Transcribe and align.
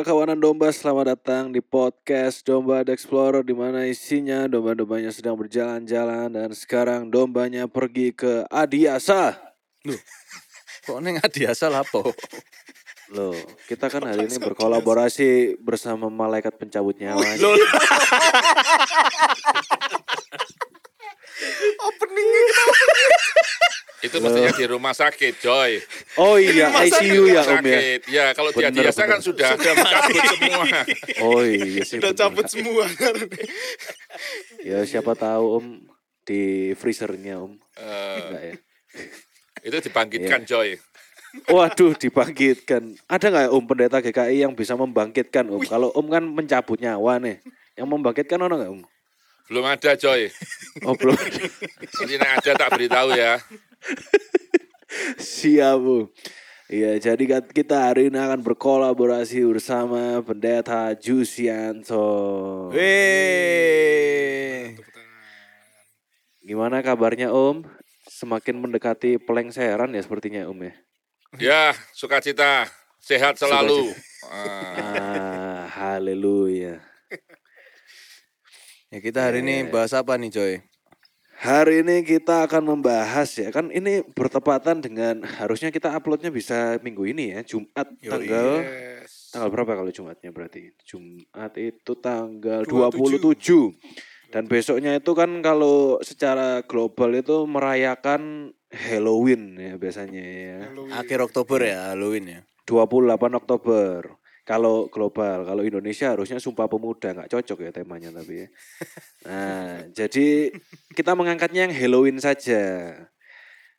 Para 0.00 0.16
kawanan 0.16 0.40
domba, 0.40 0.72
selamat 0.72 1.12
datang 1.12 1.52
di 1.52 1.60
podcast 1.60 2.40
Domba 2.40 2.80
The 2.80 2.96
Explorer 2.96 3.44
di 3.44 3.52
mana 3.52 3.84
isinya 3.84 4.48
domba-dombanya 4.48 5.12
sedang 5.12 5.36
berjalan-jalan 5.36 6.32
dan 6.32 6.56
sekarang 6.56 7.12
dombanya 7.12 7.68
pergi 7.68 8.08
ke 8.08 8.48
Adiasa. 8.48 9.36
Kok 10.88 11.04
neng 11.04 11.20
adiasa 11.20 11.68
lapo? 11.68 12.16
Loh, 13.12 13.36
kita 13.68 13.92
kan 13.92 14.08
hari 14.08 14.24
ini 14.24 14.40
berkolaborasi 14.40 15.60
bersama 15.60 16.08
malaikat 16.08 16.56
pencabut 16.56 16.96
nyawa. 16.96 17.20
Openingnya 21.88 22.64
Itu 24.00 24.16
mestinya 24.16 24.52
di 24.56 24.64
rumah 24.64 24.96
sakit, 24.96 25.44
Joy. 25.44 25.76
Oh 26.16 26.40
iya, 26.40 26.72
ICU 26.72 27.28
ya 27.28 27.44
Om 27.44 27.64
ya. 27.68 27.80
Ya, 28.08 28.24
kalau 28.32 28.48
di 28.48 28.64
Bener, 28.64 28.88
Adiasa 28.88 29.04
kan 29.04 29.20
bener. 29.20 29.28
sudah 29.28 29.50
cabut 29.60 30.24
semua. 30.24 30.64
Oh 31.20 31.40
iya 31.44 31.82
sih. 31.84 32.00
udah 32.00 32.08
bener. 32.08 32.20
cabut 32.24 32.46
semua. 32.48 32.84
Ya 34.64 34.78
siapa 34.88 35.12
tahu 35.12 35.44
Om 35.60 35.66
di 36.24 36.72
freezernya 36.80 37.44
Om. 37.44 37.60
Eh, 37.76 38.16
Enggak 38.24 38.42
ya. 38.42 38.54
itu 39.68 39.76
dibangkitkan, 39.92 40.40
Joy. 40.48 40.80
Waduh, 41.46 41.92
dibangkitkan. 41.94 42.96
Ada 43.04 43.26
nggak 43.28 43.44
ya, 43.46 43.50
Om 43.52 43.64
pendeta 43.68 43.98
GKI 44.00 44.36
yang 44.48 44.52
bisa 44.56 44.74
membangkitkan 44.74 45.44
Om? 45.44 45.62
Kalau 45.68 45.92
Om 45.92 46.06
kan 46.08 46.24
mencabut 46.24 46.80
nyawa 46.80 47.20
nih. 47.20 47.38
Yang 47.76 47.86
membangkitkan 47.86 48.40
ono 48.40 48.54
nggak 48.56 48.72
Om? 48.72 48.82
Belum 49.50 49.66
ada, 49.66 49.98
Joy. 49.98 50.30
Oh 50.86 50.94
belum. 50.94 51.18
Nanti 51.18 52.14
ada 52.14 52.52
tak 52.54 52.70
beritahu 52.70 53.10
ya. 53.10 53.42
Siap 55.18 55.82
Bu. 55.82 56.06
Iya, 56.70 56.94
jadi 57.02 57.18
kan 57.26 57.42
kita 57.50 57.90
hari 57.90 58.06
ini 58.06 58.14
akan 58.14 58.46
berkolaborasi 58.46 59.42
bersama 59.42 60.22
Pendeta 60.22 60.94
Jusianto. 60.94 62.70
Weh. 62.70 64.78
Gimana 66.46 66.86
kabarnya 66.86 67.34
Om? 67.34 67.66
Semakin 68.06 68.62
mendekati 68.62 69.18
pelengseran 69.18 69.90
ya 69.90 70.06
sepertinya 70.06 70.46
Om 70.46 70.70
ya. 70.70 70.74
Ya, 71.42 71.64
sukacita. 71.90 72.70
Sehat 73.02 73.42
selalu. 73.42 73.90
Ah, 74.30 74.30
Ah, 74.30 75.62
haleluya. 75.74 76.78
Ya 78.90 78.98
kita 78.98 79.22
hari 79.22 79.46
ini 79.46 79.70
bahas 79.70 79.94
apa 79.94 80.18
nih 80.18 80.34
Joy? 80.34 80.52
Hari 81.46 81.86
ini 81.86 82.02
kita 82.02 82.42
akan 82.50 82.74
membahas 82.74 83.30
ya 83.38 83.54
kan 83.54 83.70
ini 83.70 84.02
bertepatan 84.02 84.82
dengan 84.82 85.22
harusnya 85.22 85.70
kita 85.70 85.94
uploadnya 85.94 86.34
bisa 86.34 86.74
minggu 86.82 87.06
ini 87.06 87.38
ya 87.38 87.40
Jumat 87.46 87.86
Yoi. 88.02 88.10
tanggal 88.10 88.46
Yes. 88.66 89.30
tanggal 89.30 89.48
berapa 89.54 89.78
kalau 89.78 89.94
Jumatnya 89.94 90.34
berarti 90.34 90.74
Jumat 90.82 91.54
itu 91.54 91.92
tanggal 92.02 92.66
27. 92.66 93.78
27 93.78 94.34
dan 94.34 94.50
besoknya 94.50 94.98
itu 94.98 95.14
kan 95.14 95.38
kalau 95.38 96.02
secara 96.02 96.66
global 96.66 97.14
itu 97.14 97.46
merayakan 97.46 98.50
Halloween 98.74 99.54
ya 99.54 99.78
biasanya 99.78 100.18
ya 100.26 100.58
Halloween. 100.66 100.98
Akhir 100.98 101.22
Oktober 101.22 101.62
ya 101.62 101.94
Halloween 101.94 102.26
ya. 102.26 102.40
28 102.66 103.38
Oktober 103.38 104.18
kalau 104.50 104.90
global 104.90 105.46
kalau 105.46 105.62
Indonesia 105.62 106.10
harusnya 106.10 106.42
Sumpah 106.42 106.66
Pemuda 106.66 107.14
nggak 107.14 107.30
cocok 107.30 107.58
ya 107.60 107.70
temanya 107.70 108.10
tapi 108.10 108.42
ya. 108.42 108.46
Nah 109.22 109.86
jadi 109.90 110.50
kita 110.90 111.14
mengangkatnya 111.14 111.70
yang 111.70 111.74
Halloween 111.76 112.18
saja 112.18 112.90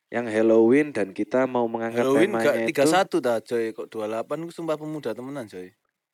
yang 0.07 0.27
Halloween 0.27 0.91
dan 0.91 1.11
kita 1.11 1.43
mau 1.43 1.67
mengangkat 1.67 2.03
Halloween 2.03 2.31
temanya 2.31 2.47
gak 2.47 2.55
itu 2.67 2.83
31 2.87 3.19
dah 3.21 3.37
Joy. 3.41 3.63
Kok 3.71 3.87
28 3.89 4.43
itu 4.43 4.53
sumpah 4.53 4.75
pemuda 4.75 5.11
temenan 5.11 5.43
Joy. 5.45 5.67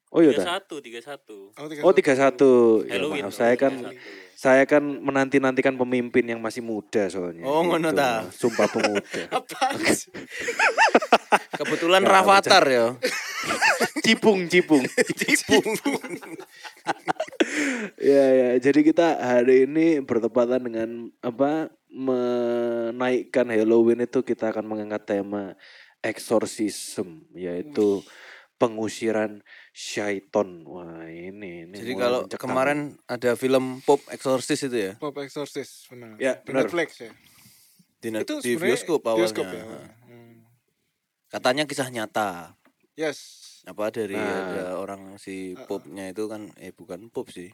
oh 0.07 0.23
iya 0.23 0.31
Tiga 0.31 0.40
dah. 0.40 0.47
satu, 0.56 0.75
tiga 0.79 1.00
satu. 1.03 1.38
oh 1.84 1.91
31 1.91 2.88
ya, 2.88 2.95
Halloween. 2.95 3.24
maaf 3.28 3.35
saya 3.35 3.53
kan 3.53 3.74
31. 3.75 4.39
saya 4.39 4.63
kan 4.63 4.79
menanti 4.79 5.38
nantikan 5.38 5.75
pemimpin 5.75 6.24
yang 6.24 6.39
masih 6.39 6.63
muda 6.63 7.12
soalnya 7.12 7.44
Oh, 7.44 7.59
ngono 7.62 7.91
Gitu. 7.91 8.00
ta. 8.00 8.24
Sumpah 8.31 8.72
Pemuda? 8.72 9.22
Kebetulan 11.53 12.03
Rafathar 12.03 12.63
ya. 12.66 12.88
Cipung 14.02 14.40
cipung 14.47 14.84
Ya 17.97 18.25
ya, 18.30 18.50
jadi 18.59 18.80
kita 18.81 19.08
hari 19.18 19.66
ini 19.66 20.02
bertepatan 20.02 20.62
dengan 20.63 20.90
apa 21.19 21.69
menaikkan 21.88 23.47
Halloween 23.47 24.03
itu 24.03 24.22
kita 24.22 24.52
akan 24.52 24.66
mengangkat 24.66 25.07
tema 25.07 25.53
exorcism 26.02 27.25
yaitu 27.34 28.02
pengusiran 28.57 29.41
syaiton. 29.72 30.66
Wah, 30.66 31.06
ini 31.06 31.66
ini 31.66 31.78
Jadi 31.78 31.94
kalau 31.94 32.19
mencekam. 32.25 32.41
kemarin 32.44 32.80
ada 33.06 33.31
film 33.34 33.80
Pop 33.81 34.02
Exorcist 34.09 34.66
itu 34.66 34.78
ya 34.78 34.94
Pop 34.97 35.13
Exorcist 35.18 35.86
benar. 35.88 36.18
Ya, 36.18 36.34
Di 36.36 36.44
benar. 36.44 36.66
Netflix 36.66 36.90
ya. 37.00 37.12
di, 37.97 38.07
net- 38.09 38.25
Itu 38.25 38.41
di 38.41 38.53
bioskop 38.56 39.02
awalnya. 39.03 39.22
Bioskop 39.25 39.46
ya. 39.47 39.63
Hmm. 40.06 40.36
Katanya 41.28 41.63
kisah 41.66 41.90
nyata. 41.90 42.53
Yes. 42.94 43.46
Apa 43.67 43.91
dari 43.91 44.16
Nah. 44.16 44.47
ada 44.47 44.63
orang 44.79 45.19
si 45.19 45.51
popnya 45.67 46.07
itu 46.07 46.23
kan 46.31 46.47
eh 46.55 46.72
bukan 46.72 47.11
pop 47.11 47.28
sih. 47.28 47.51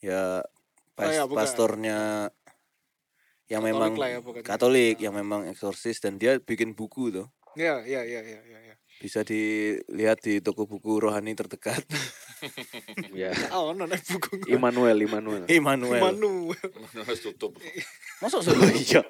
Ya 0.00 0.40
Oh, 0.92 0.96
pas, 0.96 1.12
ya, 1.12 1.24
bukan. 1.28 1.40
pastornya 1.44 2.28
yang 3.48 3.60
Katolik 3.60 3.76
memang 3.76 3.92
lah 4.00 4.08
ya. 4.08 4.18
Katolik 4.44 4.96
Nah. 4.96 5.02
yang 5.08 5.14
memang 5.16 5.40
eksorsis 5.48 6.00
dan 6.00 6.16
dia 6.16 6.40
bikin 6.40 6.72
buku 6.72 7.12
tuh. 7.12 7.28
Ya, 7.52 7.84
ya, 7.84 8.00
ya, 8.00 8.24
ya, 8.24 8.40
ya, 8.48 8.58
ya. 8.72 8.74
Bisa 8.96 9.20
dilihat 9.20 10.24
di 10.24 10.40
toko 10.40 10.64
buku 10.64 10.96
rohani 10.96 11.36
terdekat. 11.36 11.84
ya 13.12 13.32
Oh, 13.52 13.76
nona 13.76 13.96
buku. 14.08 14.48
Immanuel 14.48 14.96
Immanuel. 15.04 15.44
Immanuel. 15.52 16.00
Manu. 16.00 16.52
Harus 16.96 17.20
tutup. 17.20 17.60
Masuk 18.24 18.40
Oh, 18.40 18.72
iya. 18.72 19.04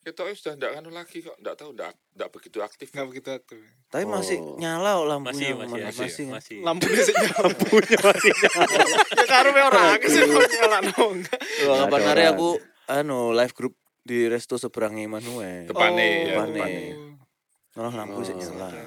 Kita 0.00 0.24
sudah 0.26 0.56
enggak 0.56 0.72
anu 0.74 0.88
lagi 0.88 1.20
kok, 1.20 1.36
enggak 1.36 1.54
tahu 1.54 1.76
enggak 1.76 1.92
enggak 2.16 2.30
begitu 2.32 2.58
aktif. 2.60 2.88
Enggak 2.88 3.06
begitu 3.06 3.28
aktif. 3.30 3.58
Tapi 3.86 4.04
masih 4.06 4.38
Oh. 4.40 4.56
nyala 4.56 4.96
kok 4.96 5.06
lampunya. 5.06 5.32
Masih, 5.36 5.48
masih, 5.52 5.68
Mas- 5.68 5.84
masih, 5.84 6.00
masih, 6.00 6.24
kan? 6.24 6.32
masih. 6.32 6.56
Lampunya 6.62 7.00
sih 7.02 7.14
lampunya 7.36 7.98
masih 8.00 8.32
Ya 9.20 9.24
karume 9.26 9.60
ora 9.60 9.82
aku 9.92 10.06
sih 10.06 10.22
nyala 10.24 10.78
dong. 10.82 11.16
Wah, 11.20 11.36
Nggak 11.60 11.76
kapan 11.84 12.00
hari 12.02 12.22
orang. 12.22 12.32
aku 12.32 12.48
anu 12.88 13.18
live 13.30 13.52
group 13.52 13.74
di 14.00 14.18
resto 14.24 14.56
seberang 14.56 14.96
Immanuel. 14.96 15.68
Depannya 15.68 16.00
ya, 16.00 16.20
depannya. 16.32 16.56
depannya. 16.56 16.88
Malah 17.70 17.94
lampu 17.94 18.20
sih 18.22 18.32
Oh. 18.32 18.40
nyala. 18.40 18.68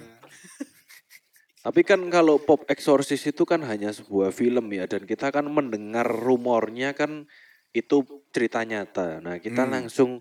Tapi 1.64 1.82
kan 1.82 2.02
kalau 2.10 2.36
pop 2.38 2.66
exorcist 2.68 3.24
itu 3.26 3.44
kan 3.44 3.62
hanya 3.62 3.88
sebuah 3.90 4.34
film 4.34 4.68
ya 4.68 4.84
dan 4.84 5.06
kita 5.06 5.30
kan 5.30 5.46
mendengar 5.48 6.04
rumornya 6.04 6.92
kan 6.92 7.30
itu 7.70 8.02
cerita 8.30 8.62
nyata. 8.62 9.18
Nah, 9.20 9.38
kita 9.38 9.64
Hmm. 9.64 9.72
langsung 9.72 10.12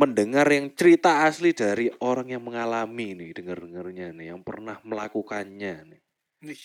mendengar 0.00 0.46
yang 0.56 0.66
cerita 0.78 1.10
asli 1.28 1.50
dari 1.54 1.86
orang 2.02 2.28
yang 2.34 2.42
mengalami 2.48 3.14
nih, 3.18 3.30
dengar-dengarnya 3.38 4.08
nih, 4.18 4.26
yang 4.34 4.40
pernah 4.48 4.76
melakukannya 4.82 5.74
nih. 5.90 6.02
Wih. 6.44 6.64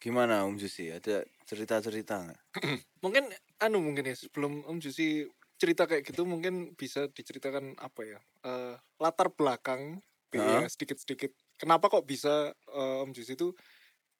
Gimana 0.00 0.48
Om 0.48 0.56
Jusi? 0.56 0.88
Ada 0.88 1.22
cerita-cerita 1.44 2.14
nggak? 2.24 2.40
Mungkin 3.04 3.24
anu 3.60 3.78
mungkin 3.84 4.08
ya 4.08 4.16
sebelum 4.16 4.64
Om 4.64 4.78
Jusi 4.80 5.28
cerita 5.60 5.84
kayak 5.84 6.08
gitu 6.08 6.24
mungkin 6.24 6.72
bisa 6.72 7.04
diceritakan 7.12 7.76
apa 7.76 8.00
ya? 8.04 8.18
eh, 8.48 8.74
latar 8.96 9.28
belakang 9.28 10.00
ya, 10.32 10.64
Heeh. 10.64 10.72
sedikit-sedikit. 10.72 11.36
Kenapa 11.60 11.92
kok 11.92 12.08
bisa 12.08 12.52
eh, 12.52 13.02
Om 13.04 13.12
Jusi 13.12 13.36
itu 13.36 13.52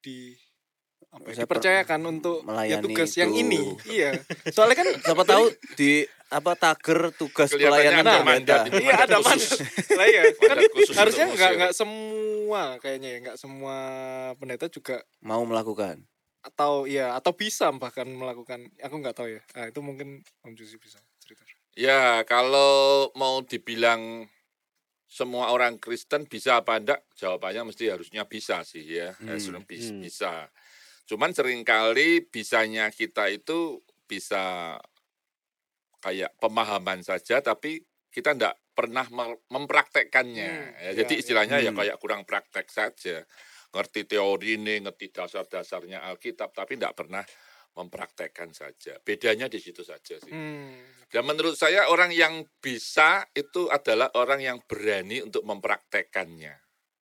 di 0.05 0.37
apa 1.11 1.27
ya, 1.27 1.43
dipercayakan 1.43 2.01
untuk 2.05 2.45
ya 2.63 2.79
tugas 2.79 3.11
yang 3.15 3.31
itu. 3.31 3.43
ini. 3.43 3.61
Iya. 3.87 4.11
Soalnya 4.49 4.77
kan 4.79 4.89
Siapa 5.01 5.25
tahu 5.25 5.45
di 5.75 6.05
apa 6.31 6.55
tagar 6.55 7.11
tugas 7.11 7.51
pelayanan 7.51 8.07
ada 8.07 8.23
mandat 8.23 8.61
ini. 8.69 8.87
iya 8.87 8.95
ada 9.03 9.19
mandat. 9.19 9.59
Lah 9.99 10.07
iya, 10.07 10.23
kan 10.39 10.57
harusnya 10.95 11.25
untuk 11.27 11.35
nggak 11.35 11.51
ngusir. 11.51 11.59
nggak 11.59 11.73
semua 11.75 12.63
kayaknya 12.79 13.09
ya 13.11 13.19
nggak 13.21 13.37
semua 13.37 13.77
pendeta 14.37 14.67
juga 14.67 15.03
Mau 15.21 15.43
melakukan. 15.43 16.07
atau 16.41 16.87
ya 16.87 17.13
atau 17.13 17.37
bisa 17.37 17.69
bahkan 17.71 18.09
melakukan 18.09 18.65
aku 18.81 18.95
nggak 18.97 19.13
tahu 19.13 19.29
ya 19.29 19.45
nah, 19.53 19.69
itu 19.69 19.81
mungkin 19.81 20.09
Om 20.41 20.55
Jusi 20.55 20.77
bisa 20.77 20.97
cerita 21.19 21.45
Ya, 21.71 22.25
kalau 22.25 22.73
mau 23.13 23.41
dibilang 23.41 24.27
semua 25.05 25.51
orang 25.51 25.77
Kristen 25.77 26.25
bisa 26.25 26.59
apa 26.59 26.77
enggak? 26.77 27.01
Jawabannya 27.15 27.63
mesti 27.67 27.87
harusnya 27.87 28.27
bisa 28.27 28.63
sih 28.63 28.83
ya. 28.83 29.15
Hmm, 29.17 29.31
Harusnya 29.31 29.63
bis- 29.63 29.91
hmm. 29.91 30.03
bisa. 30.03 30.51
Cuman 31.11 31.35
sering 31.35 31.67
kali 31.67 32.23
bisanya 32.23 32.87
kita 32.95 33.27
itu 33.27 33.83
bisa 34.07 34.79
kayak 35.99 36.39
pemahaman 36.39 37.03
saja 37.03 37.43
tapi 37.43 37.83
kita 38.15 38.39
enggak 38.39 38.55
pernah 38.71 39.03
mem- 39.11 39.43
mempraktekkannya. 39.51 40.51
Hmm, 40.55 40.71
Ya, 40.79 40.91
ya, 40.95 41.03
jadi 41.03 41.15
ya. 41.15 41.21
istilahnya 41.21 41.57
ya 41.59 41.75
Hmm. 41.75 41.79
kayak 41.83 41.97
kurang 41.99 42.23
praktek 42.23 42.71
saja. 42.71 43.27
Ngerti 43.75 44.07
teori 44.07 44.55
ini, 44.55 44.83
ngerti 44.83 45.11
dasar-dasarnya 45.11 46.07
Alkitab 46.07 46.55
tapi 46.55 46.79
enggak 46.79 46.95
pernah 46.95 47.23
mempraktekkan 47.75 48.51
saja. 48.51 48.99
Bedanya 49.03 49.47
di 49.47 49.59
situ 49.59 49.83
saja 49.83 50.15
sih. 50.15 50.31
hmm. 50.31 51.11
Dan 51.11 51.27
menurut 51.27 51.59
saya 51.59 51.91
orang 51.91 52.15
yang 52.15 52.47
bisa 52.63 53.27
itu 53.35 53.67
adalah 53.67 54.15
orang 54.15 54.39
yang 54.43 54.59
berani 54.63 55.27
untuk 55.27 55.43
mempraktekkannya. 55.43 56.55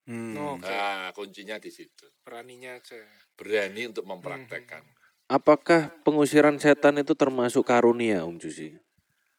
Hmm. 0.09 0.57
Nah, 0.61 1.13
kuncinya 1.13 1.61
di 1.61 1.69
situ. 1.69 2.09
Beraninya 2.25 2.73
aja. 2.81 2.97
Berani 3.39 3.87
untuk 3.87 4.03
mempraktekkan. 4.03 4.83
Apakah 5.31 5.95
pengusiran 6.03 6.59
setan 6.59 6.99
itu 6.99 7.15
termasuk 7.15 7.63
karunia 7.63 8.27
Om 8.27 8.35
Jusi? 8.35 8.75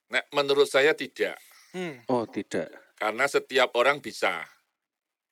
Nah, 0.09 0.25
menurut 0.33 0.65
saya 0.65 0.97
tidak. 0.97 1.37
Hmm. 1.77 2.01
Oh 2.09 2.25
tidak. 2.25 2.73
Karena 2.97 3.29
setiap 3.29 3.77
orang 3.77 4.01
bisa. 4.01 4.41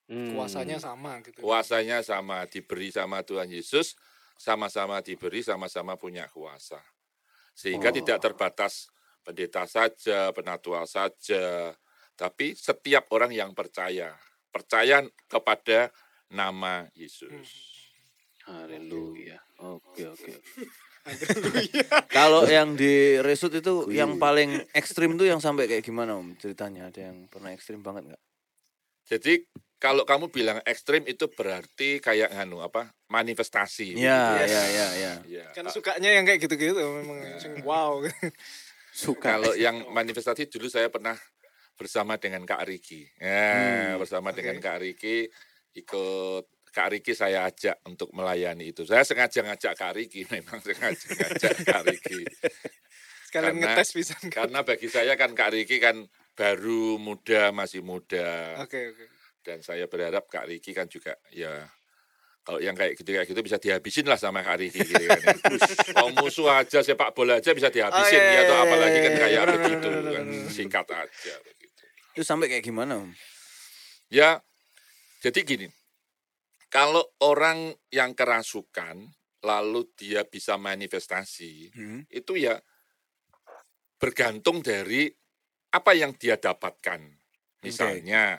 Hmm. 0.05 0.37
Kuasanya 0.37 0.77
sama 0.77 1.25
gitu. 1.25 1.41
Kuasanya 1.41 2.05
sama, 2.05 2.45
diberi 2.45 2.93
sama 2.93 3.25
Tuhan 3.25 3.49
Yesus, 3.49 3.97
sama-sama 4.37 5.01
diberi, 5.01 5.41
sama-sama 5.41 5.97
punya 5.97 6.29
kuasa. 6.29 6.81
Sehingga 7.57 7.89
Oh. 7.89 7.97
tidak 7.97 8.19
terbatas 8.21 8.93
pendeta 9.25 9.65
saja, 9.65 10.33
penatua 10.33 10.85
saja, 10.85 11.73
tapi 12.17 12.57
setiap 12.57 13.09
orang 13.13 13.33
yang 13.33 13.53
percaya, 13.53 14.17
percaya 14.53 15.05
kepada 15.29 15.93
nama 16.29 16.89
Hmm. 16.93 17.45
Haleluya. 18.49 19.37
Oke 19.61 20.09
oke. 20.09 20.33
Kalau 22.17 22.45
yang 22.45 22.77
di 22.77 23.17
resut 23.21 23.53
itu 23.53 23.89
Kuyu. 23.89 23.97
yang 23.97 24.17
paling 24.21 24.61
ekstrim 24.77 25.17
tuh 25.17 25.25
yang 25.29 25.41
sampai 25.41 25.65
kayak 25.65 25.85
gimana 25.85 26.17
om 26.17 26.37
ceritanya? 26.37 26.89
Ada 26.93 27.13
yang 27.13 27.29
pernah 27.29 27.53
ekstrim 27.53 27.81
banget 27.81 28.13
nggak? 28.13 28.23
Jadi 29.09 29.41
kalau 29.81 30.05
kamu 30.05 30.29
bilang 30.29 30.59
ekstrim 30.69 31.07
itu 31.09 31.31
berarti 31.33 31.97
kayak 32.03 32.35
nganu 32.37 32.61
apa? 32.61 32.93
Manifestasi. 33.09 33.97
Ya, 33.97 34.45
ya, 34.45 34.63
ya, 34.69 34.89
ya. 34.93 35.13
Ya, 35.25 35.47
Kan 35.57 35.73
sukanya 35.73 36.13
yang 36.13 36.29
kayak 36.29 36.45
gitu-gitu 36.45 36.77
memang 36.77 37.25
wow. 37.65 38.05
Suka. 38.93 39.39
Kalau 39.39 39.57
yang 39.57 39.89
manifestasi 39.89 40.51
dulu 40.51 40.69
saya 40.69 40.93
pernah 40.93 41.17
bersama 41.79 42.19
dengan 42.19 42.43
Kak 42.45 42.67
Riki. 42.69 43.07
Ya, 43.17 43.49
Hmm, 43.55 44.03
bersama 44.03 44.35
dengan 44.35 44.59
oke. 44.59 44.65
Kak 44.67 44.79
Riki 44.83 45.31
ikut 45.79 46.45
Kak 46.79 46.95
Riki 46.95 47.11
saya 47.11 47.43
ajak 47.51 47.83
untuk 47.91 48.15
melayani 48.15 48.71
itu. 48.71 48.87
Saya 48.87 49.03
sengaja 49.03 49.43
ngajak 49.43 49.75
Kak 49.75 49.99
Riki, 49.99 50.23
memang 50.31 50.63
sengaja 50.63 50.95
ngajak 51.11 51.55
Kak 51.67 51.83
Riki. 51.91 52.23
Sekalian 53.27 53.59
Karena- 53.59 53.75
ngetes 53.75 53.91
bisa. 53.99 54.15
Karena 54.31 54.63
bagi 54.63 54.87
saya 54.87 55.19
kan 55.19 55.35
Kak 55.35 55.59
Riki 55.59 55.83
kan 55.83 56.07
baru 56.39 57.03
muda, 57.03 57.51
masih 57.51 57.83
muda. 57.83 58.63
Oke 58.63 58.95
oke. 58.95 59.05
Dan 59.43 59.59
saya 59.67 59.91
berharap 59.91 60.31
Kak 60.31 60.47
Riki 60.47 60.71
kan 60.71 60.87
juga 60.87 61.19
ya 61.35 61.67
kalau 62.47 62.63
yang 62.63 62.79
kayak 62.79 62.95
gitu 62.97 63.11
kayak 63.13 63.27
gitu 63.27 63.41
bisa 63.43 63.59
dihabisin 63.59 64.07
lah 64.07 64.15
sama 64.15 64.47
Kak 64.47 64.63
Riki 64.63 64.79
gitu 64.79 65.03
kan. 65.03 65.35
Mau 65.99 66.15
musuh 66.15 66.47
aja 66.63 66.79
sepak 66.79 67.11
bola 67.11 67.43
aja 67.43 67.51
bisa 67.59 67.75
dihabisin 67.75 68.23
Oh, 68.23 68.23
iya, 68.23 68.39
ya 68.39 68.41
atau 68.47 68.55
iya, 68.55 68.65
apalagi 68.71 68.99
kan 69.03 69.11
iya, 69.11 69.19
kayak 69.19 69.41
benar, 69.43 69.57
begitu 69.59 69.89
kan 70.15 70.27
singkat 70.55 70.87
aja 70.95 71.35
begitu. 71.43 71.83
Itu 72.15 72.23
sampai 72.23 72.47
kayak 72.47 72.63
gimana 72.65 73.03
om? 73.03 73.11
Ya, 74.09 74.41
jadi 75.21 75.43
gini, 75.45 75.67
kalau 76.69 77.05
orang 77.25 77.73
yang 77.89 78.13
kerasukan 78.13 79.09
lalu 79.45 79.89
dia 79.97 80.27
bisa 80.27 80.59
manifestasi, 80.59 81.73
Hmm. 81.73 82.01
itu 82.11 82.37
ya 82.37 82.59
bergantung 83.99 84.63
dari 84.63 85.11
apa 85.75 85.93
yang 85.95 86.15
dia 86.17 86.39
dapatkan. 86.39 87.01
Misalnya, 87.63 88.39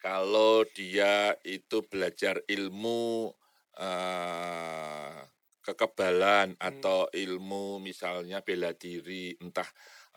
kalau 0.00 0.64
dia 0.72 1.36
itu 1.44 1.84
belajar 1.84 2.40
ilmu 2.48 3.32
eh, 3.78 5.18
kekebalan 5.62 6.56
atau 6.58 7.06
ilmu 7.12 7.78
misalnya 7.78 8.40
bela 8.42 8.72
diri, 8.74 9.36
entah 9.38 9.68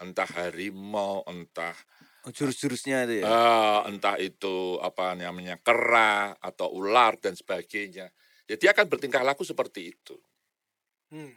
entah 0.02 0.26
harimau, 0.40 1.22
entah 1.30 1.76
Oh, 2.22 2.30
jurus-jurusnya 2.30 3.10
itu 3.10 3.26
ya? 3.26 3.26
Ah, 3.26 3.80
entah 3.90 4.14
itu 4.22 4.78
apa 4.78 5.18
namanya 5.18 5.58
kera 5.58 6.38
atau 6.38 6.70
ular 6.70 7.18
dan 7.18 7.34
sebagainya. 7.34 8.14
Ya 8.46 8.56
dia 8.62 8.78
akan 8.78 8.86
bertingkah 8.86 9.26
laku 9.26 9.42
seperti 9.42 9.98
itu. 9.98 10.16
Hmm. 11.10 11.34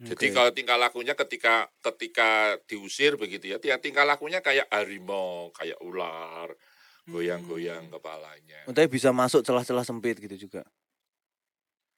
Jadi 0.00 0.32
Oke. 0.32 0.36
kalau 0.36 0.50
tingkah 0.52 0.80
lakunya 0.80 1.12
ketika 1.12 1.68
ketika 1.80 2.56
diusir 2.64 3.20
begitu 3.20 3.52
ya, 3.52 3.60
dia 3.60 3.76
tingkah 3.76 4.04
lakunya 4.08 4.40
kayak 4.40 4.68
harimau, 4.72 5.52
kayak 5.52 5.76
ular, 5.84 6.52
goyang-goyang 7.04 7.88
Hmm. 7.88 7.92
kepalanya. 7.96 8.60
Oh, 8.68 8.72
tapi 8.72 8.88
bisa 8.88 9.12
masuk 9.12 9.44
celah-celah 9.44 9.84
sempit 9.84 10.16
gitu 10.20 10.48
juga 10.48 10.64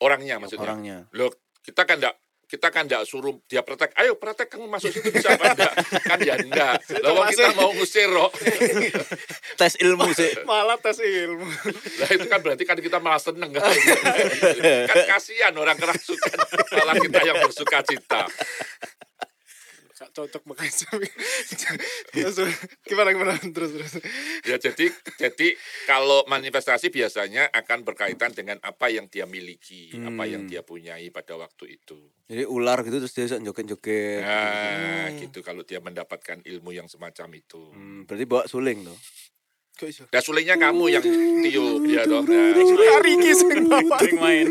Orangnya 0.02 0.42
maksudnya. 0.42 0.66
orangnya. 0.66 0.98
Loh, 1.14 1.30
kita 1.62 1.86
kan 1.86 2.02
enggak 2.02 2.18
kita 2.52 2.68
kan 2.68 2.84
enggak 2.84 3.08
suruh 3.08 3.40
dia 3.48 3.64
praktek, 3.64 3.96
ayo 3.96 4.20
praktek 4.20 4.52
kamu 4.52 4.68
masuk 4.68 4.92
situ 4.92 5.08
bisa 5.08 5.32
apa 5.32 5.56
enggak? 5.56 5.72
kan 6.04 6.18
ya 6.20 6.36
enggak. 6.36 6.84
Lalu 7.00 7.32
kita 7.32 7.56
mau 7.56 7.72
ngusir 7.72 8.12
loh. 8.12 8.28
Tes 9.60 9.80
ilmu 9.80 10.12
sih. 10.12 10.36
Malah 10.44 10.76
tes 10.76 11.00
ilmu. 11.00 11.48
Lah 11.96 12.10
itu 12.12 12.26
kan 12.28 12.44
berarti 12.44 12.64
kan 12.68 12.76
kita 12.76 13.00
malah 13.00 13.16
seneng 13.16 13.56
kan. 13.56 13.64
kan 14.84 14.96
kasihan 15.16 15.56
orang 15.56 15.80
kerasukan 15.80 16.36
malah 16.76 16.96
kita 17.00 17.18
yang 17.24 17.40
bersuka 17.40 17.80
cita. 17.88 18.28
Gak 20.02 20.18
cocok 20.18 20.42
makanya. 20.50 20.86
Terus, 22.10 22.36
gimana 22.82 23.14
gimana 23.14 23.38
terus 23.38 23.70
terus. 23.70 23.92
Ya 24.42 24.58
jadi 24.58 24.90
jadi 25.14 25.54
kalau 25.86 26.26
manifestasi 26.26 26.90
biasanya 26.90 27.46
akan 27.54 27.86
berkaitan 27.86 28.34
dengan 28.34 28.58
apa 28.66 28.90
yang 28.90 29.06
dia 29.06 29.30
miliki, 29.30 29.94
apa 29.94 30.26
yang 30.26 30.42
Hmm. 30.44 30.50
dia 30.50 30.66
punyai 30.66 31.06
pada 31.14 31.38
waktu 31.38 31.78
itu. 31.78 32.10
Jadi 32.26 32.42
ular 32.50 32.82
gitu 32.82 32.98
terus 32.98 33.14
dia 33.14 33.30
bisa 33.30 33.38
joget-joget. 33.38 34.26
Nah, 34.26 35.06
Hmm. 35.06 35.22
gitu 35.22 35.38
kalau 35.38 35.62
dia 35.62 35.78
mendapatkan 35.78 36.42
ilmu 36.42 36.74
yang 36.74 36.90
semacam 36.90 37.38
itu. 37.38 37.62
Hmm, 37.70 38.02
berarti 38.02 38.24
bawa 38.26 38.44
suling 38.50 38.82
iso? 39.82 40.06
Nah, 40.10 40.22
sulingnya 40.22 40.54
kamu 40.58 40.84
yang 40.90 41.02
tiup 41.42 41.82
ya 41.86 42.06
toh. 42.06 42.22
Nah, 42.22 42.54
Kak 42.54 43.00
Riki 43.02 43.32
sing 43.34 43.66
main. 44.14 44.46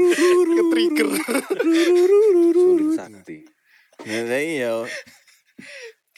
ke-trigger. 0.59 1.07
Suling 2.51 2.91
sakti. 2.95 3.37
Ya, 4.01 4.25
nah, 4.25 4.41
iya. 4.41 4.73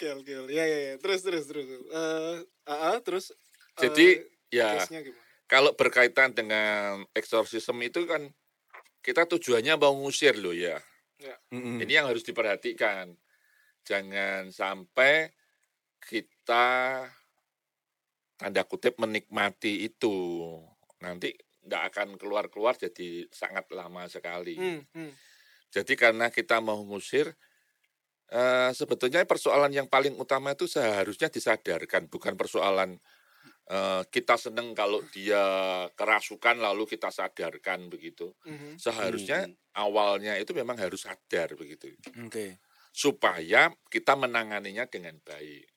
Kel 0.03 0.19
kel. 0.27 0.45
Ya 0.51 0.67
ya 0.67 0.79
ya. 0.91 0.95
Terus 0.99 1.23
terus 1.23 1.47
terus. 1.47 1.63
Eh, 1.71 2.37
ah, 2.67 2.79
ah, 2.91 2.97
terus 2.99 3.31
eh, 3.31 3.87
Jadi 3.87 4.07
ya 4.51 4.75
case-nya 4.83 5.01
gimana? 5.07 5.23
kalau 5.47 5.71
berkaitan 5.73 6.35
dengan 6.35 7.07
eksorsisme 7.15 7.79
itu 7.81 8.03
kan 8.03 8.27
kita 8.99 9.23
tujuannya 9.27 9.79
mau 9.79 9.95
ngusir 9.95 10.35
loh 10.35 10.51
ya. 10.51 10.79
Mm-mm. 11.55 11.79
Ini 11.79 12.03
yang 12.03 12.07
harus 12.11 12.27
diperhatikan. 12.27 13.15
Jangan 13.87 14.51
sampai 14.51 15.31
kita 16.03 17.07
tanda 18.35 18.63
kutip 18.67 18.99
menikmati 18.99 19.87
itu. 19.87 20.59
Nanti 20.99 21.31
nggak 21.63 21.83
akan 21.91 22.07
keluar-keluar 22.19 22.75
jadi 22.75 23.27
sangat 23.31 23.71
lama 23.71 24.07
sekali. 24.11 24.59
Hmm, 24.59 24.83
hmm. 24.91 25.11
Jadi 25.71 25.93
karena 25.95 26.27
kita 26.27 26.59
mau 26.59 26.79
ngusir, 26.83 27.31
eh, 28.31 28.71
sebetulnya 28.75 29.23
persoalan 29.27 29.71
yang 29.73 29.87
paling 29.91 30.15
utama 30.19 30.53
itu 30.55 30.65
seharusnya 30.69 31.27
disadarkan, 31.31 32.07
bukan 32.11 32.35
persoalan 32.39 32.99
eh, 33.69 34.03
kita 34.11 34.35
seneng 34.39 34.75
kalau 34.75 35.01
dia 35.07 35.43
kerasukan 35.95 36.59
lalu 36.59 36.85
kita 36.89 37.09
sadarkan 37.13 37.87
begitu. 37.91 38.35
Mhm. 38.45 38.77
Seharusnya 38.79 39.47
Hmm. 39.47 39.55
awalnya 39.75 40.35
itu 40.39 40.51
memang 40.55 40.77
harus 40.79 41.03
sadar 41.07 41.55
begitu, 41.59 41.91
Oke. 42.25 42.57
supaya 42.93 43.73
kita 43.89 44.13
menanganinya 44.19 44.85
dengan 44.89 45.17
baik. 45.25 45.72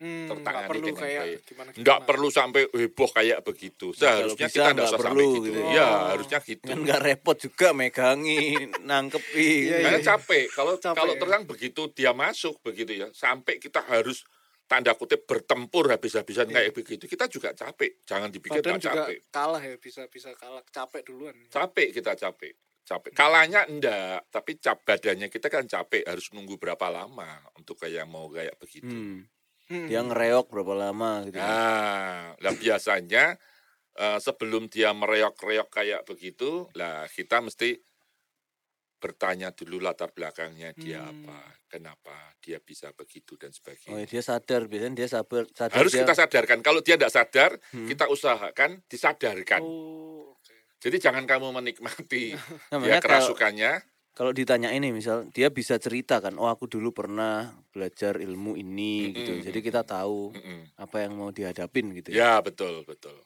Hmm, 0.00 0.08
nggak 0.24 0.32
Tertangani 0.32 0.64
perlu 0.66 0.80
dengan 0.82 0.96
kayak 0.98 1.20
baik. 1.22 1.38
gimana 1.44 1.68
Nggak 1.76 1.98
perlu 2.02 2.28
sampai 2.30 2.62
heboh 2.72 3.10
kayak 3.12 3.38
begitu. 3.42 3.86
kalau 3.86 4.00
Seharusnya 4.00 4.46
bisa 4.46 4.56
kita 4.56 4.70
nggak 4.70 4.80
usah 4.80 4.90
sampai 4.90 5.04
perlu 5.06 5.28
gitu. 5.30 5.44
gitu 5.44 5.58
ya. 5.60 5.68
Ya, 5.70 5.84
Oh. 5.86 6.04
harusnya 6.08 6.38
gitu. 6.42 6.64
Kan 6.64 6.78
nggak 6.80 7.00
repot 7.02 7.36
juga 7.36 7.68
megangi, 7.70 8.40
nangkepi. 8.88 9.48
Iya, 9.62 9.76
Karena 9.78 9.98
iya. 9.98 10.06
capek. 10.06 10.44
Kalau 10.50 10.74
Capek, 10.74 10.96
kalau 10.96 11.14
ya. 11.14 11.20
terang 11.20 11.42
begitu 11.44 11.82
dia 11.90 12.12
masuk 12.12 12.54
begitu 12.60 12.92
ya, 12.96 13.08
sampai 13.12 13.54
kita 13.56 13.80
harus 13.82 14.24
tanda 14.64 14.94
kutip 14.94 15.20
bertempur 15.22 15.84
habis-habisan 15.86 16.46
Iya. 16.46 16.54
kayak 16.56 16.72
begitu, 16.72 17.04
kita 17.04 17.24
juga 17.26 17.52
capek. 17.52 18.00
Jangan 18.02 18.28
dipikir 18.28 18.58
Badan 18.58 18.72
nggak 18.72 18.82
juga 18.82 19.00
capek. 19.04 19.18
kalah 19.28 19.62
ya 19.62 19.76
bisa 19.76 20.02
bisa 20.06 20.30
kalah 20.32 20.64
capek 20.64 21.02
duluan. 21.04 21.36
Capek 21.46 21.92
kita 21.92 22.16
capek. 22.16 22.56
Capek. 22.80 23.12
Kalanya 23.12 23.66
enggak, 23.66 24.26
tapi 24.28 24.56
cap 24.56 24.80
badannya 24.80 25.26
kita 25.26 25.46
kan 25.46 25.62
capek 25.64 26.02
harus 26.02 26.26
nunggu 26.30 26.56
berapa 26.56 26.88
lama 26.88 27.28
untuk 27.54 27.76
kayak 27.76 28.02
mau 28.04 28.26
kayak 28.26 28.56
begitu. 28.56 28.88
Hmm. 28.88 29.22
Hmm. 29.70 29.86
Dia 29.86 30.02
ngereok 30.02 30.50
berapa 30.50 30.74
lama 30.74 31.22
gitu. 31.24 31.38
Nah, 31.38 32.34
lah 32.34 32.54
biasanya 32.58 33.38
eh, 33.94 34.18
sebelum 34.18 34.66
dia 34.66 34.90
mereok-reok 34.90 35.68
kayak 35.70 36.02
begitu, 36.02 36.66
lah 36.74 37.06
kita 37.06 37.38
mesti 37.38 37.78
bertanya 39.00 39.48
dulu 39.50 39.80
latar 39.80 40.12
belakangnya 40.12 40.76
dia 40.76 41.00
Hmm. 41.00 41.24
apa, 41.24 41.38
kenapa 41.66 42.36
dia 42.38 42.60
bisa 42.60 42.92
begitu 42.92 43.40
dan 43.40 43.48
Oh, 43.48 43.56
sebagainya. 43.56 43.96
ya, 43.96 44.06
dia 44.06 44.22
sadar, 44.22 44.60
biasanya 44.68 44.94
dia 44.94 45.08
sabar, 45.08 45.42
sadar 45.50 45.76
Harus 45.80 45.92
dia, 45.96 46.04
kita 46.04 46.14
sadarkan. 46.14 46.58
Kalau 46.60 46.80
dia 46.84 47.00
tidak 47.00 47.12
sadar, 47.12 47.50
Hmm. 47.72 47.88
kita 47.88 48.04
usahakan 48.06 48.84
disadarkan. 48.84 49.60
Oh. 49.64 50.36
Jadi 50.80 50.96
jangan 50.96 51.24
kamu 51.24 51.48
menikmati 51.52 52.36
Nah, 52.72 52.80
dia 52.84 53.00
kerasukannya. 53.00 53.72
Kalau 54.20 54.36
ditanya 54.36 54.68
ini 54.68 54.92
misal 54.92 55.32
dia 55.32 55.48
bisa 55.48 55.80
cerita 55.80 56.20
kan, 56.20 56.36
oh 56.36 56.52
aku 56.52 56.68
dulu 56.68 56.92
pernah 56.92 57.56
belajar 57.72 58.20
ilmu 58.20 58.52
ini 58.52 59.16
gitu. 59.16 59.32
Mm-mm. 59.32 59.46
Jadi 59.48 59.58
kita 59.64 59.80
tahu 59.80 60.36
Mm-mm. 60.36 60.76
apa 60.76 60.96
yang 61.00 61.16
mau 61.16 61.32
dihadapin 61.32 61.88
gitu. 61.96 62.12
Ya 62.12 62.36
betul 62.44 62.84
betul. 62.84 63.16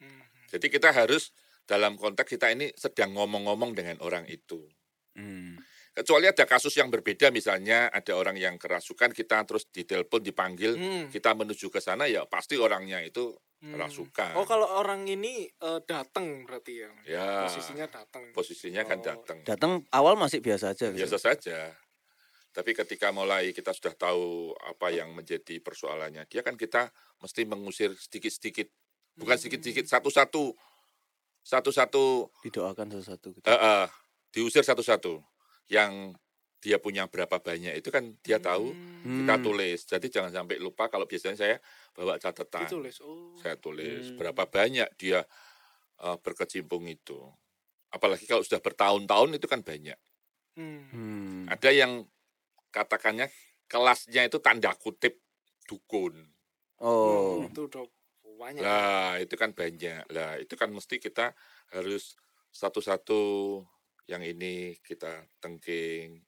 Hmm. 0.00 0.24
Jadi 0.48 0.72
kita 0.72 0.88
harus 0.88 1.36
dalam 1.68 2.00
konteks 2.00 2.32
kita 2.32 2.48
ini 2.48 2.72
sedang 2.72 3.12
ngomong-ngomong 3.12 3.76
dengan 3.76 4.00
orang 4.00 4.24
itu. 4.24 4.64
Hmm. 5.12 5.60
Kecuali 5.92 6.32
ada 6.32 6.48
kasus 6.48 6.72
yang 6.80 6.88
berbeda, 6.88 7.28
misalnya 7.28 7.92
ada 7.92 8.16
orang 8.16 8.40
yang 8.40 8.56
kerasukan, 8.56 9.12
kita 9.12 9.44
terus 9.44 9.68
ditelepon, 9.68 10.24
dipanggil, 10.24 10.80
Hmm. 10.80 11.12
kita 11.12 11.36
menuju 11.36 11.68
ke 11.68 11.84
sana, 11.84 12.08
ya 12.08 12.24
pasti 12.24 12.56
orangnya 12.56 13.04
itu 13.04 13.36
Hmm. 13.56 13.72
kerasukan. 13.72 14.36
Oh 14.36 14.44
kalau 14.44 14.68
orang 14.68 15.04
ini 15.04 15.48
eh, 15.48 15.80
datang 15.82 16.44
berarti 16.44 16.84
ya. 16.84 16.90
Ya, 17.08 17.28
Posisinya 17.48 17.86
datang. 17.88 18.24
posisinya 18.30 18.82
kan 18.84 18.98
Oh. 19.00 19.04
datang. 19.04 19.38
Datang 19.42 19.72
awal 19.90 20.14
masih 20.14 20.40
biasa 20.40 20.72
aja. 20.72 20.92
gitu. 20.92 21.00
Biasa 21.00 21.16
saja. 21.16 21.72
Tapi 22.52 22.72
ketika 22.72 23.08
mulai 23.10 23.52
kita 23.52 23.72
sudah 23.72 23.92
tahu 23.92 24.52
apa 24.56 24.88
yang 24.88 25.12
menjadi 25.12 25.60
persoalannya, 25.60 26.24
dia 26.24 26.40
kan 26.40 26.56
kita 26.56 26.88
mesti 27.18 27.44
mengusir 27.44 27.92
sedikit-sedikit, 27.92 28.68
bukan 29.14 29.36
Hmm. 29.36 29.40
sedikit-sedikit, 29.40 29.84
satu-satu, 29.86 30.56
satu-satu, 31.42 32.32
Didoakan 32.42 32.86
sesuatu. 32.92 33.28
Gitu. 33.30 33.44
eh, 33.44 33.54
eh, 33.54 33.86
diusir 34.32 34.64
satu-satu. 34.64 35.20
Yang 35.68 36.16
dia 36.66 36.82
punya 36.82 37.06
berapa 37.06 37.38
banyak 37.38 37.78
itu 37.78 37.94
kan 37.94 38.18
dia 38.26 38.42
tahu, 38.42 38.74
Hmm. 38.74 39.22
kita 39.22 39.38
Hmm. 39.38 39.44
tulis. 39.46 39.78
Jadi 39.86 40.06
jangan 40.10 40.34
sampai 40.34 40.58
lupa 40.58 40.90
kalau 40.90 41.06
biasanya 41.06 41.38
saya 41.38 41.56
bawa 41.94 42.18
catatan. 42.18 42.66
Ditulis. 42.66 42.98
Oh. 43.06 43.38
Saya 43.38 43.54
tulis 43.54 44.10
Hmm. 44.10 44.18
berapa 44.18 44.42
banyak 44.50 44.90
dia 44.98 45.22
eh, 45.96 46.18
berkecimpung 46.20 46.84
itu. 46.90 47.16
Apalagi 47.88 48.28
kalau 48.28 48.44
sudah 48.44 48.60
bertahun-tahun 48.60 49.40
itu 49.40 49.46
kan 49.48 49.64
banyak. 49.64 49.96
Hmm. 50.52 50.82
Hmm. 50.92 51.42
Ada 51.48 51.70
yang 51.72 52.04
katakannya 52.68 53.32
kelasnya 53.64 54.28
itu 54.28 54.36
tanda 54.42 54.76
kutip 54.76 55.22
dukun. 55.64 56.20
Oh. 56.82 57.40
Hmm, 57.40 57.48
Itu 57.48 57.64
udah 57.64 57.88
banyak. 58.36 58.60
Lah, 58.60 59.16
itu 59.16 59.34
kan 59.40 59.56
banyak. 59.56 60.04
Lah, 60.12 60.36
itu 60.36 60.52
kan 60.52 60.68
mesti 60.68 61.00
kita 61.00 61.32
harus 61.72 62.20
satu-satu 62.52 63.20
yang 64.06 64.20
ini 64.20 64.76
kita 64.84 65.24
tengking, 65.40 66.20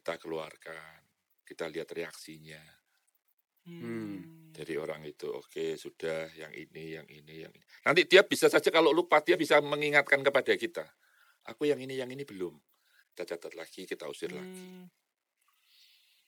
kita 0.00 0.16
keluarkan, 0.16 1.04
kita 1.44 1.68
lihat 1.68 1.92
reaksinya 1.92 2.64
Hmm. 3.68 4.48
dari 4.56 4.80
orang 4.80 5.04
itu. 5.04 5.28
Oke, 5.28 5.76
sudah 5.76 6.32
yang 6.32 6.48
ini, 6.56 6.96
yang 6.96 7.04
ini, 7.04 7.44
yang 7.44 7.52
ini. 7.52 7.64
Nanti 7.84 8.08
dia 8.08 8.24
bisa 8.24 8.48
saja 8.48 8.72
kalau 8.72 8.88
lupa 8.96 9.20
dia 9.20 9.36
bisa 9.36 9.60
mengingatkan 9.60 10.24
kepada 10.24 10.56
kita. 10.56 10.88
Aku 11.44 11.68
yang 11.68 11.76
ini, 11.76 12.00
yang 12.00 12.08
ini 12.08 12.24
belum. 12.24 12.56
Kita 13.12 13.36
catat 13.36 13.52
lagi, 13.52 13.84
kita 13.84 14.08
usir 14.08 14.32
lagi. 14.32 14.48
Hmm. 14.48 14.88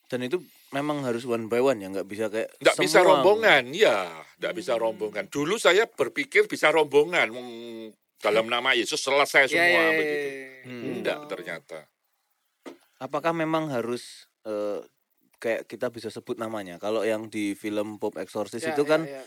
Dan 0.04 0.28
itu 0.28 0.44
memang 0.76 1.00
harus 1.08 1.24
one 1.24 1.48
by 1.48 1.64
one 1.64 1.80
ya, 1.80 1.88
nggak 1.88 2.04
bisa 2.04 2.28
kayak 2.28 2.52
Nggak 2.60 2.76
bisa 2.84 2.98
rombongan, 3.00 3.64
ya, 3.72 4.12
nggak 4.36 4.52
bisa 4.52 4.76
Hmm. 4.76 4.82
rombongan. 4.84 5.24
Dulu 5.32 5.56
saya 5.56 5.88
berpikir 5.88 6.44
bisa 6.44 6.68
rombongan, 6.68 7.32
dalam 8.20 8.44
nama 8.44 8.76
Yesus 8.76 9.00
selesai 9.00 9.48
Ya, 9.48 9.56
semua 9.56 9.64
ya, 9.72 9.88
ya, 9.88 9.96
begitu. 9.96 10.28
Hmm. 10.68 10.82
Enggak 11.00 11.18
Oh. 11.24 11.28
ternyata. 11.32 11.78
Apakah 13.02 13.34
memang 13.34 13.66
harus 13.66 14.30
eh, 14.46 14.78
kayak 15.42 15.66
kita 15.66 15.90
bisa 15.90 16.06
sebut 16.06 16.38
namanya? 16.38 16.78
Kalau 16.78 17.02
yang 17.02 17.26
di 17.26 17.58
film 17.58 17.98
Pop 17.98 18.14
Exorcist 18.14 18.62
Ya, 18.62 18.72
itu 18.72 18.86
ya, 18.86 18.90
kan 18.94 19.00
ya. 19.02 19.22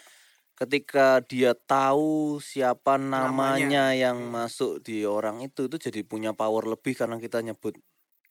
ketika 0.55 1.20
dia 1.20 1.51
tahu 1.51 2.39
siapa 2.39 2.96
namanya, 2.96 3.27
Namanya. 3.27 3.86
yang 3.91 4.17
Hmm. 4.17 4.32
masuk 4.32 4.79
di 4.79 5.03
orang 5.03 5.44
itu 5.44 5.67
itu 5.67 5.75
jadi 5.75 6.08
punya 6.08 6.32
power 6.32 6.63
lebih 6.65 6.96
karena 6.96 7.20
kita 7.20 7.44
nyebut 7.44 7.75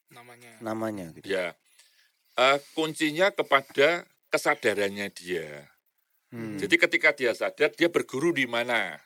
namanya. 0.09 0.53
namanya 0.65 1.07
gitu. 1.13 1.29
Ya, 1.29 1.53
Eh, 2.35 2.59
kuncinya 2.75 3.31
kepada 3.31 4.03
kesadarannya 4.27 5.07
dia. 5.15 5.71
Hmm. 6.35 6.59
Jadi 6.59 6.75
ketika 6.75 7.15
dia 7.15 7.31
sadar, 7.31 7.71
dia 7.71 7.87
berguru 7.87 8.35
di 8.35 8.43
mana? 8.43 8.99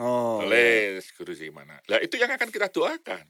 oh. 0.00 0.40
Boleh 0.40 0.96
guru 1.12 1.36
di 1.36 1.52
mana? 1.52 1.76
Lah 1.92 2.00
itu 2.00 2.16
yang 2.16 2.32
akan 2.32 2.48
kita 2.48 2.72
doakan. 2.72 3.26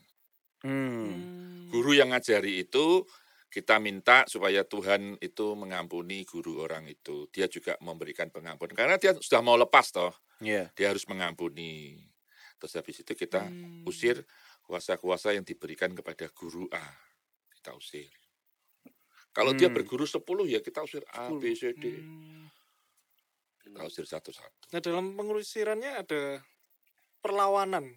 Hmm. 0.63 1.38
Guru 1.69 1.93
yang 1.93 2.09
ngajari 2.09 2.65
itu 2.65 3.05
kita 3.49 3.81
minta 3.81 4.25
supaya 4.29 4.61
Tuhan 4.61 5.17
itu 5.17 5.57
mengampuni 5.57 6.21
guru 6.21 6.61
orang 6.61 6.85
itu. 6.85 7.25
Dia 7.29 7.49
juga 7.49 7.73
memberikan 7.81 8.29
pengampunan 8.29 8.73
karena 8.73 8.95
dia 8.97 9.17
sudah 9.17 9.41
mau 9.41 9.57
lepas 9.57 9.89
toh. 9.89 10.13
Iya. 10.39 10.71
dia 10.71 10.87
harus 10.87 11.03
mengampuni. 11.03 11.99
Terus 12.55 12.71
habis 12.79 13.03
itu 13.03 13.11
kita 13.11 13.43
Hmm. 13.43 13.83
usir 13.83 14.23
kuasa-kuasa 14.63 15.35
yang 15.35 15.43
diberikan 15.43 15.91
kepada 15.91 16.31
guru 16.31 16.63
A. 16.71 16.83
Kita 17.51 17.75
usir. 17.75 18.07
Kalau 19.35 19.51
dia 19.51 19.67
Hmm. 19.67 19.75
berguru 19.75 20.07
10 20.07 20.47
ya 20.47 20.63
kita 20.63 20.79
usir 20.79 21.03
A, 21.11 21.27
B, 21.29 21.51
C, 21.53 21.75
D. 21.75 21.91
Hmm. 21.99 22.47
Kita 23.59 23.83
usir 23.83 24.07
satu-satu. 24.07 24.71
Nah 24.71 24.79
dalam 24.79 25.13
pengusirannya 25.13 25.91
ada 25.99 26.39
perlawanan. 27.19 27.91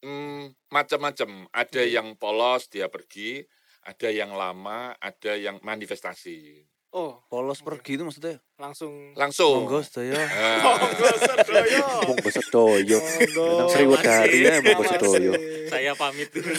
Hmm, 0.00 0.52
macam-macam. 0.72 1.48
Ada 1.52 1.82
yang 1.84 2.16
polos 2.16 2.68
dia 2.72 2.88
pergi, 2.88 3.44
ada 3.84 4.08
yang 4.08 4.32
lama, 4.32 4.96
ada 4.96 5.36
yang 5.36 5.60
manifestasi. 5.60 6.64
Oh 6.90 7.22
Polos 7.30 7.62
Oke. 7.62 7.70
pergi 7.70 7.92
itu 7.94 8.02
maksudnya 8.02 8.42
langsung. 8.58 9.14
Langsung. 9.14 9.62
monggo 9.62 9.78
sedaya. 9.78 10.18
Ah, 10.26 10.74
Monggo 10.82 11.06
sedoyo. 11.22 11.86
Wong 12.02 12.18
besedoyo. 12.26 12.98
Monggo. 12.98 13.46
Datang 13.46 13.70
Sriwedari 13.70 14.38
ya. 14.42 14.54
Mbok 14.58 14.82
Sedoyo. 14.90 15.32
Saya 15.70 15.94
pamit 15.94 16.34
dulu. 16.34 16.50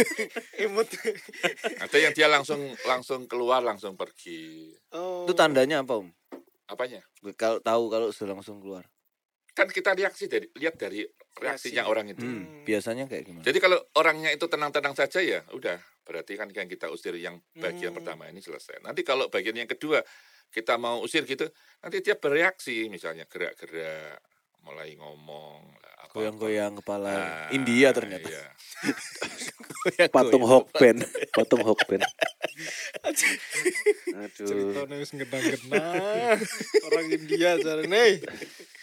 Imut. 0.64 0.88
ada 1.76 1.96
yang 2.00 2.12
dia 2.16 2.24
langsung 2.24 2.72
langsung 2.88 3.28
keluar, 3.28 3.60
langsung 3.60 4.00
pergi. 4.00 4.72
Oh. 4.96 5.28
itu 5.28 5.36
tandanya 5.36 5.84
apa, 5.84 6.00
Om? 6.00 6.08
Apanya? 6.72 7.04
Kalau 7.36 7.60
tahu 7.60 7.92
kalau 7.92 8.08
sudah 8.16 8.32
langsung 8.32 8.64
keluar. 8.64 8.88
Kan 9.56 9.72
kita 9.72 9.96
reaksi 9.96 10.28
dari 10.28 10.44
lihat 10.52 10.76
dari 10.76 11.00
reaksinya 11.34 11.80
Reaksi. 11.80 11.90
orang 11.90 12.06
itu. 12.12 12.20
Hmm. 12.20 12.44
Hmm. 12.44 12.62
Biasanya 12.62 13.04
kayak 13.08 13.24
gimana? 13.24 13.44
Jadi 13.44 13.58
kalau 13.58 13.78
orangnya 13.96 14.28
itu 14.28 14.44
tenang-tenang 14.46 14.92
saja 14.92 15.18
ya, 15.18 15.40
udah 15.50 15.80
berarti 16.04 16.36
kan 16.36 16.52
yang 16.52 16.68
kita 16.68 16.92
usir 16.92 17.16
yang 17.16 17.40
bagian 17.56 17.90
Hmm. 17.90 17.98
pertama 17.98 18.28
ini 18.28 18.38
selesai. 18.38 18.84
Nanti 18.84 19.00
kalau 19.00 19.32
bagian 19.32 19.56
yang 19.56 19.66
kedua 19.66 20.04
kita 20.46 20.76
mau 20.76 21.00
usir 21.00 21.24
gitu, 21.24 21.48
nanti 21.80 21.98
dia 22.00 22.14
bereaksi 22.14 22.86
misalnya 22.86 23.24
gerak-gerak, 23.24 24.20
mulai 24.62 24.92
ngomong. 24.94 25.72
Goyang-goyang 26.12 26.80
kepala. 26.80 27.12
Ah, 27.12 27.48
India 27.50 27.92
ternyata. 27.92 28.28
iya. 28.28 28.46
Patung 30.08 30.44
Hokben, 30.44 31.00
patung 31.32 31.60
Hokben. 31.60 32.00
Aduh. 34.16 34.48
Ceritanya 34.48 34.96
wis 34.96 35.12
genang-genang. 35.12 36.38
Orang 36.88 37.06
India 37.10 37.60
jarene. 37.60 38.20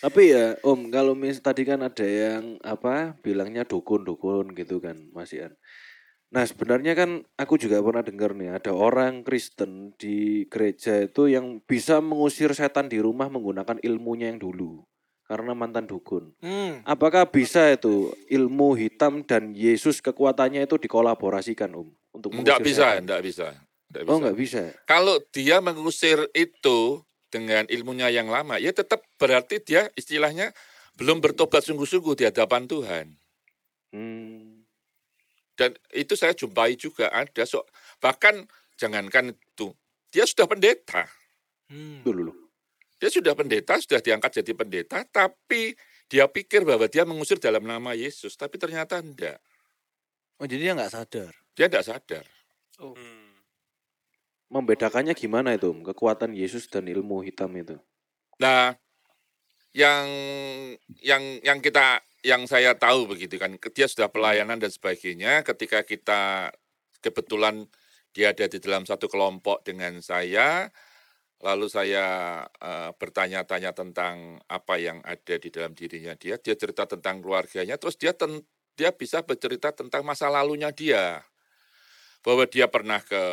Tapi 0.04 0.36
ya 0.36 0.60
Om, 0.60 0.92
kalau 0.92 1.16
mis 1.16 1.40
tadi 1.40 1.64
kan 1.64 1.80
ada 1.80 2.04
yang 2.04 2.60
apa 2.60 3.16
bilangnya 3.24 3.64
dukun-dukun 3.64 4.52
gitu 4.52 4.84
kan, 4.84 5.00
Mas 5.16 5.32
Ian. 5.32 5.56
Nah 6.28 6.44
sebenarnya 6.44 6.92
kan 6.92 7.24
aku 7.40 7.56
juga 7.56 7.80
pernah 7.80 8.04
dengar 8.04 8.36
nih 8.36 8.58
ada 8.58 8.74
orang 8.76 9.24
Kristen 9.24 9.96
di 9.96 10.44
gereja 10.52 11.06
itu 11.08 11.30
yang 11.32 11.62
bisa 11.64 12.04
mengusir 12.04 12.52
setan 12.52 12.90
di 12.92 12.98
rumah 13.00 13.30
menggunakan 13.32 13.80
ilmunya 13.80 14.34
yang 14.34 14.42
dulu 14.42 14.84
karena 15.24 15.56
mantan 15.56 15.88
dukun. 15.88 16.34
Hmm. 16.44 16.82
Apakah 16.84 17.30
bisa 17.30 17.72
itu 17.72 18.12
ilmu 18.28 18.76
hitam 18.76 19.24
dan 19.24 19.56
Yesus 19.56 20.04
kekuatannya 20.04 20.66
itu 20.68 20.76
dikolaborasikan 20.76 21.72
Om 21.72 21.88
untuk 22.12 22.34
Enggak 22.36 22.60
bisa, 22.60 22.98
setan? 22.98 23.08
enggak 23.08 23.22
bisa. 23.24 23.48
Enggak 23.88 24.04
Oh 24.04 24.18
bisa. 24.18 24.22
nggak 24.26 24.38
bisa. 24.42 24.64
Kalau 24.84 25.16
dia 25.30 25.62
mengusir 25.62 26.18
itu 26.34 27.06
dengan 27.34 27.66
ilmunya 27.66 28.14
yang 28.14 28.30
lama, 28.30 28.62
ya 28.62 28.70
tetap 28.70 29.02
berarti 29.18 29.58
dia 29.58 29.90
istilahnya 29.98 30.54
belum 31.02 31.18
bertobat 31.18 31.66
sungguh-sungguh 31.66 32.14
di 32.14 32.30
hadapan 32.30 32.70
Tuhan. 32.70 33.10
Hmm. 33.90 34.62
Dan 35.58 35.74
itu 35.98 36.14
saya 36.14 36.38
jumpai 36.38 36.78
juga 36.78 37.10
ada 37.10 37.42
so, 37.50 37.66
bahkan 37.98 38.46
jangankan 38.78 39.34
itu, 39.34 39.74
dia 40.14 40.30
sudah 40.30 40.46
pendeta. 40.46 41.10
Hmm. 41.74 42.06
Dia 43.02 43.10
sudah 43.10 43.34
pendeta, 43.34 43.82
sudah 43.82 43.98
diangkat 43.98 44.46
jadi 44.46 44.54
pendeta, 44.54 45.02
tapi 45.10 45.74
dia 46.06 46.30
pikir 46.30 46.62
bahwa 46.62 46.86
dia 46.86 47.02
mengusir 47.02 47.42
dalam 47.42 47.66
nama 47.66 47.98
Yesus, 47.98 48.38
tapi 48.38 48.62
ternyata 48.62 49.02
enggak. 49.02 49.42
Oh, 50.38 50.46
jadi 50.46 50.70
dia 50.70 50.74
nggak 50.78 50.94
sadar. 50.94 51.34
Dia 51.58 51.66
enggak 51.66 51.86
sadar. 51.90 52.26
Oh. 52.78 52.94
Membedakannya 54.54 55.18
gimana 55.18 55.58
itu? 55.58 55.74
Kekuatan 55.82 56.38
Yesus 56.38 56.70
dan 56.70 56.86
ilmu 56.86 57.26
hitam 57.26 57.50
itu? 57.58 57.74
Nah, 58.38 58.78
yang 59.74 60.06
yang 61.02 61.42
yang 61.42 61.58
kita 61.58 62.06
yang 62.22 62.46
saya 62.46 62.78
tahu 62.78 63.10
begitu 63.10 63.42
kan, 63.42 63.58
dia 63.58 63.90
sudah 63.90 64.14
pelayanan 64.14 64.62
dan 64.62 64.70
sebagainya. 64.70 65.42
Ketika 65.42 65.82
kita 65.82 66.54
kebetulan 67.02 67.66
dia 68.14 68.30
ada 68.30 68.46
di 68.46 68.62
dalam 68.62 68.86
satu 68.86 69.10
kelompok 69.10 69.66
dengan 69.66 69.98
saya, 70.06 70.70
lalu 71.42 71.66
saya 71.66 72.06
eh, 72.62 72.94
bertanya-tanya 72.94 73.74
tentang 73.74 74.38
apa 74.46 74.78
yang 74.78 75.02
ada 75.02 75.36
di 75.42 75.50
dalam 75.50 75.74
dirinya 75.74 76.14
dia. 76.14 76.38
Dia 76.38 76.54
cerita 76.54 76.86
tentang 76.86 77.26
keluarganya, 77.26 77.82
terus 77.82 77.98
dia 77.98 78.14
ten- 78.14 78.46
dia 78.78 78.94
bisa 78.94 79.26
bercerita 79.26 79.74
tentang 79.74 80.06
masa 80.06 80.30
lalunya 80.30 80.70
dia, 80.70 81.26
bahwa 82.22 82.46
dia 82.46 82.70
pernah 82.70 83.02
ke 83.02 83.24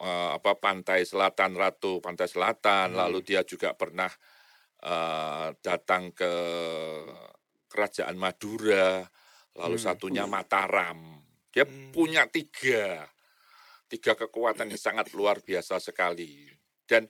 eh, 0.00 0.30
apa 0.36 0.56
pantai 0.56 1.04
selatan 1.04 1.54
Ratu 1.54 2.00
pantai 2.00 2.26
selatan 2.26 2.96
Hmm. 2.96 2.98
lalu 2.98 3.20
dia 3.22 3.44
juga 3.44 3.76
pernah 3.76 4.10
eh, 4.80 5.48
datang 5.60 6.08
ke 6.16 6.32
kerajaan 7.70 8.16
Madura, 8.18 9.04
lalu 9.54 9.76
Hmm. 9.78 9.86
satunya 9.86 10.24
Mataram. 10.26 11.22
Dia 11.54 11.68
Hmm. 11.68 11.94
punya 11.94 12.26
tiga, 12.26 13.06
tiga 13.86 14.18
kekuatan 14.18 14.74
yang 14.74 14.80
sangat 14.80 15.14
luar 15.14 15.38
biasa 15.44 15.78
sekali. 15.78 16.50
Dan 16.88 17.06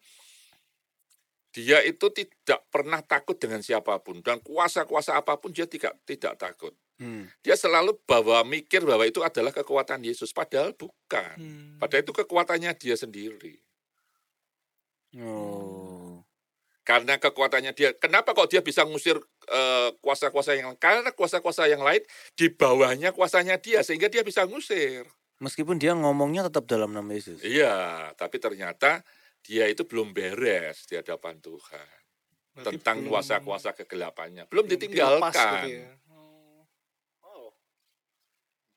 dia 1.50 1.82
itu 1.82 2.06
tidak 2.14 2.62
pernah 2.70 3.02
takut 3.02 3.34
dengan 3.34 3.58
siapa 3.58 3.98
pun 3.98 4.22
dan 4.22 4.38
kuasa-kuasa 4.38 5.18
apa 5.18 5.34
pun 5.40 5.50
dia 5.50 5.66
tidak 5.66 5.98
tidak 6.06 6.38
takut. 6.38 6.74
Hmm. 7.00 7.24
Dia 7.40 7.56
selalu 7.56 7.96
bawa 8.04 8.44
mikir 8.44 8.84
bahwa 8.84 9.08
itu 9.08 9.24
adalah 9.24 9.56
kekuatan 9.56 10.04
Yesus, 10.04 10.36
padahal 10.36 10.76
bukan. 10.76 11.32
Hmm. 11.40 11.80
Padahal 11.80 12.04
itu 12.04 12.12
kekuatannya 12.12 12.76
dia 12.76 12.92
sendiri. 12.92 13.56
Oh. 15.16 16.20
Karena 16.84 17.16
kekuatannya 17.16 17.72
dia, 17.72 17.96
kenapa 17.96 18.36
kok 18.36 18.52
dia 18.52 18.60
bisa 18.60 18.84
ngusir 18.84 19.16
eh, 19.48 19.88
kuasa-kuasa 20.04 20.58
yang 20.58 20.76
Karena 20.76 21.08
kuasa-kuasa 21.14 21.72
yang 21.72 21.80
lain 21.80 22.04
di 22.36 22.52
bawahnya 22.52 23.16
kuasanya 23.16 23.56
dia, 23.56 23.80
sehingga 23.80 24.12
dia 24.12 24.20
bisa 24.20 24.44
ngusir. 24.44 25.08
Meskipun 25.40 25.80
dia 25.80 25.96
ngomongnya 25.96 26.52
tetap 26.52 26.68
dalam 26.68 26.92
nama 26.92 27.08
Yesus. 27.16 27.40
Iya, 27.40 28.12
tapi 28.12 28.36
ternyata 28.36 29.00
dia 29.40 29.64
itu 29.72 29.88
belum 29.88 30.12
beres 30.12 30.84
di 30.84 31.00
hadapan 31.00 31.40
Tuhan. 31.40 31.96
Berarti 32.60 32.76
Tentang 32.76 32.96
belum- 33.00 33.08
kuasa-kuasa 33.08 33.72
kegelapannya. 33.72 34.44
Belum 34.52 34.68
belum 34.68 34.76
dilepas 34.76 35.32
ditinggalkan. 35.32 35.64
gitu 35.64 35.68
ya. 35.80 35.90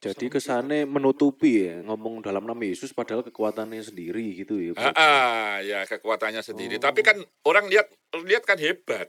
Oh. 0.03 0.11
Jadi 0.11 0.27
kesannya 0.27 0.83
menutupi 0.83 1.71
ya 1.71 1.79
ngomong 1.79 2.19
dalam 2.19 2.43
nama 2.43 2.59
Yesus 2.59 2.91
padahal 2.91 3.23
kekuatannya 3.23 3.79
sendiri 3.79 4.35
gitu 4.35 4.59
ya. 4.59 4.75
Ah, 4.75 4.91
ah, 4.91 5.53
ya 5.63 5.87
kekuatannya 5.87 6.43
sendiri. 6.43 6.75
Tapi 6.75 6.99
kan 6.99 7.15
orang 7.47 7.71
lihat 7.71 7.87
lihat 8.27 8.43
kan 8.43 8.59
hebat. 8.59 9.07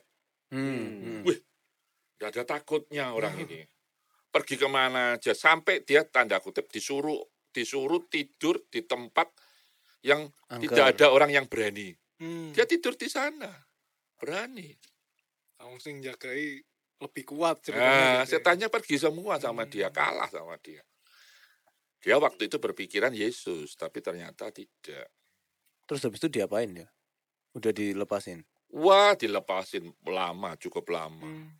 Hmm. 0.55 1.03
hmm. 1.03 1.21
Wih, 1.27 1.39
Gak 2.23 2.31
ada 2.31 2.43
takutnya 2.47 3.11
orang 3.11 3.35
ini. 3.43 3.67
Pergi 4.31 4.55
ke 4.55 4.71
mana 4.71 5.19
aja 5.19 5.35
sampai 5.35 5.83
dia 5.83 6.07
tanda 6.07 6.39
kutip 6.39 6.71
disuruh 6.71 7.19
disuruh 7.51 8.07
tidur 8.07 8.63
di 8.71 8.87
tempat 8.87 9.31
yang 10.03 10.31
Angker. 10.51 10.63
tidak 10.71 10.85
ada 10.95 11.07
orang 11.11 11.31
yang 11.35 11.47
berani. 11.51 11.95
Hmm. 12.19 12.55
Dia 12.55 12.67
tidur 12.67 12.95
di 12.95 13.11
sana, 13.11 13.51
berani. 14.19 14.71
Wong 15.65 15.81
sing 15.81 16.05
jagai 16.05 16.61
lebih 17.05 17.25
kuat 17.29 17.61
Nah, 17.61 17.65
ceritanya. 17.65 18.01
gitu 18.01 18.17
ya. 18.17 18.25
setannya 18.27 18.69
pergi 18.73 18.97
semua 18.97 19.37
sama 19.37 19.63
Hmm. 19.65 19.73
dia, 19.73 19.89
kalah 19.93 20.29
sama 20.29 20.57
dia. 20.59 20.81
Dia 22.01 22.17
waktu 22.21 22.49
itu 22.49 22.57
berpikiran 22.61 23.13
Yesus, 23.13 23.77
tapi 23.77 24.01
ternyata 24.01 24.53
tidak. 24.53 25.09
Terus 25.85 26.01
habis 26.05 26.21
itu 26.21 26.29
diapain 26.29 26.69
ya? 26.73 26.89
Udah 27.53 27.73
dilepasin. 27.73 28.45
Wah, 28.75 29.15
dilepasin 29.15 29.93
lama, 30.05 30.57
cukup 30.59 30.85
lama. 30.91 31.25
Hmm. 31.25 31.55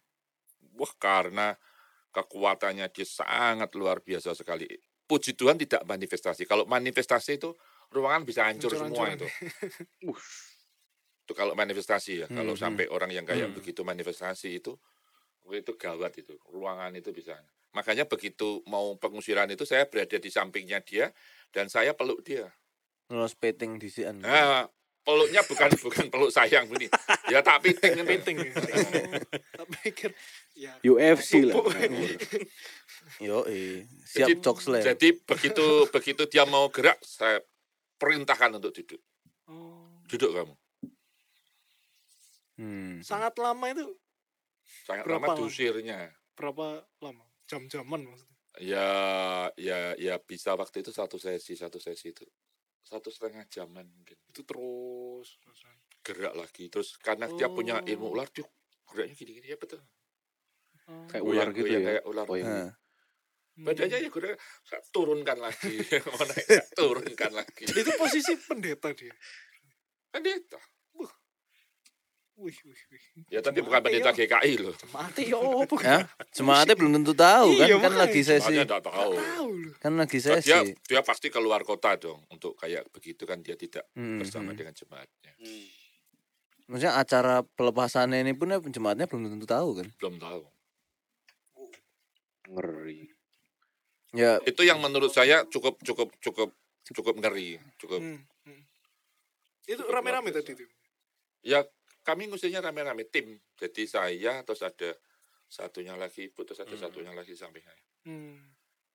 Wah, 0.75 0.93
karena 0.99 1.55
kekuatannya 2.11 2.91
dia 2.91 3.07
sangat 3.07 3.73
luar 3.75 4.03
biasa 4.03 4.35
sekali. 4.35 4.67
Puji 5.05 5.37
Tuhan 5.37 5.61
tidak 5.61 5.85
manifestasi. 5.85 6.45
Kalau 6.45 6.65
manifestasi 6.65 7.37
itu 7.37 7.53
ruangan 7.93 8.25
bisa 8.25 8.49
hancur 8.49 8.73
semua 8.73 9.07
Hancur-hancuran 9.07 9.17
itu. 9.21 9.29
Itu 11.25 11.33
kalau 11.33 11.57
manifestasi 11.57 12.13
ya. 12.21 12.27
Hmm, 12.29 12.37
Kalau 12.37 12.53
hmm. 12.53 12.61
sampai 12.61 12.85
orang 12.93 13.09
yang 13.09 13.25
kayak 13.25 13.49
Hmm. 13.49 13.57
begitu 13.57 13.81
manifestasi 13.81 14.61
itu, 14.61 14.77
itu 15.53 15.77
gawat 15.77 16.17
itu. 16.17 16.41
Ruangan 16.49 16.95
itu 16.97 17.13
bisa. 17.13 17.37
Makanya 17.75 18.07
begitu 18.07 18.63
mau 18.71 18.95
pengusiran 18.97 19.51
itu 19.51 19.67
saya 19.67 19.85
berada 19.91 20.17
di 20.17 20.31
sampingnya 20.31 20.81
dia 20.81 21.11
dan 21.51 21.67
saya 21.69 21.93
peluk 21.93 22.23
dia. 22.25 22.49
Ngelos 23.11 23.35
peting 23.37 23.77
di 23.77 23.93
sian. 23.93 24.23
Nah, 24.23 24.65
peluknya 25.05 25.45
bukan 25.45 25.71
bukan 25.85 26.07
peluk 26.09 26.33
sayang 26.33 26.65
begini. 26.71 26.89
Ya 27.29 27.45
tak 27.45 27.61
piting 27.61 28.01
ini. 28.01 28.07
Penting 28.09 28.37
ya. 28.41 28.53
Tak 29.59 29.67
pikir 29.83 30.11
ya. 30.57 30.73
UFC 30.81 31.45
lah. 31.45 31.61
Yo, 33.21 33.45
eh. 33.45 33.85
siap 34.09 34.33
Jadi- 34.33 34.41
cok 34.41 34.59
slam. 34.65 34.81
Jadi 34.81 35.09
begitu 35.21 35.85
begitu 35.93 36.23
dia 36.25 36.49
mau 36.49 36.73
gerak, 36.73 36.97
saya 37.05 37.43
perintahkan 38.01 38.57
untuk 38.57 38.73
duduk. 38.73 39.03
Oh. 39.51 39.93
Duduk 40.09 40.31
kamu. 40.33 40.55
Hmm. 42.55 43.03
Sangat 43.03 43.35
lama 43.37 43.67
itu 43.67 43.99
Sangat 44.85 45.05
Berapa 45.05 45.21
lama 45.21 45.29
lama? 45.33 45.39
diusirnya. 45.41 45.99
berapa 46.35 46.67
lama? 46.99 47.25
Jam-jaman 47.47 48.01
maksudnya. 48.11 48.37
Ya, 48.59 48.91
ya, 49.59 49.95
ya 49.95 50.15
bisa 50.19 50.55
waktu 50.55 50.83
itu 50.83 50.91
satu 50.91 51.19
sesi, 51.19 51.55
satu 51.55 51.79
sesi 51.79 52.11
itu 52.11 52.27
satu 52.85 53.09
setengah 53.09 53.49
jaman 53.49 53.89
mungkin. 53.89 54.19
Itu 54.29 54.45
terus. 54.45 55.41
Gerak 56.05 56.37
lagi, 56.37 56.69
terus 56.69 57.01
karena 57.01 57.25
dia 57.33 57.49
punya 57.49 57.81
ilmu 57.81 58.11
Oh. 58.11 58.15
ular, 58.15 58.29
dia 58.29 58.45
geraknya 58.93 59.15
gini-gini 59.17 59.47
ya 59.51 59.57
betul. 59.57 59.81
Oh. 60.85 61.09
Kayak 61.09 61.25
ular 61.25 61.49
gitu 61.57 61.65
ya. 61.67 61.81
Kayak 61.81 62.05
ular. 62.05 62.27
Oh, 62.29 62.37
yang 62.37 62.49
Nah, 62.51 62.73
Hmm. 63.55 63.71
Badannya 63.71 64.03
ya 64.03 64.11
saya 64.67 64.83
turunkan 64.91 65.39
lagi, 65.39 65.79
mau 66.11 66.19
naik, 66.27 66.43
saya 66.43 66.67
turunkan 66.75 67.33
lagi. 67.39 67.63
Itu 67.71 67.95
posisi 67.95 68.35
pendeta 68.35 68.91
dia. 68.91 69.15
Pendeta. 70.11 70.59
Wih, 72.35 72.59
wih, 72.67 72.83
wih. 72.91 73.05
Ya 73.31 73.39
tapi 73.39 73.63
bukan 73.63 73.79
pendeta 73.79 74.11
yo. 74.11 74.27
GKI 74.27 74.53
loh. 74.59 74.75
Mati 74.91 75.23
yo 75.31 75.63
bukan. 75.71 75.87
ya, 75.87 76.11
jemaatnya 76.35 76.75
belum 76.75 76.93
tentu 76.99 77.15
tahu 77.15 77.49
kan, 77.55 77.67
Iya, 77.71 77.77
kan 77.79 77.93
lagi 77.95 78.21
sesi, 78.27 78.55
enggak 78.59 78.83
tahu. 78.83 79.15
Kan 79.79 79.93
lagi 79.95 80.19
sesi. 80.19 80.51
dia 80.51 80.59
dia 80.67 81.01
pasti 81.07 81.31
keluar 81.31 81.63
kota 81.63 81.95
dong 81.95 82.27
untuk 82.35 82.59
kayak 82.59 82.91
begitu 82.91 83.23
kan 83.23 83.39
dia 83.39 83.55
tidak 83.55 83.87
Hmm, 83.95 84.19
bersama 84.19 84.51
hmm. 84.51 84.59
dengan 84.59 84.75
jemaatnya. 84.75 85.33
Maksudnya 86.67 86.95
acara 86.99 87.47
pelepasannya 87.55 88.19
ini 88.19 88.35
pun 88.35 88.51
ya 88.51 88.59
jemaatnya 88.59 89.07
belum 89.07 89.31
tentu 89.39 89.47
tahu 89.47 89.71
kan. 89.79 89.87
Belum 90.03 90.17
tahu. 90.19 90.43
ngeri. 92.45 93.09
Ya, 94.13 94.37
Itu 94.45 94.63
yang 94.67 94.79
menurut 94.83 95.11
saya 95.11 95.47
cukup 95.49 95.81
cukup 95.81 96.13
cukup 96.21 96.51
cukup 96.85 97.15
ngeri, 97.17 97.57
cukup. 97.79 98.03
Hmm, 98.03 98.21
hmm. 98.45 98.63
Itu 99.65 99.87
rame-rame 99.89 100.29
tadi 100.29 100.53
tuh. 100.53 100.69
Ya 101.41 101.63
kami 102.05 102.29
ngusirnya 102.29 102.61
rame-rame 102.61 103.09
tim. 103.09 103.35
Jadi 103.57 103.83
saya 103.85 104.45
terus 104.45 104.61
ada 104.61 104.93
satunya 105.49 105.97
lagi 105.97 106.29
ibu 106.29 106.45
terus 106.45 106.61
ada 106.61 106.71
Hmm. 106.71 106.83
satunya 106.85 107.11
lagi 107.11 107.33
samping 107.33 107.65
saya. 107.65 107.83
Hmm. 108.05 108.37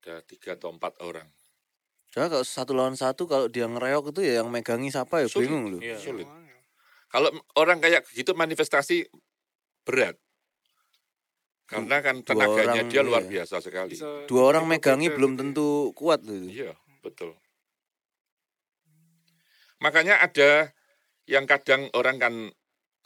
Ada 0.00 0.22
tiga 0.24 0.54
atau 0.54 0.70
empat 0.70 0.96
orang. 1.02 1.26
soalnya 2.06 2.26
kalau 2.32 2.42
satu 2.42 2.72
lawan 2.74 2.98
satu 2.98 3.22
kalau 3.24 3.46
dia 3.46 3.70
ngereok 3.70 4.10
itu 4.10 4.26
ya 4.26 4.42
yang 4.42 4.50
megangi 4.50 4.90
siapa 4.90 5.22
ya 5.22 5.30
Sulit. 5.30 5.46
bingung 5.46 5.70
loh. 5.70 5.78
Iya. 5.78 5.94
Sulit. 5.94 6.26
makanya. 6.26 6.58
Kalau 7.06 7.28
orang 7.54 7.78
kayak 7.78 8.02
gitu 8.10 8.34
manifestasi 8.34 9.06
berat. 9.84 10.18
Karena 11.66 12.02
kan 12.02 12.18
Dua 12.18 12.34
tenaganya 12.34 12.82
orang, 12.82 12.90
dia 12.90 13.02
luar 13.06 13.22
iya. 13.22 13.30
biasa 13.38 13.62
sekali. 13.62 13.94
Bisa 13.94 14.26
Dua 14.26 14.42
orang 14.42 14.66
megangi 14.66 15.06
beda 15.06 15.16
belum 15.16 15.30
gitu 15.30 15.38
ya. 15.38 15.42
tentu 15.46 15.68
kuat 15.94 16.20
loh. 16.26 16.34
itu. 16.34 16.48
Iya, 16.50 16.72
betul. 16.98 17.30
Makanya 19.78 20.14
ada 20.18 20.74
yang 21.24 21.46
kadang 21.46 21.88
orang 21.94 22.16
kan 22.18 22.34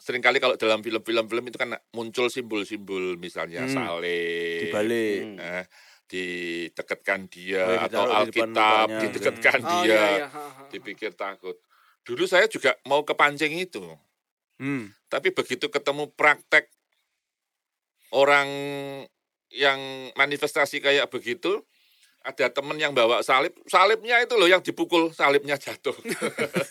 sering 0.05 0.21
kali 0.21 0.37
kalau 0.37 0.53
dalam 0.53 0.85
film-film 0.85 1.25
film 1.25 1.43
itu 1.49 1.57
kan 1.57 1.73
muncul 1.89 2.29
simbol-simbol 2.29 3.17
misalnya 3.17 3.65
Hmm, 3.65 3.73
salib, 3.73 4.69
Dibalik. 4.69 5.21
Hmm. 5.25 5.37
eh, 5.41 5.65
didekatkan 6.05 7.25
dia 7.25 7.65
Oh, 7.65 7.77
atau 7.89 8.03
di 8.05 8.13
Alkitab 8.13 8.85
mukanya. 8.85 9.01
didekatkan 9.01 9.59
Oh, 9.65 9.69
dia, 9.81 9.81
iya, 9.89 10.01
iya. 10.21 10.27
dipikir 10.69 11.17
takut. 11.17 11.57
Dulu 12.05 12.29
saya 12.29 12.45
juga 12.45 12.77
mau 12.85 13.01
kepancing 13.01 13.57
itu, 13.57 13.81
Hmm. 14.61 14.93
tapi 15.09 15.33
begitu 15.33 15.73
ketemu 15.73 16.13
praktek 16.13 16.69
orang 18.13 18.45
yang 19.49 19.81
manifestasi 20.13 20.85
kayak 20.85 21.09
begitu, 21.09 21.65
ada 22.25 22.49
temen 22.49 22.73
yang 22.81 22.89
bawa 22.89 23.21
salib, 23.21 23.53
salibnya 23.69 24.17
itu 24.17 24.33
loh 24.33 24.49
yang 24.49 24.57
dipukul, 24.57 25.13
salibnya 25.13 25.61
jatuh. 25.61 25.93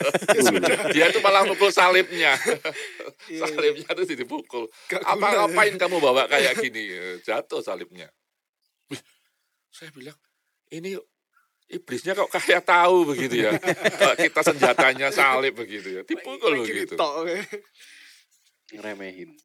Dia 0.94 1.14
itu 1.14 1.22
malah 1.22 1.46
mukul 1.46 1.70
salibnya, 1.70 2.34
Iya, 3.30 3.38
iya. 3.38 3.46
salibnya 3.46 3.88
itu 3.94 4.18
dipukul. 4.18 4.66
Apa 4.90 5.46
ngapain 5.46 5.78
kamu 5.78 6.02
bawa 6.02 6.26
kayak 6.32 6.58
gini? 6.58 6.90
Jatuh 7.22 7.62
salibnya. 7.62 8.10
Wih, 8.90 8.98
saya 9.70 9.94
bilang 9.94 10.18
ini 10.74 10.98
iblisnya 11.70 12.18
kok 12.18 12.34
kayak 12.34 12.66
tahu 12.66 13.14
begitu 13.14 13.46
ya. 13.46 13.54
Kita 14.18 14.42
senjatanya 14.42 15.14
salib 15.14 15.54
begitu 15.54 16.02
ya, 16.02 16.02
dipukul 16.02 16.66
begitu. 16.66 16.98
Ngeremehin. 18.74 19.38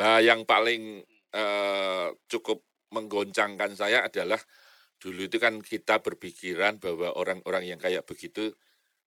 Lah 0.00 0.24
yang 0.24 0.48
paling 0.48 1.04
eh, 1.36 2.06
cukup 2.32 2.64
menggoncangkan 2.90 3.76
saya 3.76 4.08
adalah 4.08 4.40
dulu 5.00 5.26
itu 5.26 5.40
kan 5.40 5.64
kita 5.64 6.04
berpikiran 6.04 6.76
bahwa 6.76 7.16
orang-orang 7.16 7.72
yang 7.72 7.80
kayak 7.80 8.04
begitu 8.04 8.52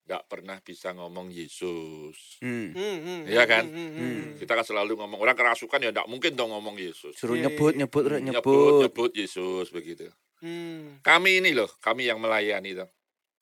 nggak 0.04 0.24
pernah 0.28 0.60
bisa 0.60 0.92
ngomong 0.92 1.32
Yesus. 1.32 2.44
Hmm. 2.44 2.76
Hmm, 2.76 2.98
hmm, 3.00 3.22
Iya 3.30 3.48
hmm, 3.48 3.52
kan? 3.54 3.64
hmm. 3.72 4.22
Kita 4.36 4.52
kan 4.60 4.66
selalu 4.68 5.00
ngomong 5.00 5.22
orang 5.22 5.38
kerasukan 5.38 5.80
ya 5.80 5.96
nggak 5.96 6.10
mungkin 6.12 6.36
dong 6.36 6.52
ngomong 6.52 6.76
Yesus. 6.76 7.16
Suruh 7.16 7.40
nyebut, 7.40 7.78
nyebut, 7.80 8.04
nyebut, 8.10 8.20
nyebut. 8.20 8.80
nyebut 8.84 9.12
Yesus 9.16 9.72
begitu. 9.72 10.12
Hmm. 10.44 11.00
Kami 11.00 11.40
ini 11.40 11.56
loh, 11.56 11.72
kami 11.80 12.12
yang 12.12 12.20
melayani 12.20 12.76
tuh. 12.76 12.90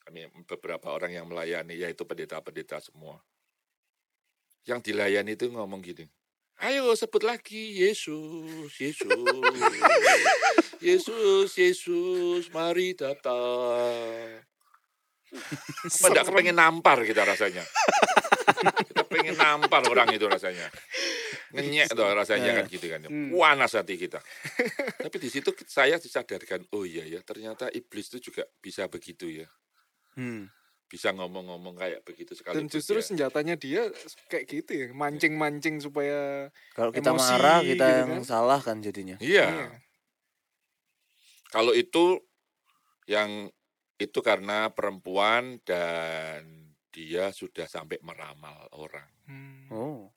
Kami 0.05 0.29
beberapa 0.45 0.93
orang 0.93 1.17
yang 1.17 1.25
melayani 1.25 1.73
yaitu 1.81 2.05
pendeta-pendeta 2.05 2.77
semua. 2.77 3.17
Yang 4.69 4.93
dilayani 4.93 5.33
itu 5.33 5.49
ngomong 5.49 5.81
gini. 5.81 6.05
Ayo 6.61 6.93
sebut 6.93 7.25
lagi 7.25 7.81
Yesus, 7.81 8.69
Yesus, 8.77 9.09
Yesus, 10.77 11.49
Yesus, 11.57 12.53
mari 12.53 12.93
datang. 12.93 14.45
Apa 15.89 16.05
enggak 16.05 16.25
kepengen 16.29 16.61
nampar 16.61 17.01
kita 17.01 17.25
rasanya? 17.25 17.65
kita 18.93 19.03
pengen 19.09 19.41
nampar 19.41 19.81
orang 19.89 20.13
itu 20.13 20.29
rasanya. 20.29 20.69
Ngenyek 21.49 21.97
tuh 21.97 22.05
rasanya 22.13 22.53
kan 22.53 22.69
gitu 22.69 22.85
kan. 22.93 23.09
Hmm. 23.09 23.33
Panas 23.33 23.73
hati 23.73 23.97
kita. 23.97 24.21
Tapi 25.01 25.17
di 25.17 25.33
situ 25.33 25.49
saya 25.65 25.97
disadarkan, 25.97 26.69
oh 26.77 26.85
iya 26.85 27.09
ya, 27.09 27.25
ternyata 27.25 27.73
iblis 27.73 28.13
itu 28.13 28.29
juga 28.29 28.45
bisa 28.61 28.85
begitu 28.85 29.33
ya. 29.33 29.49
Hmm. 30.13 30.45
Bisa 30.91 31.15
ngomong-ngomong 31.15 31.79
kayak 31.79 32.03
begitu 32.03 32.35
sekali. 32.35 32.59
Dan 32.59 32.67
justru 32.67 32.99
senjatanya 32.99 33.55
dia 33.55 33.87
kayak 34.27 34.45
gitu 34.51 34.71
ya, 34.75 34.87
mancing-mancing 34.91 35.79
supaya 35.79 36.51
Kalau 36.75 36.91
kita 36.91 37.15
Emosi 37.15 37.31
marah 37.31 37.59
kita 37.63 37.71
gitu 37.71 37.85
yang 37.87 38.11
kan. 38.11 38.27
salah 38.27 38.59
kan 38.59 38.83
jadinya. 38.83 39.15
Iya. 39.23 39.47
Iya. 39.47 39.67
Kalau 41.47 41.71
itu 41.71 42.19
yang 43.07 43.47
itu 43.95 44.19
karena 44.19 44.67
perempuan 44.67 45.63
dan 45.63 46.43
dia 46.91 47.31
sudah 47.31 47.71
sampai 47.71 47.95
meramal 48.03 48.67
orang. 48.75 49.07
Hmm. 49.31 49.71
Oh. 49.71 50.11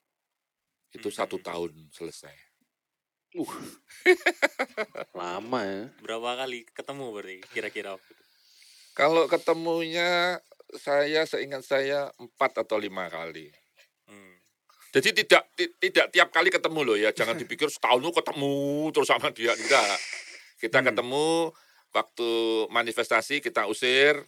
Itu 0.90 1.14
satu 1.14 1.38
tahun 1.38 1.94
selesai. 1.94 2.34
Lama 5.18 5.60
ya. 5.62 5.86
Berapa 6.02 6.42
kali 6.42 6.66
ketemu 6.70 7.04
berarti 7.14 7.38
kira-kira? 7.50 7.94
Kalau 8.94 9.26
ketemunya 9.26 10.38
saya 10.74 11.28
seingat 11.28 11.62
saya 11.62 12.08
empat 12.16 12.64
atau 12.64 12.80
lima 12.80 13.06
kali. 13.12 13.52
Hmm. 14.08 14.34
Jadi 14.94 15.24
tidak 15.24 15.42
ti- 15.58 15.74
tidak 15.82 16.08
tiap 16.14 16.28
kali 16.30 16.48
ketemu 16.48 16.80
loh 16.82 16.96
ya. 16.96 17.10
Jangan 17.10 17.36
dipikir 17.36 17.66
setahun 17.68 18.00
ketemu 18.00 18.54
terus 18.94 19.08
sama 19.10 19.28
dia. 19.34 19.52
Enggak. 19.52 19.98
Kita 20.58 20.80
Hmm. 20.80 20.86
ketemu 20.88 21.26
waktu 21.94 22.30
manifestasi 22.74 23.38
kita 23.38 23.70
usir 23.70 24.18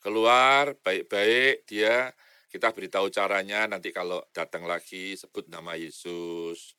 keluar 0.00 0.76
baik-baik 0.80 1.64
dia 1.64 2.12
kita 2.48 2.72
beritahu 2.72 3.12
caranya 3.12 3.68
nanti 3.68 3.92
kalau 3.92 4.20
datang 4.32 4.64
lagi 4.64 5.16
sebut 5.16 5.48
nama 5.48 5.76
Yesus 5.76 6.76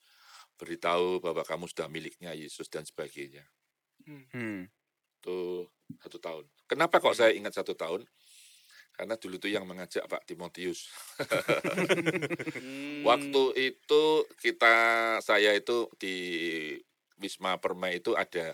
beritahu 0.57 1.21
bahwa 1.21 1.41
kamu 1.41 1.65
sudah 1.69 1.89
miliknya 1.89 2.33
Yesus 2.33 2.69
dan 2.69 2.85
sebagainya 2.85 3.45
Hmm. 4.05 4.65
itu 5.21 5.69
satu 6.01 6.17
tahun 6.17 6.45
kenapa 6.65 6.97
kok 6.97 7.13
saya 7.13 7.33
ingat 7.33 7.53
satu 7.53 7.77
tahun 7.77 8.05
karena 9.01 9.17
dulu 9.17 9.41
tuh 9.41 9.49
yang 9.49 9.65
mengajak 9.65 10.05
Pak 10.05 10.29
Timotius 10.29 10.93
Hmm. 12.61 13.01
Waktu 13.09 13.43
itu 13.57 14.03
kita 14.37 14.75
saya 15.25 15.57
itu 15.57 15.89
di 15.97 16.13
Wisma 17.17 17.57
Permai 17.57 17.97
itu 17.97 18.13
ada 18.13 18.53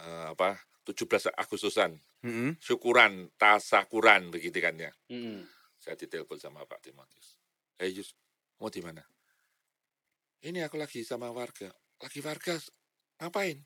eh, 0.00 0.26
apa 0.32 0.56
17 0.88 1.28
Agustusan 1.36 2.00
Hmm. 2.22 2.54
syukuran 2.62 3.34
tasakuran 3.34 4.30
begitu 4.30 4.62
kan 4.62 4.78
ya. 4.78 4.94
Hmm. 5.10 5.42
Saya 5.82 5.98
ditelepon 5.98 6.38
sama 6.38 6.62
Pak 6.62 6.86
Timotius. 6.86 7.34
Eh 7.82 7.90
Yus, 7.90 8.14
mau 8.62 8.70
di 8.70 8.78
mana? 8.78 9.02
Ini 10.46 10.62
aku 10.70 10.78
lagi 10.78 11.02
sama 11.02 11.34
warga. 11.34 11.66
Lagi 11.98 12.22
warga 12.22 12.54
ngapain? 13.18 13.58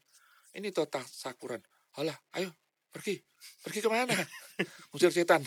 Ini 0.56 0.72
toh 0.72 0.88
tasakuran. 0.88 1.60
Halah, 2.00 2.16
ayo 2.32 2.48
pergi. 2.96 3.14
Pergi 3.62 3.78
ke 3.78 3.88
mana? 3.88 4.16
Usir 4.90 5.12
setan. 5.12 5.44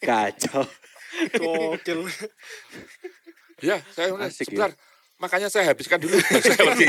Kacau. 0.00 0.64
Gokil. 1.36 2.00
Ya, 3.60 3.80
saya 3.92 4.12
Asik 4.20 4.52
ya. 4.52 4.68
sebentar. 4.68 4.70
Makanya 5.16 5.48
saya 5.48 5.72
habiskan 5.72 5.96
dulu. 5.96 6.16
saya 6.44 6.60
pergi. 6.60 6.86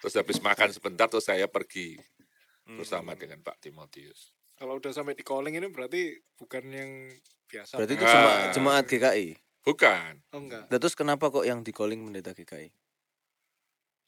terus 0.00 0.14
habis 0.16 0.38
makan 0.40 0.68
sebentar, 0.72 1.06
terus 1.06 1.28
saya 1.28 1.44
pergi 1.44 2.00
bersama 2.64 3.12
Hmm. 3.12 3.20
dengan 3.20 3.38
Pak 3.44 3.60
Timotius. 3.60 4.32
Kalau 4.56 4.76
udah 4.76 4.92
sampai 4.92 5.16
di 5.16 5.24
calling 5.24 5.56
ini 5.56 5.68
berarti 5.68 6.16
bukan 6.36 6.64
yang 6.68 6.90
biasa. 7.48 7.76
Berarti 7.76 7.94
itu 7.96 8.04
cuma 8.04 8.30
jemaat 8.52 8.84
GKI. 8.88 9.28
Bukan. 9.60 10.12
Oh 10.32 10.40
enggak. 10.40 10.64
Nah, 10.72 10.78
Terus 10.80 10.96
kenapa 10.96 11.28
kok 11.28 11.44
yang 11.44 11.60
di 11.60 11.72
calling 11.72 12.00
pendeta 12.00 12.32
GKI? 12.32 12.68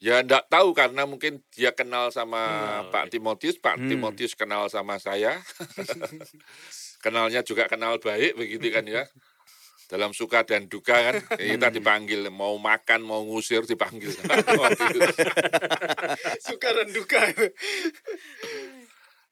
Ya 0.03 0.19
enggak 0.19 0.51
tahu 0.51 0.75
karena 0.75 1.07
mungkin 1.07 1.39
dia 1.49 1.71
kenal 1.71 2.11
sama 2.11 2.43
Hmm. 2.83 2.91
Pak 2.91 3.05
Timotius, 3.09 3.55
Pak 3.57 3.79
Hmm. 3.79 3.87
Timotius 3.87 4.35
kenal 4.35 4.67
sama 4.67 4.99
saya. 4.99 5.39
Kenalnya 6.99 7.41
juga 7.43 7.67
kenal 7.67 7.97
baik 7.99 8.35
begitu 8.35 8.67
kan 8.69 8.83
ya. 8.83 9.07
Dalam 9.87 10.11
suka 10.11 10.43
dan 10.43 10.67
duka 10.67 10.95
kan 10.95 11.15
kita 11.37 11.71
dipanggil 11.71 12.27
mau 12.31 12.57
makan 12.57 13.01
mau 13.01 13.23
ngusir 13.23 13.63
dipanggil. 13.63 14.09
Suka 16.41 16.69
dan 16.73 16.89
duka. 16.91 17.21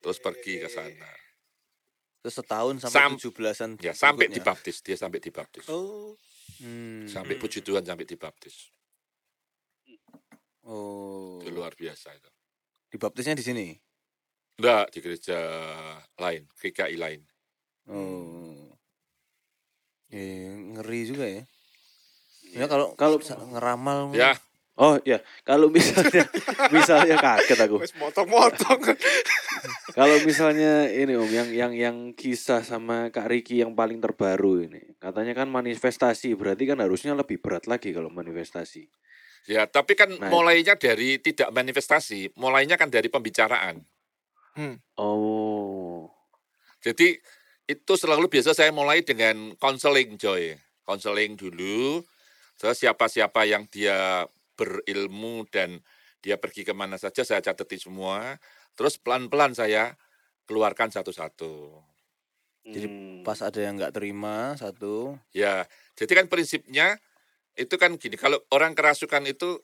terus 0.01 0.19
pergi 0.19 0.59
ke 0.59 0.69
sana. 0.69 1.11
Terus 2.21 2.35
setahun 2.37 2.75
sampai 2.81 2.95
Sam- 2.95 3.15
tujuh 3.17 3.31
belasan. 3.33 3.69
Ya 3.79 3.93
sampai 3.93 4.29
dibaptis, 4.29 4.81
dia 4.81 4.95
sampai 4.95 5.19
dibaptis. 5.19 5.65
Oh. 5.67 6.15
Hmm. 6.61 7.05
Sampai 7.07 7.37
Hmm. 7.37 7.43
puji 7.43 7.61
Tuhan 7.61 7.83
sampai 7.83 8.05
dibaptis. 8.05 8.69
Oh. 10.71 11.43
Itu 11.43 11.51
luar 11.51 11.75
biasa 11.75 12.15
itu. 12.15 12.31
Dibaptisnya 12.95 13.35
di 13.35 13.43
sini. 13.43 13.67
Enggak, 14.63 14.95
di 14.95 14.99
gereja 15.03 15.39
lain, 16.15 16.47
GKI 16.55 16.95
lain. 16.95 17.21
Oh. 17.91 18.71
Eh, 20.11 20.51
ngeri 20.79 21.01
juga 21.07 21.27
ya. 21.27 21.43
Ya 22.51 22.67
kalau 22.67 22.95
Kalau- 22.95 23.23
sa- 23.23 23.39
ngeramal 23.39 24.11
Ya, 24.15 24.35
Oh 24.81 24.97
ya, 25.05 25.21
kalau 25.45 25.69
misalnya 25.69 26.25
misalnya 26.75 27.21
kaget 27.21 27.69
aku. 27.69 27.85
Wes 27.85 27.93
motong-motong. 28.01 28.81
Kalau 29.99 30.17
misalnya 30.25 30.89
ini 30.89 31.19
Om 31.21 31.29
yang 31.29 31.49
yang 31.53 31.73
yang 31.77 31.97
kisah 32.17 32.65
sama 32.65 33.13
Kak 33.13 33.29
Riki 33.29 33.61
yang 33.61 33.77
paling 33.77 34.01
terbaru 34.01 34.65
ini. 34.65 34.97
Katanya 34.97 35.37
kan 35.37 35.53
manifestasi, 35.53 36.33
berarti 36.33 36.65
kan 36.65 36.81
harusnya 36.81 37.13
lebih 37.13 37.43
berat 37.45 37.69
lagi 37.69 37.93
kalau 37.93 38.09
manifestasi. 38.09 38.89
Ya 39.49 39.65
tapi 39.69 39.97
kan 39.97 40.11
Nah. 40.13 40.29
mulainya 40.29 40.77
dari 40.77 41.17
tidak 41.21 41.53
manifestasi, 41.55 42.37
mulainya 42.37 42.77
kan 42.77 42.89
dari 42.93 43.09
pembicaraan. 43.09 43.81
Oh. 44.99 46.11
Jadi 46.81 47.17
itu 47.65 47.93
selalu 47.95 48.27
biasa 48.29 48.53
saya 48.53 48.75
mulai 48.75 49.01
dengan 49.07 49.55
konseling 49.57 50.19
Joy. 50.19 50.59
Konseling 50.85 51.39
dulu, 51.39 52.03
terus 52.59 52.83
siapa-siapa 52.83 53.47
yang 53.47 53.65
dia 53.71 54.27
berilmu 54.59 55.47
dan 55.49 55.79
dia 56.19 56.35
pergi 56.37 56.67
ke 56.67 56.75
mana 56.75 56.99
saja 56.99 57.23
saya 57.23 57.41
catati 57.41 57.79
semua. 57.79 58.37
Terus 58.75 58.99
pelan-pelan 58.99 59.55
saya 59.55 59.95
keluarkan 60.45 60.91
satu-satu. 60.91 61.79
Jadi 62.67 62.87
Hmm. 62.91 63.23
pas 63.25 63.41
ada 63.41 63.57
yang 63.57 63.79
nggak 63.79 63.95
terima 63.97 64.53
satu. 64.59 65.17
Ya, 65.33 65.65
jadi 65.97 66.13
kan 66.21 66.27
prinsipnya 66.29 66.99
itu 67.61 67.77
kan 67.77 68.01
gini, 68.01 68.17
kalau 68.17 68.41
orang 68.57 68.73
kerasukan 68.73 69.21
itu 69.29 69.61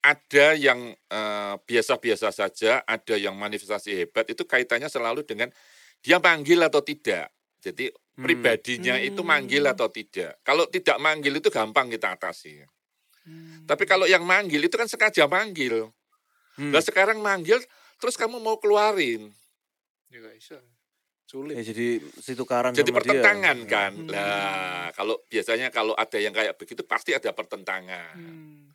ada 0.00 0.56
yang 0.56 0.96
eh, 0.96 1.54
biasa-biasa 1.60 2.32
saja, 2.32 2.80
ada 2.84 3.14
yang 3.20 3.36
manifestasi 3.36 3.92
hebat, 3.92 4.24
itu 4.32 4.48
kaitannya 4.48 4.88
selalu 4.88 5.24
dengan 5.28 5.52
dia 6.00 6.16
manggil 6.20 6.64
atau 6.64 6.80
tidak. 6.80 7.28
Jadi 7.60 7.92
Hmm. 8.14 8.30
pribadinya 8.30 8.94
itu 9.02 9.26
manggil 9.26 9.66
atau 9.66 9.90
tidak. 9.90 10.38
Kalau 10.46 10.70
tidak 10.70 11.02
manggil 11.02 11.34
itu 11.34 11.50
gampang 11.50 11.90
kita 11.90 12.14
atasi. 12.14 12.62
Tapi 13.66 13.84
kalau 13.90 14.06
yang 14.06 14.22
manggil 14.22 14.62
itu 14.62 14.76
kan 14.78 14.86
sengaja 14.86 15.26
manggil. 15.26 15.90
Hmm. 16.54 16.70
Nah 16.70 16.78
sekarang 16.78 17.18
manggil, 17.18 17.58
terus 17.98 18.14
kamu 18.14 18.38
mau 18.38 18.54
keluarin. 18.62 19.34
Ya 20.14 20.22
bisa. 21.34 21.50
Ya, 21.50 21.62
Sulit. 21.62 21.74
jadi 21.74 21.86
situ 22.22 22.44
karan 22.46 22.70
Jadi 22.70 22.88
sama 22.88 22.94
dia. 22.94 22.98
pertentangan 23.10 23.58
kan. 23.66 23.92
Hmm. 23.98 24.08
Lah, 24.08 24.86
kalau 24.94 25.18
biasanya 25.26 25.68
kalau 25.68 25.92
ada 25.92 26.18
yang 26.18 26.30
kayak 26.30 26.54
begitu 26.54 26.86
pasti 26.86 27.10
ada 27.10 27.34
pertentangan. 27.34 28.14
Hmm. 28.14 28.70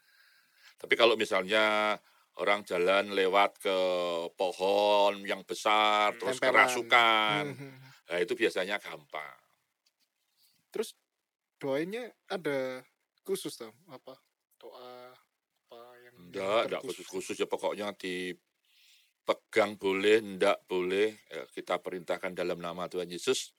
Tapi 0.76 0.94
kalau 0.96 1.16
misalnya 1.16 1.96
orang 2.36 2.64
jalan 2.64 3.12
lewat 3.12 3.60
ke 3.60 3.78
pohon 4.34 5.24
yang 5.24 5.44
besar, 5.44 6.16
terus 6.16 6.40
Tempelan. 6.40 6.52
kerasukan, 6.56 7.44
Hmm. 7.52 7.76
nah 8.08 8.18
itu 8.18 8.34
biasanya 8.34 8.80
gampang. 8.80 9.40
Terus 10.70 10.96
doanya 11.58 12.08
ada 12.28 12.84
khusus 13.24 13.52
tuh 13.54 13.72
apa? 13.88 14.16
Doa 14.56 15.12
apa 15.66 15.82
yang 16.00 16.16
Enggak, 16.28 16.62
enggak 16.68 16.82
khusus-khusus 16.84 17.36
ya 17.36 17.48
pokoknya 17.48 17.92
dipegang 19.30 19.78
boleh, 19.78 20.26
enggak 20.26 20.58
boleh. 20.66 21.14
Ya, 21.30 21.46
kita 21.54 21.78
perintahkan 21.78 22.34
dalam 22.34 22.58
nama 22.58 22.90
Tuhan 22.90 23.06
Yesus. 23.06 23.54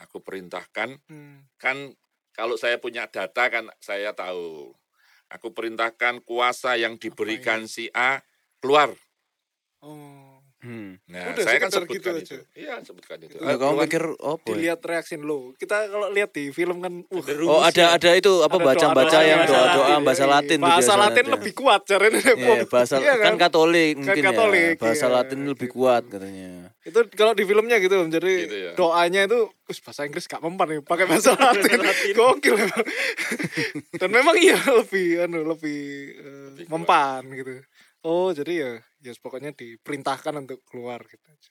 Aku 0.00 0.24
perintahkan, 0.24 0.96
Hmm. 1.04 1.44
kan 1.60 1.92
kalau 2.32 2.56
saya 2.56 2.80
punya 2.80 3.04
data 3.04 3.52
kan 3.52 3.68
saya 3.84 4.16
tahu. 4.16 4.72
Aku 5.28 5.52
perintahkan 5.52 6.24
kuasa 6.24 6.80
yang 6.80 6.96
diberikan 6.96 7.68
si 7.68 7.92
A 7.92 8.24
keluar. 8.64 8.96
Oh. 9.84 10.27
Hmm. 10.58 10.98
Nah, 11.06 11.30
Udah, 11.30 11.44
saya 11.44 11.56
kan 11.56 11.70
sekedar 11.70 11.86
sebutkan 11.86 11.94
gitu 11.94 12.08
itu. 12.10 12.34
aja. 12.34 12.38
Iya, 12.52 12.74
sebutkan 12.82 13.16
itu. 13.20 13.34
Ya, 13.34 13.46
Eh, 13.46 13.56
kamu 13.56 13.74
pikir 13.86 14.02
apa? 14.12 14.42
ya? 14.42 14.50
Dilihat 14.50 14.80
reaksi 14.82 15.14
lo. 15.14 15.54
Kita 15.54 15.86
kalau 15.86 16.10
lihat 16.10 16.30
di 16.30 16.50
film 16.50 16.76
kan, 16.78 16.92
uh, 17.04 17.22
Oh 17.46 17.62
ada 17.62 17.94
ada 17.94 18.10
itu 18.12 18.42
apa 18.42 18.56
baca-baca 18.58 19.06
doa-doa 19.06 19.22
yang 19.22 19.40
bahasa 19.40 19.54
doa-doa 19.54 19.86
Latin. 19.86 20.02
bahasa 20.02 20.18
Iya, 20.20 20.32
Latin 20.34 20.58
Bahasa 20.58 20.74
biasanya 20.74 20.98
Latin 21.00 21.24
ada. 21.24 21.32
lebih 21.38 21.52
kuat 21.54 21.80
caranya. 21.84 22.20
Iya, 22.28 22.64
bahasa 22.66 22.94
Iya 22.98 23.14
kan 23.16 23.34
Katolik 23.36 23.94
Kan 23.94 24.02
mungkin 24.04 24.24
Katolik, 24.24 24.74
ya. 24.74 24.80
Bahasa 24.80 25.06
iya. 25.06 25.14
Latin 25.14 25.38
lebih 25.46 25.68
kuat 25.68 26.02
katanya. 26.04 26.50
Itu 26.80 27.00
kalau 27.12 27.32
di 27.32 27.44
filmnya 27.44 27.76
gitu, 27.78 27.94
jadi 28.08 28.32
Gitu 28.40 28.56
ya. 28.58 28.72
doanya 28.74 29.20
itu 29.24 29.38
us 29.64 29.78
bahasa 29.78 30.00
Inggris 30.04 30.24
gak 30.24 30.40
mempan 30.40 30.66
nih, 30.68 30.80
pakai 30.82 31.06
bahasa 31.06 31.38
Latin. 31.38 31.78
Gokil. 32.12 32.56
Dan 33.94 34.10
memang 34.10 34.34
iya 34.34 34.58
lebih 34.68 35.22
anu 35.22 35.46
lebih, 35.46 35.80
eh, 36.18 36.66
mempan 36.66 37.22
gitu. 37.30 37.62
Oh, 38.00 38.30
jadi 38.30 38.52
ya 38.54 38.72
ya 38.98 39.12
pokoknya 39.16 39.54
diperintahkan 39.54 40.34
untuk 40.38 40.62
keluar 40.66 41.02
gitu 41.06 41.22
aja. 41.24 41.50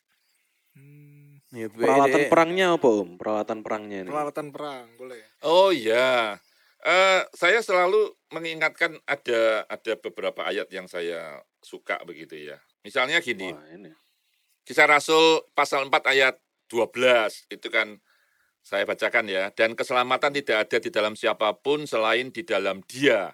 Hmm, 0.75 1.27
Ya, 1.47 1.71
Peralatan 1.71 2.27
perangnya 2.27 2.75
apa 2.75 2.87
Om? 2.91 3.15
Peralatan 3.15 3.63
perangnya 3.63 3.97
ini. 4.03 4.09
peralatan 4.11 4.51
perang 4.51 4.87
boleh. 4.99 5.23
Oh 5.47 5.71
iya. 5.71 6.35
Eh, 6.83 7.21
saya 7.31 7.63
selalu 7.63 8.11
mengingatkan 8.35 8.99
ada 9.07 9.63
ada 9.65 9.93
beberapa 9.95 10.43
ayat 10.43 10.67
yang 10.75 10.91
saya 10.91 11.39
suka 11.63 12.03
begitu 12.03 12.35
ya. 12.51 12.59
Misalnya 12.83 13.23
gini, 13.23 13.55
Wah, 13.55 13.63
ini. 13.71 13.95
Kisah 14.67 14.91
Rasul 14.91 15.47
pasal 15.55 15.87
4 15.87 16.03
ayat 16.11 16.35
12 16.67 17.47
itu 17.47 17.67
kan 17.71 17.95
saya 18.59 18.83
bacakan 18.83 19.31
ya. 19.31 19.47
Dan 19.55 19.71
keselamatan 19.79 20.35
tidak 20.35 20.67
ada 20.67 20.77
di 20.83 20.91
dalam 20.91 21.15
siapa 21.15 21.55
pun 21.55 21.87
selain 21.87 22.27
di 22.27 22.43
dalam 22.43 22.83
dia. 22.83 23.31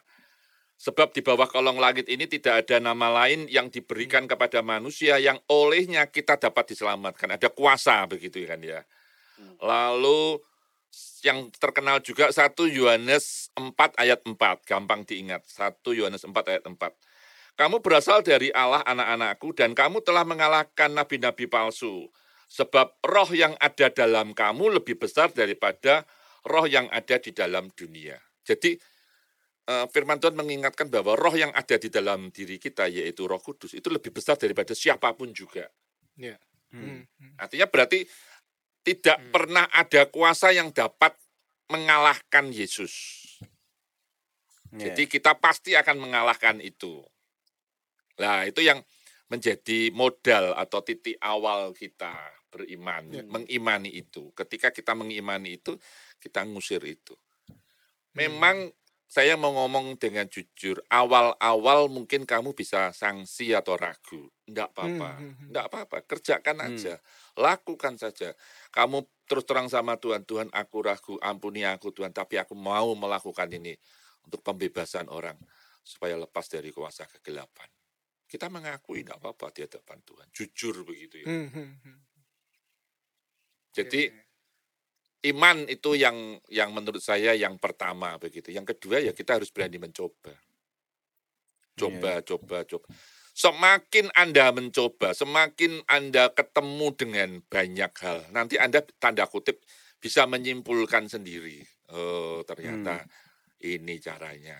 Sebab 0.83 1.15
di 1.15 1.23
bawah 1.23 1.47
kolong 1.47 1.79
langit 1.79 2.11
ini 2.11 2.27
tidak 2.27 2.67
ada 2.67 2.83
nama 2.83 3.07
lain 3.23 3.47
yang 3.47 3.71
diberikan 3.71 4.27
kepada 4.27 4.59
manusia 4.59 5.15
yang 5.15 5.39
olehnya 5.47 6.11
kita 6.11 6.35
dapat 6.35 6.75
diselamatkan. 6.75 7.39
Ada 7.39 7.47
kuasa 7.47 8.03
begitu 8.03 8.43
kan 8.43 8.59
ya. 8.59 8.83
Lalu 9.63 10.43
yang 11.23 11.47
terkenal 11.55 12.03
juga 12.03 12.27
1 12.27 12.51
Yohanes 12.67 13.47
4 13.55 13.95
ayat 13.95 14.27
4, 14.27 14.35
gampang 14.67 15.07
diingat. 15.07 15.47
1 15.47 15.79
Yohanes 15.95 16.27
4 16.27 16.51
ayat 16.51 16.67
4. 16.67 16.75
Kamu 17.55 17.79
berasal 17.79 18.19
dari 18.19 18.51
Allah 18.51 18.83
anak-anakku 18.83 19.55
dan 19.55 19.71
kamu 19.71 20.03
telah 20.03 20.27
mengalahkan 20.27 20.91
nabi-nabi 20.91 21.47
palsu. 21.47 22.11
Sebab 22.51 22.99
roh 23.07 23.31
yang 23.31 23.55
ada 23.63 23.87
dalam 23.87 24.35
kamu 24.35 24.83
lebih 24.83 24.99
besar 24.99 25.31
daripada 25.31 26.03
roh 26.43 26.67
yang 26.67 26.91
ada 26.91 27.15
di 27.23 27.31
dalam 27.31 27.71
dunia. 27.71 28.19
Jadi 28.43 28.75
firman 29.63 30.19
Tuhan 30.19 30.35
mengingatkan 30.35 30.91
bahwa 30.91 31.15
roh 31.15 31.31
yang 31.33 31.51
ada 31.55 31.79
di 31.79 31.87
dalam 31.87 32.27
diri 32.35 32.59
kita 32.59 32.91
yaitu 32.91 33.23
Roh 33.23 33.39
Kudus 33.39 33.71
itu 33.71 33.87
lebih 33.87 34.11
besar 34.11 34.35
daripada 34.35 34.75
siapa 34.75 35.15
pun 35.15 35.31
juga. 35.31 35.67
Ya. 36.19 36.35
hmm. 36.75 36.83
Hmm, 36.83 37.01
hmm. 37.07 37.33
Artinya 37.39 37.67
berarti 37.71 38.03
tidak 38.83 39.17
Hmm. 39.23 39.31
pernah 39.31 39.65
ada 39.71 40.03
kuasa 40.11 40.51
yang 40.51 40.75
dapat 40.75 41.15
mengalahkan 41.71 42.51
Yesus. 42.51 43.23
Ya. 44.73 44.91
Jadi 44.91 45.07
kita 45.07 45.37
pasti 45.39 45.77
akan 45.77 46.01
mengalahkan 46.01 46.59
itu. 46.59 46.99
Nah, 48.19 48.43
itu 48.43 48.59
yang 48.65 48.81
menjadi 49.31 49.89
modal 49.95 50.53
atau 50.59 50.81
titik 50.83 51.17
awal 51.23 51.71
kita 51.73 52.13
beriman, 52.51 53.09
Ya. 53.09 53.23
mengimani 53.25 53.89
itu. 53.89 54.29
Ketika 54.37 54.69
kita 54.69 54.93
mengimani 54.93 55.57
itu, 55.57 55.79
kita 56.21 56.45
ngusir 56.45 56.83
itu. 56.85 57.17
Hmm. 57.49 58.73
Saya 59.13 59.37
mau 59.37 59.53
ngomong 59.53 59.93
dengan 60.01 60.25
jujur, 60.25 60.81
awal-awal 60.89 61.85
mungkin 61.85 62.25
kamu 62.25 62.57
bisa 62.57 62.89
sanksi 62.97 63.53
atau 63.53 63.77
ragu. 63.77 64.33
Enggak 64.49 64.73
apa-apa. 64.73 65.09
Hmm, 65.13 65.21
hmm, 65.21 65.33
hmm. 65.37 65.47
Enggak 65.53 65.65
apa-apa, 65.69 65.97
kerjakan 66.09 66.57
Hmm. 66.57 66.67
aja. 66.73 66.93
Lakukan 67.37 67.93
saja. 68.01 68.33
Kamu 68.73 69.05
terus 69.29 69.45
terang 69.45 69.69
sama 69.69 70.01
Tuhan, 70.01 70.25
Tuhan 70.25 70.49
aku 70.49 70.77
ragu, 70.81 71.13
ampuni 71.21 71.61
aku 71.61 71.93
Tuhan, 71.93 72.09
tapi 72.09 72.41
aku 72.41 72.57
mau 72.57 72.89
melakukan 72.97 73.53
ini 73.53 73.77
untuk 74.25 74.41
pembebasan 74.41 75.05
orang 75.13 75.37
supaya 75.85 76.17
lepas 76.17 76.49
dari 76.49 76.73
kuasa 76.73 77.05
kegelapan. 77.05 77.69
Kita 78.25 78.49
mengakui 78.49 79.05
enggak 79.05 79.21
apa-apa 79.21 79.53
di 79.53 79.61
hadapan 79.61 80.01
Tuhan. 80.01 80.27
Jujur 80.33 80.81
begitu 80.89 81.21
ya. 81.21 81.29
Hmm, 81.29 81.53
hmm, 81.53 81.71
hmm. 81.85 81.97
Jadi 83.77 84.01
Oke. 84.09 84.22
Iman 85.23 85.57
itu 85.71 85.95
yang 85.95 86.39
yang 86.51 86.75
menurut 86.75 86.99
saya 86.99 87.31
yang 87.33 87.55
pertama 87.55 88.19
begitu. 88.19 88.51
Yang 88.51 88.75
kedua 88.75 88.99
ya 88.99 89.15
kita 89.15 89.39
harus 89.39 89.49
berani 89.49 89.79
mencoba. 89.79 90.35
Coba, 91.73 92.21
coba, 92.21 92.61
coba. 92.69 92.87
Semakin 93.33 94.13
Anda 94.13 94.53
mencoba, 94.53 95.17
semakin 95.17 95.81
Anda 95.89 96.29
ketemu 96.29 96.87
dengan 96.93 97.29
banyak 97.49 97.91
hal. 97.97 98.29
Nanti 98.29 98.61
Anda 98.61 98.85
tanda 99.01 99.25
kutip 99.25 99.65
bisa 99.97 100.29
menyimpulkan 100.29 101.09
sendiri. 101.09 101.65
Oh, 101.89 102.45
ternyata 102.45 103.07
ini 103.63 103.97
caranya. 104.03 104.59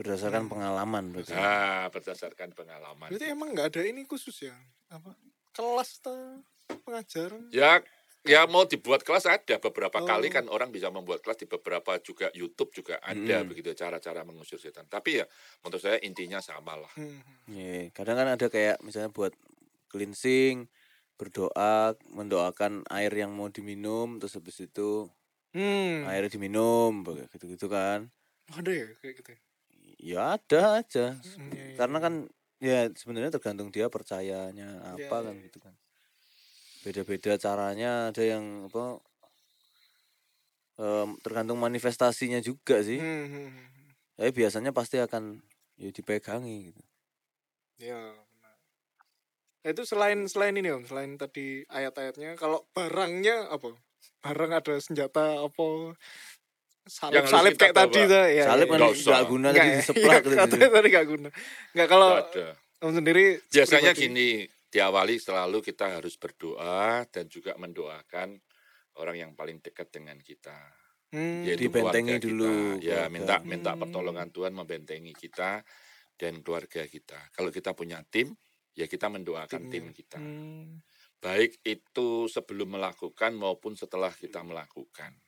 berdasarkan 0.00 0.48
Hmm. 0.48 0.52
pengalaman 0.56 1.04
berarti. 1.12 1.36
Ah, 1.36 1.84
berdasarkan 1.92 2.56
pengalaman. 2.56 3.12
Berarti 3.12 3.26
emang 3.28 3.52
nggak 3.52 3.68
ada 3.68 3.84
ini 3.84 4.08
khusus 4.08 4.48
ya? 4.48 4.56
Apa? 4.88 5.12
Kelas 5.52 6.00
atau 6.00 6.40
pengajaran? 6.88 7.52
Ya, 7.52 7.84
ya 8.20 8.44
mau 8.44 8.68
dibuat 8.68 9.00
kelas 9.00 9.24
ada 9.24 9.56
beberapa 9.56 9.98
Oh. 10.00 10.06
kali 10.06 10.28
kan 10.28 10.44
orang 10.52 10.68
bisa 10.68 10.92
membuat 10.92 11.24
kelas 11.24 11.40
di 11.40 11.46
beberapa 11.48 11.96
juga 12.04 12.28
YouTube 12.36 12.70
juga 12.76 13.00
ada 13.00 13.40
Mm. 13.40 13.48
begitu 13.48 13.72
cara-cara 13.72 14.20
mengusir 14.28 14.60
setan. 14.60 14.84
Tapi 14.86 15.24
ya 15.24 15.26
menurut 15.64 15.80
saya 15.80 15.96
intinya 16.04 16.38
sama 16.44 16.76
lah. 16.76 16.92
Hmm, 16.96 17.20
hmm. 17.20 17.36
Iya, 17.50 17.76
kadang 17.96 18.16
kan 18.20 18.28
ada 18.28 18.46
kayak 18.52 18.78
misalnya 18.84 19.08
buat 19.08 19.32
cleansing, 19.88 20.68
berdoa, 21.16 21.96
mendoakan 22.12 22.84
air 22.92 23.12
yang 23.12 23.32
mau 23.32 23.48
diminum, 23.48 24.20
terus 24.20 24.36
habis 24.36 24.60
itu 24.60 25.08
Hmm. 25.50 26.06
airnya 26.06 26.30
diminum, 26.30 27.02
kayak 27.02 27.26
gitu-gitu 27.34 27.66
kan. 27.66 28.06
Ada 28.54 28.70
ya 28.70 28.86
kayak 29.02 29.14
gitu. 29.18 29.30
ya? 29.34 29.40
Ya 30.00 30.20
ada 30.38 30.62
aja. 30.80 31.06
Hmm, 31.18 31.50
iya, 31.52 31.64
iya, 31.72 31.76
Karena 31.76 31.98
iya. 31.98 32.04
kan 32.04 32.14
ya 32.60 32.78
sebenarnya 32.92 33.32
tergantung 33.32 33.68
dia 33.72 33.88
percayanya 33.88 34.80
apa 34.94 35.00
iya, 35.00 35.24
kan 35.26 35.34
gitu 35.40 35.58
kan. 35.58 35.74
Beda-beda 36.80 37.36
caranya, 37.36 38.08
ada 38.08 38.22
yang 38.24 38.68
apa 38.72 38.98
em, 40.80 41.08
tergantung 41.20 41.60
manifestasinya 41.60 42.40
juga 42.40 42.80
sih. 42.80 42.96
Hmm, 42.96 43.26
hmm, 43.28 43.48
hmm, 43.52 43.66
hmm. 43.68 43.88
Tapi 44.16 44.30
biasanya 44.32 44.72
pasti 44.72 44.96
akan 44.96 45.40
ya 45.76 45.90
dipegangi 45.92 46.72
gitu. 46.72 46.82
Ya. 47.80 48.00
benar. 48.16 48.56
Nah, 49.60 49.68
itu 49.76 49.82
selain 49.84 50.24
selain 50.28 50.56
ini 50.56 50.68
om, 50.72 50.84
selain 50.88 51.16
tadi 51.20 51.64
ayat-ayatnya, 51.68 52.36
kalau 52.36 52.64
barangnya 52.72 53.48
apa? 53.52 53.76
Barang 54.20 54.52
ada 54.52 54.76
senjata 54.80 55.40
apa? 55.40 55.96
Salib, 56.88 57.22
Yang 57.22 57.26
salib 57.28 57.52
kayak 57.60 57.76
tadi 57.76 58.00
tuh. 58.08 58.24
Ya, 58.32 58.44
Salib 58.48 58.66
ya, 58.68 58.72
kan 58.72 58.80
ya. 58.80 58.92
Nggak 58.96 59.24
guna 59.28 59.46
Nggak 59.52 59.60
tadi 59.64 59.68
ya? 59.70 59.78
diseplak 59.80 60.20
gitu. 60.24 60.36
Katanya 60.36 60.68
tadi 60.72 60.88
nggak 60.88 61.06
guna. 61.08 61.28
Nggak 61.76 61.88
kalau 61.92 62.10
om 62.80 62.90
sendiri 62.96 63.24
Biasanya 63.52 63.92
pribadi. 63.92 64.04
gini, 64.08 64.28
diawali 64.70 65.18
selalu 65.18 65.58
kita 65.60 65.98
harus 65.98 66.14
berdoa 66.16 67.02
dan 67.10 67.26
juga 67.26 67.58
mendoakan 67.58 68.38
orang 69.02 69.16
yang 69.18 69.32
paling 69.34 69.58
dekat 69.62 69.90
dengan 69.90 70.18
kita. 70.22 70.56
Hmm. 71.10 71.42
yaitu 71.42 71.66
Dibentengi 71.66 72.22
dulu 72.22 72.78
kita. 72.78 72.86
Ya, 72.86 73.10
keluarga. 73.10 73.10
minta 73.10 73.34
minta 73.42 73.70
Hmm. 73.74 73.82
pertolongan 73.82 74.30
Tuhan 74.30 74.54
membentengi 74.54 75.10
kita 75.10 75.66
dan 76.14 76.38
keluarga 76.38 76.86
kita. 76.86 77.18
Kalau 77.34 77.50
kita 77.50 77.74
punya 77.74 77.98
tim, 78.06 78.30
ya 78.78 78.86
kita 78.86 79.10
mendoakan 79.10 79.66
tim 79.66 79.90
Timnya. 79.90 79.90
kita. 79.90 80.18
Hmm. 80.22 80.78
Baik 81.18 81.58
itu 81.66 82.30
sebelum 82.30 82.78
melakukan 82.78 83.34
maupun 83.34 83.74
setelah 83.74 84.14
kita 84.14 84.40
melakukan. 84.46 85.18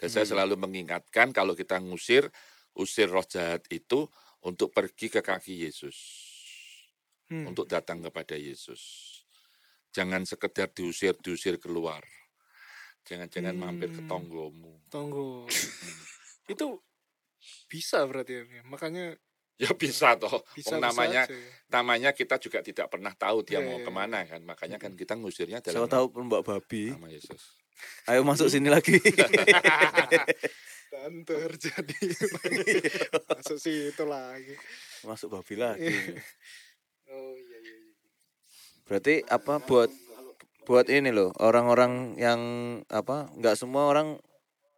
Dan 0.00 0.08
saya 0.08 0.24
Hmm. 0.24 0.32
selalu 0.32 0.56
mengingatkan 0.56 1.28
kalau 1.30 1.52
kita 1.52 1.76
ngusir, 1.76 2.32
usir 2.72 3.08
roh 3.12 3.24
jahat 3.24 3.68
itu 3.68 4.08
untuk 4.40 4.72
pergi 4.72 5.12
ke 5.12 5.20
kaki 5.20 5.68
Yesus. 5.68 5.98
Hmm. 7.26 7.50
Untuk 7.50 7.66
datang 7.66 7.98
kepada 8.00 8.34
Yesus. 8.34 8.82
Jangan 9.90 10.22
sekedar 10.22 10.70
diusir-diusir 10.70 11.58
keluar. 11.58 12.04
Jangan-jangan 13.02 13.54
mampir 13.54 13.90
ke 13.90 14.02
Hmm. 14.02 14.08
tonggomu. 14.08 14.78
Tunggu. 14.86 15.46
itu 16.46 16.66
bisa 17.66 18.02
berarti 18.04 18.32
ya. 18.38 18.62
Makanya 18.64 19.18
Ya 19.56 19.72
bisa 19.72 20.12
toh. 20.14 20.44
bisa, 20.52 20.76
bisa 20.76 20.76
namanya 20.76 21.24
aja 21.24 21.32
ya. 21.32 21.48
namanya 21.72 22.10
kita 22.12 22.36
juga 22.36 22.60
tidak 22.60 22.86
pernah 22.86 23.10
tahu 23.10 23.40
dia 23.40 23.56
Iya, 23.58 23.64
mau 23.64 23.78
iya, 23.80 23.82
ke 23.82 23.90
mana 23.90 24.18
kan. 24.22 24.40
Makanya 24.44 24.76
kan 24.76 24.92
kita 24.92 25.16
ngusirnya 25.16 25.58
dalam 25.58 25.82
Siapa 25.82 25.96
tahu 25.96 26.06
pun 26.12 26.28
Mbak 26.28 26.42
Babi. 26.44 26.92
nama 26.92 27.08
Yesus. 27.08 27.56
Ayo 28.04 28.20
masuk 28.20 28.46
sini 28.46 28.68
lagi. 28.68 29.00
Dan 30.86 31.24
terjadi 31.24 31.98
masuk 33.32 33.58
situ 33.58 34.04
lagi. 34.04 34.54
masuk 35.02 35.28
babi 35.32 35.54
lagi. 35.56 35.88
Oh 37.16 37.32
iya 37.32 37.58
iya. 37.58 37.74
iya. 37.80 37.92
Berarti 38.84 39.14
apa 39.26 39.58
buat 39.58 39.90
buat 40.66 40.86
ini 40.90 41.10
loh 41.10 41.32
orang-orang 41.40 42.18
yang 42.18 42.40
apa 42.90 43.30
nggak 43.32 43.56
semua 43.56 43.88
orang 43.88 44.18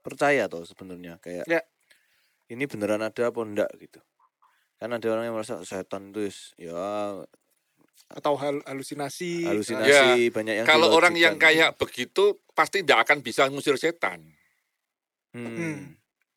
percaya 0.04 0.46
tuh 0.46 0.62
sebenarnya 0.62 1.16
kayak 1.18 1.44
Ya. 1.48 1.64
ini 2.48 2.64
beneran 2.64 3.00
ada 3.00 3.28
apa 3.28 3.40
enggak 3.40 3.72
gitu 3.76 4.00
kan 4.78 4.94
ada 4.94 5.06
orang 5.10 5.26
yang 5.26 5.34
merasa 5.34 5.58
setan 5.64 6.14
is- 6.14 6.54
ya 6.54 7.18
atau 8.08 8.34
hal 8.40 8.64
halusinasi 8.64 9.44
halusinasi 9.44 10.32
banyak 10.32 10.62
yang 10.62 10.66
Kalau 10.68 10.92
orang 10.96 11.12
yang 11.18 11.36
kayak 11.36 11.76
begitu 11.76 12.40
pasti 12.56 12.80
tidak 12.80 13.04
akan 13.04 13.20
bisa 13.20 13.44
ngusir 13.52 13.76
setan. 13.76 14.24
Hmm. 15.36 15.44
Lah 15.44 15.52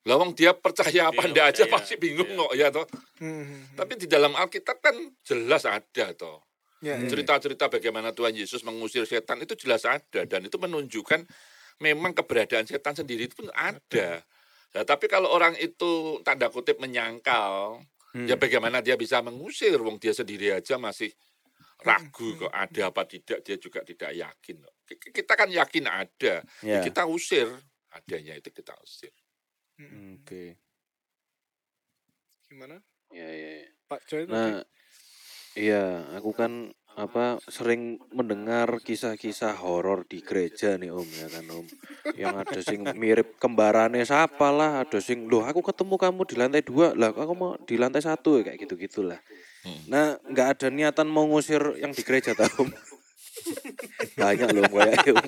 wong 0.04 0.34
dia 0.34 0.52
percaya 0.52 1.14
apa 1.14 1.22
Dia 1.22 1.32
ndak 1.32 1.46
aja 1.54 1.64
pasti 1.70 1.94
bingung 1.96 2.26
iya. 2.26 2.40
kok 2.42 2.52
ya 2.58 2.68
toh. 2.74 2.86
Hmm, 3.22 3.44
hmm, 3.46 3.62
Tapi 3.78 3.94
di 3.96 4.08
dalam 4.10 4.34
Alkitab 4.34 4.82
kan 4.82 4.96
jelas 5.22 5.64
ada 5.64 6.06
toh. 6.14 6.42
ya, 6.82 6.98
Hmm. 6.98 7.06
ya. 7.06 7.10
Cerita-cerita 7.14 7.70
bagaimana 7.70 8.10
Tuhan 8.10 8.34
Yesus 8.34 8.66
mengusir 8.66 9.06
setan 9.06 9.38
itu 9.40 9.54
jelas 9.54 9.86
ada 9.86 10.26
dan 10.26 10.42
itu 10.42 10.58
menunjukkan 10.58 11.22
memang 11.78 12.14
keberadaan 12.14 12.66
setan 12.66 12.94
sendiri 12.94 13.30
itu 13.30 13.38
pun 13.38 13.54
ada. 13.54 14.26
Nah, 14.72 14.84
tapi 14.84 15.06
kalau 15.06 15.30
orang 15.30 15.54
itu 15.58 16.18
tanda 16.22 16.48
kutip 16.48 16.80
menyangkal, 16.80 17.82
Hmm. 18.12 18.28
ya 18.28 18.36
bagaimana 18.36 18.82
dia 18.82 18.98
bisa 18.98 19.22
mengusir 19.22 19.80
wong 19.80 19.96
dia 19.96 20.12
sendiri 20.12 20.52
aja 20.52 20.76
masih 20.76 21.14
ragu 21.80 22.36
kok 22.38 22.52
ada 22.52 22.92
apa 22.92 23.08
tidak 23.08 23.40
dia 23.42 23.56
juga 23.56 23.82
tidak 23.82 24.12
yakin 24.12 24.58
Kita 24.92 25.34
kan 25.34 25.48
yakin 25.48 25.86
ada, 25.88 26.44
ya 26.60 26.68
Ya. 26.68 26.80
kita 26.84 27.08
usir 27.08 27.48
adanya 27.90 28.36
itu 28.36 28.52
kita 28.52 28.76
usir. 28.84 29.16
Hmm. 29.82 30.22
Oke. 30.22 30.44
gimana 32.52 32.84
Ya, 33.12 33.28
ya, 33.28 33.50
ya. 33.60 33.68
Pak 33.92 34.02
Joy 34.08 34.24
tadi? 34.24 34.32
Nah, 34.32 34.64
iya, 35.56 36.08
aku 36.16 36.32
kan 36.32 36.72
apa 36.92 37.40
sering 37.48 38.00
mendengar 38.12 38.68
kisah-kisah 38.84 39.56
horor 39.64 40.04
di 40.04 40.20
gereja 40.20 40.76
nih 40.76 40.92
Om 40.92 41.10
ya 41.12 41.28
kan 41.28 41.46
Om. 41.48 41.66
Yang 42.16 42.36
ada 42.40 42.60
sing 42.64 42.80
mirip 42.96 43.36
kembarannya 43.36 44.04
siapa 44.08 44.48
lah, 44.52 44.84
ada 44.84 45.00
sing 45.04 45.28
loh 45.28 45.44
aku 45.44 45.60
ketemu 45.60 45.96
kamu 46.00 46.22
di 46.24 46.36
lantai 46.40 46.64
dua 46.64 46.96
lah, 46.96 47.12
aku 47.12 47.34
mau 47.36 47.56
di 47.60 47.76
lantai 47.76 48.00
satu 48.04 48.44
kayak 48.44 48.60
gitu 48.64 48.80
gitulah. 48.80 49.20
Hmm. 49.68 49.84
Nah, 49.92 50.06
nggak 50.24 50.48
ada 50.56 50.68
niatan 50.72 51.08
mau 51.12 51.28
ngusir 51.28 51.84
yang 51.84 51.92
di 51.92 52.04
gereja 52.04 52.32
tau 52.32 52.48
Om. 52.64 52.70
Banyak 54.20 54.48
loh 54.56 54.68
kayak 54.72 55.04
Om. 55.16 55.28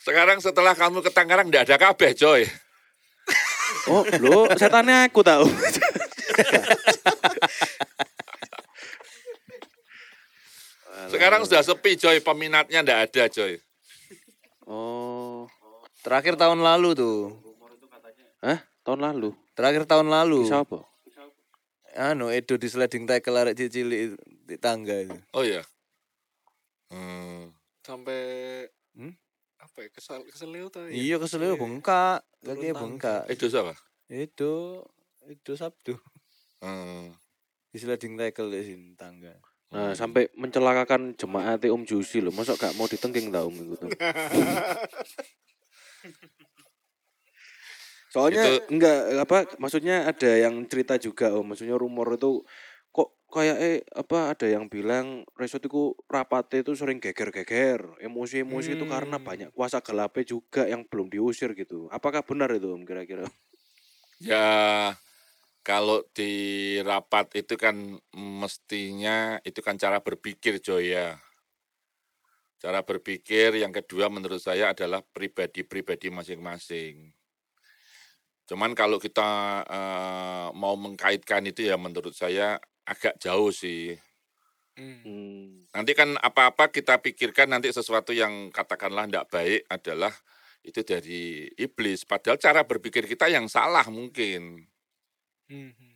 Sekarang 0.00 0.40
setelah 0.40 0.72
kamu 0.72 1.04
ke 1.04 1.10
Tangerang 1.12 1.52
ndak 1.52 1.68
ada 1.68 1.76
kabeh, 1.76 2.16
coy. 2.16 2.42
Oh, 3.88 4.04
lo 4.20 4.48
setannya 4.56 5.08
aku 5.08 5.20
tahu. 5.20 5.44
Sekarang 11.12 11.44
sudah 11.44 11.60
sepi, 11.60 12.00
coy. 12.00 12.18
Peminatnya 12.24 12.80
ndak 12.80 12.98
ada, 13.12 13.28
coy. 13.28 13.60
Oh, 14.64 15.44
Terakhir 16.00 16.40
tahun 16.40 16.64
lalu 16.64 16.96
tuh. 16.96 17.36
hah? 18.40 18.64
Tahun 18.80 19.00
lalu. 19.04 19.36
Terakhir 19.52 19.84
tahun 19.84 20.08
lalu. 20.08 20.48
Bisa 20.48 20.64
apa? 20.64 20.80
Anu 21.92 22.32
Edo 22.32 22.56
di 22.56 22.70
sliding 22.70 23.04
tackle 23.04 23.36
arek 23.36 23.58
cilik 23.68 24.16
di 24.48 24.56
tangga 24.56 24.96
itu. 24.96 25.18
Oh 25.36 25.44
iya. 25.44 25.60
Hmm. 26.88 27.52
sampai 27.84 28.66
Hmm? 28.96 29.12
Apa 29.70 29.78
ya 29.80 29.90
kesal 29.90 30.18
keselio 30.24 30.66
tuh 30.66 30.86
ya? 30.86 30.92
Iya 30.92 31.16
keselio 31.16 31.54
bengkak, 31.54 32.26
Turun 32.36 32.46
kakinya 32.48 32.72
tangga. 32.72 32.82
bengkak. 32.82 33.22
Itu 33.30 33.46
siapa? 33.46 33.72
Itu 34.06 34.82
itu 35.24 35.52
Sabtu 35.54 35.94
Hmm. 36.58 37.14
di 37.70 37.78
sliding 37.78 38.18
tackle 38.18 38.50
di 38.50 38.62
sini 38.66 38.92
tangga. 38.92 39.32
Nah, 39.70 39.94
sampai 39.94 40.26
mencelakakan 40.34 41.14
jemaat 41.14 41.62
Om 41.62 41.86
Jusi 41.86 42.18
loh. 42.18 42.34
Masa 42.34 42.52
gak 42.52 42.74
mau 42.74 42.84
ditengking 42.84 43.30
tau 43.30 43.46
Om 43.46 43.56
itu. 43.70 43.86
Soalnya 48.10 48.42
Itu- 48.50 48.66
enggak 48.68 48.98
apa 49.22 49.38
maksudnya 49.56 50.02
ada 50.04 50.30
yang 50.34 50.66
cerita 50.66 50.98
juga 50.98 51.30
Om. 51.30 51.54
Maksudnya 51.54 51.78
rumor 51.78 52.10
itu 52.10 52.42
kayak 53.34 53.56
eh 53.68 53.78
apa 54.02 54.18
ada 54.34 54.46
yang 54.54 54.64
bilang 54.74 55.06
resort 55.40 55.64
itu 55.68 55.82
rapatnya 56.14 56.58
itu 56.64 56.72
sering 56.80 56.98
geger-geger. 57.04 57.80
Emosi-emosi 58.06 58.70
itu 58.76 58.84
karena 58.94 59.16
Hmm. 59.16 59.24
banyak 59.28 59.50
kuasa 59.56 59.78
gelapnya 59.86 60.24
juga 60.34 60.62
yang 60.72 60.82
belum 60.90 61.06
diusir 61.14 61.50
gitu. 61.62 61.86
Apakah 61.96 62.22
benar 62.28 62.50
itu 62.58 62.68
Om 62.76 62.82
kira-kira? 62.88 63.26
Ya 64.20 64.46
kalau 65.68 65.98
di 66.16 66.32
rapat 66.88 67.26
itu 67.40 67.54
kan 67.64 67.76
mestinya 68.40 69.16
itu 69.48 69.60
kan 69.66 69.76
cara 69.82 69.98
berpikir 70.06 70.54
Joy 70.66 70.84
ya. 70.96 71.08
Cara 72.62 72.80
berpikir 72.90 73.48
yang 73.62 73.72
kedua 73.78 74.06
menurut 74.14 74.38
saya 74.46 74.64
adalah 74.74 75.00
pribadi-pribadi 75.16 76.08
masing-masing. 76.18 76.94
Cuman 78.48 78.74
kalau 78.74 78.98
kita 78.98 79.28
eh, 79.78 80.48
mau 80.58 80.74
mengkaitkan 80.74 81.42
itu 81.50 81.60
ya 81.70 81.76
menurut 81.78 82.14
saya 82.16 82.58
agak 82.90 83.14
jauh 83.16 83.48
sih. 83.48 83.94
Hmm. 84.74 84.98
Hmm. 85.00 85.46
Nanti 85.70 85.92
kan 85.92 86.16
apa-apa 86.16 86.68
kita 86.68 86.98
pikirkan 86.98 87.46
nanti 87.48 87.70
sesuatu 87.70 88.10
yang 88.10 88.50
katakanlah 88.50 89.06
tidak 89.06 89.28
baik 89.28 89.60
adalah 89.66 90.10
itu 90.60 90.80
dari 90.80 91.22
iblis. 91.54 92.02
Padahal 92.02 92.36
cara 92.36 92.60
berpikir 92.62 93.04
kita 93.04 93.26
yang 93.26 93.46
salah 93.46 93.86
mungkin. 93.86 94.66
Hmm, 95.46 95.70
hmm. 95.70 95.94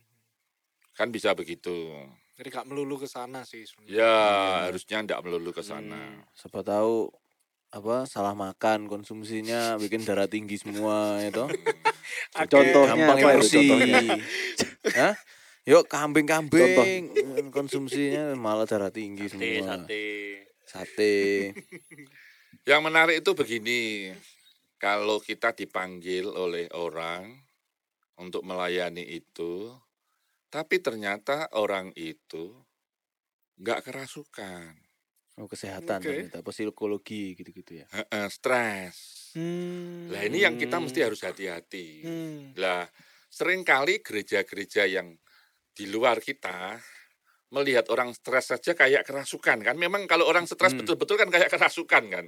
Kan 0.93 1.09
bisa 1.09 1.31
begitu. 1.31 1.91
jadi 2.35 2.51
gak 2.53 2.67
melulu 2.67 2.99
ke 2.99 3.07
sana 3.07 3.43
sih 3.43 3.63
sebenarnya 3.63 3.95
Ya, 3.95 4.11
Iya. 4.11 4.63
harusnya 4.67 4.97
tidak 5.01 5.23
melulu 5.23 5.51
ke 5.51 5.63
sana. 5.63 5.95
Hmm, 5.95 6.19
siapa 6.31 6.59
tahu 6.61 7.07
apa 7.69 8.03
salah 8.05 8.31
makan 8.31 8.87
konsumsinya 8.87 9.75
bikin 9.77 10.03
darah 10.03 10.27
tinggi 10.27 10.55
semua 10.55 11.15
itu. 11.21 11.47
Ada- 12.35 12.51
Contohnya 12.51 12.91
Gampang 13.07 13.17
apa 13.17 13.29
emosi. 13.33 13.55
contohnya? 13.57 13.99
Hah? 14.99 15.13
Yuk 15.65 15.89
kambing-kambing 15.89 17.09
konsumsinya 17.49 18.37
malah 18.37 18.69
darah 18.69 18.93
tinggi 18.93 19.25
Sate, 19.25 19.33
semua. 19.33 19.65
sate. 19.65 20.05
Sate. 20.65 21.15
Yang 22.69 22.81
menarik 22.85 23.15
itu 23.21 23.31
begini, 23.33 23.81
kalau 24.77 25.17
kita 25.17 25.57
dipanggil 25.57 26.29
oleh 26.29 26.69
orang 26.77 27.33
untuk 28.21 28.45
melayani 28.45 29.01
itu, 29.05 29.73
tapi 30.53 30.81
ternyata 30.81 31.49
orang 31.57 31.89
itu 31.97 32.53
nggak 33.57 33.89
kerasukan, 33.89 34.85
Oh 35.35 35.51
kesehatan 35.51 35.99
Oke. 35.99 36.07
ternyata 36.07 36.39
apa 36.39 36.51
psikologi 36.55 37.35
gitu-gitu 37.35 37.83
ya. 37.83 37.85
Heeh, 37.91 38.27
stres. 38.31 38.95
Hmm. 39.35 40.07
Lah 40.07 40.23
ini 40.23 40.47
yang 40.47 40.55
kita 40.55 40.79
mesti 40.79 41.03
harus 41.03 41.19
hati-hati. 41.27 41.87
Hmm. 42.07 42.41
Lah 42.55 42.87
sering 43.27 43.67
kali 43.67 43.99
gereja-gereja 43.99 44.87
yang 44.87 45.11
di 45.75 45.85
luar 45.85 46.23
kita 46.23 46.79
melihat 47.51 47.85
orang 47.91 48.11
stres 48.11 48.49
saja 48.49 48.71
kayak 48.73 49.03
kerasukan 49.03 49.59
kan. 49.61 49.75
Memang 49.75 50.07
kalau 50.07 50.25
orang 50.25 50.47
stres 50.47 50.71
Hmm. 50.71 50.81
betul-betul 50.81 51.15
kan 51.15 51.29
kayak 51.29 51.51
kerasukan 51.51 52.03
kan. 52.07 52.25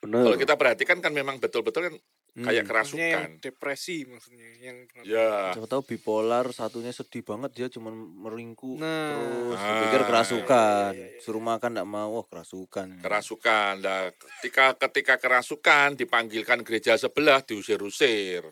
Bener. 0.00 0.24
Kalau 0.24 0.36
kita 0.36 0.54
perhatikan 0.56 0.98
kan 0.98 1.12
memang 1.12 1.36
betul-betul 1.36 1.82
kan 1.86 1.94
kayak 2.40 2.62
Hmm. 2.64 2.72
Maksudnya 2.72 3.04
yang 3.04 3.22
kerasukan. 3.28 3.42
depresi 3.42 3.96
maksudnya 4.06 4.48
yang 4.58 4.76
Ya. 5.02 5.50
Siapa 5.52 5.66
tahu 5.66 5.82
bipolar 5.84 6.46
satunya 6.50 6.88
sedih 6.88 7.20
banget 7.20 7.50
dia 7.52 7.66
cuman 7.68 7.92
meringkuk 7.92 8.80
Nah. 8.80 9.12
terus 9.12 9.58
Ah, 9.58 9.66
dipikir 9.68 10.02
kerasukan. 10.08 10.92
iya, 10.94 11.04
iya, 11.04 11.08
iya. 11.10 11.20
Suruh 11.20 11.42
makan 11.42 11.70
enggak 11.76 11.90
mau, 11.90 12.16
wah 12.16 12.24
kerasukan. 12.24 13.02
kerasukan. 13.02 13.72
Nah, 13.78 14.08
ketika 14.40 14.64
ketika 14.78 15.14
kerasukan 15.18 15.98
dipanggilkan 15.98 16.62
gereja 16.62 16.96
sebelah 16.96 17.42
diusir-usir. 17.42 18.46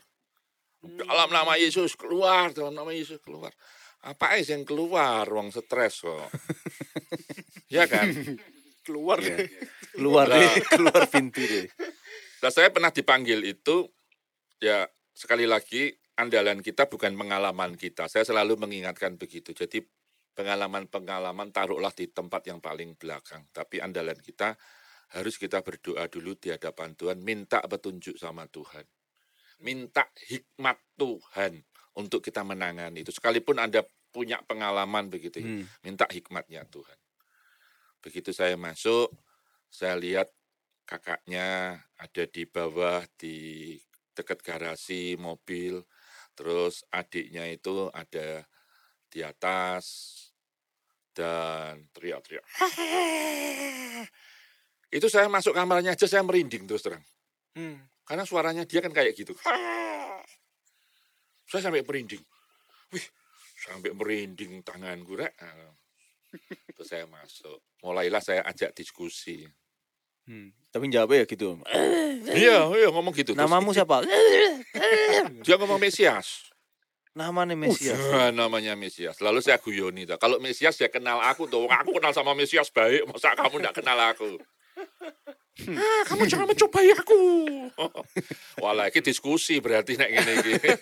Dalam 0.79 1.31
nama 1.33 1.57
Yesus 1.57 1.97
keluar, 1.97 2.53
dalam 2.53 2.71
nama 2.71 2.93
Yesus 2.93 3.19
keluar. 3.19 3.51
Apa 4.07 4.39
sih 4.39 4.55
yang 4.55 4.63
keluar? 4.63 5.27
Ruang 5.27 5.51
stres 5.51 6.07
kok. 6.07 6.31
ya 7.75 7.91
kan? 7.91 8.07
keluar 8.87 9.21
Iya. 9.21 9.45
Keluar 9.93 10.27
deh, 10.31 10.55
keluar 10.71 11.03
pintu 11.11 11.43
deh. 11.43 11.69
Nah, 12.39 12.51
saya 12.55 12.71
pernah 12.71 12.95
dipanggil 12.95 13.43
itu 13.45 13.85
ya 14.63 14.87
sekali 15.11 15.43
lagi 15.45 15.91
andalan 16.15 16.63
kita 16.63 16.87
bukan 16.87 17.19
pengalaman 17.19 17.75
kita. 17.75 18.07
Saya 18.07 18.23
selalu 18.23 18.57
mengingatkan 18.63 19.19
begitu. 19.19 19.51
Jadi 19.53 19.83
pengalaman-pengalaman 20.39 21.51
taruhlah 21.51 21.91
di 21.91 22.07
tempat 22.15 22.47
yang 22.47 22.63
paling 22.63 22.95
belakang. 22.95 23.43
Tapi 23.51 23.83
andalan 23.83 24.17
kita 24.23 24.55
harus 25.19 25.35
kita 25.35 25.67
berdoa 25.67 26.07
dulu 26.07 26.39
di 26.39 26.55
hadapan 26.55 26.95
Tuhan, 26.95 27.19
minta 27.19 27.59
petunjuk 27.65 28.15
sama 28.15 28.47
Tuhan. 28.47 28.87
Minta 29.67 30.07
hikmat 30.31 30.79
Tuhan 30.95 31.59
untuk 31.99 32.23
kita 32.23 32.47
menangani 32.47 33.03
itu. 33.03 33.11
Sekalipun 33.11 33.59
Anda 33.59 33.83
punya 34.09 34.41
pengalaman 34.45 35.13
begitu, 35.13 35.41
ya, 35.43 35.47
Hmm. 35.47 35.65
minta 35.85 36.07
hikmatnya 36.09 36.65
Tuhan. 36.69 36.99
Begitu 38.01 38.31
saya 38.33 38.57
masuk, 38.57 39.13
saya 39.69 39.95
lihat 39.99 40.33
kakaknya 40.89 41.79
ada 42.01 42.25
di 42.25 42.49
bawah 42.49 43.05
di 43.21 43.77
dekat 44.17 44.41
garasi 44.41 45.15
mobil, 45.21 45.85
terus 46.35 46.83
adiknya 46.91 47.45
itu 47.47 47.91
ada 47.93 48.47
di 49.13 49.21
atas 49.23 50.15
dan 51.13 51.89
teriak-teriak. 51.93 52.45
Itu 54.89 55.13
saya 55.13 55.29
masuk 55.29 55.53
kamarnya 55.53 55.93
aja 55.93 56.09
saya 56.09 56.25
merinding 56.25 56.65
terus 56.65 56.81
terang. 56.81 57.05
Hmm. 57.53 57.77
Karena 58.09 58.25
suaranya 58.25 58.65
dia 58.65 58.81
kan 58.81 58.89
kayak 58.89 59.13
gitu. 59.13 59.37
Saya 61.49 61.61
sampai 61.69 61.85
merinding. 61.85 62.21
Wih, 62.93 63.05
sampai 63.69 63.93
merinding 63.93 64.65
tanganku 64.65 65.21
rek. 65.21 65.37
Terus 66.73 66.89
saya 66.89 67.05
masuk. 67.05 67.61
Mulailah 67.85 68.25
saya 68.25 68.41
ajak 68.49 68.73
diskusi. 68.73 69.45
Hmm. 70.29 70.53
Tapi 70.69 70.93
jawabnya 70.93 71.25
ya 71.25 71.27
gitu. 71.29 71.57
Iya, 72.29 72.69
iya 72.77 72.89
ngomong 72.93 73.17
gitu. 73.17 73.33
Terus 73.33 73.41
Namamu 73.41 73.73
siapa? 73.73 74.05
dia 75.45 75.57
ngomong 75.57 75.81
Mesias. 75.81 76.53
Namanya 77.17 77.57
Mesias. 77.57 77.99
Ah, 78.13 78.31
namanya 78.37 78.77
Mesias. 78.77 79.19
Lalu 79.25 79.41
saya 79.41 79.57
guyoni. 79.59 80.05
Kalau 80.21 80.37
Mesias 80.39 80.77
ya 80.77 80.93
kenal 80.93 81.19
aku 81.25 81.49
tuh. 81.49 81.65
Aku 81.67 81.97
kenal 81.97 82.13
sama 82.13 82.37
Mesias 82.37 82.69
baik. 82.69 83.09
Masa 83.09 83.33
kamu 83.35 83.65
tidak 83.65 83.75
kenal 83.81 83.99
aku? 83.99 84.37
Ah, 85.69 86.03
kamu 86.07 86.31
jangan 86.31 86.47
mencobai 86.47 86.89
aku. 86.95 87.21
Walah, 88.63 88.89
ini 88.89 89.03
diskusi 89.03 89.59
berarti 89.59 89.99
nek 89.99 90.09
gini 90.09 90.33
gini. 90.41 90.69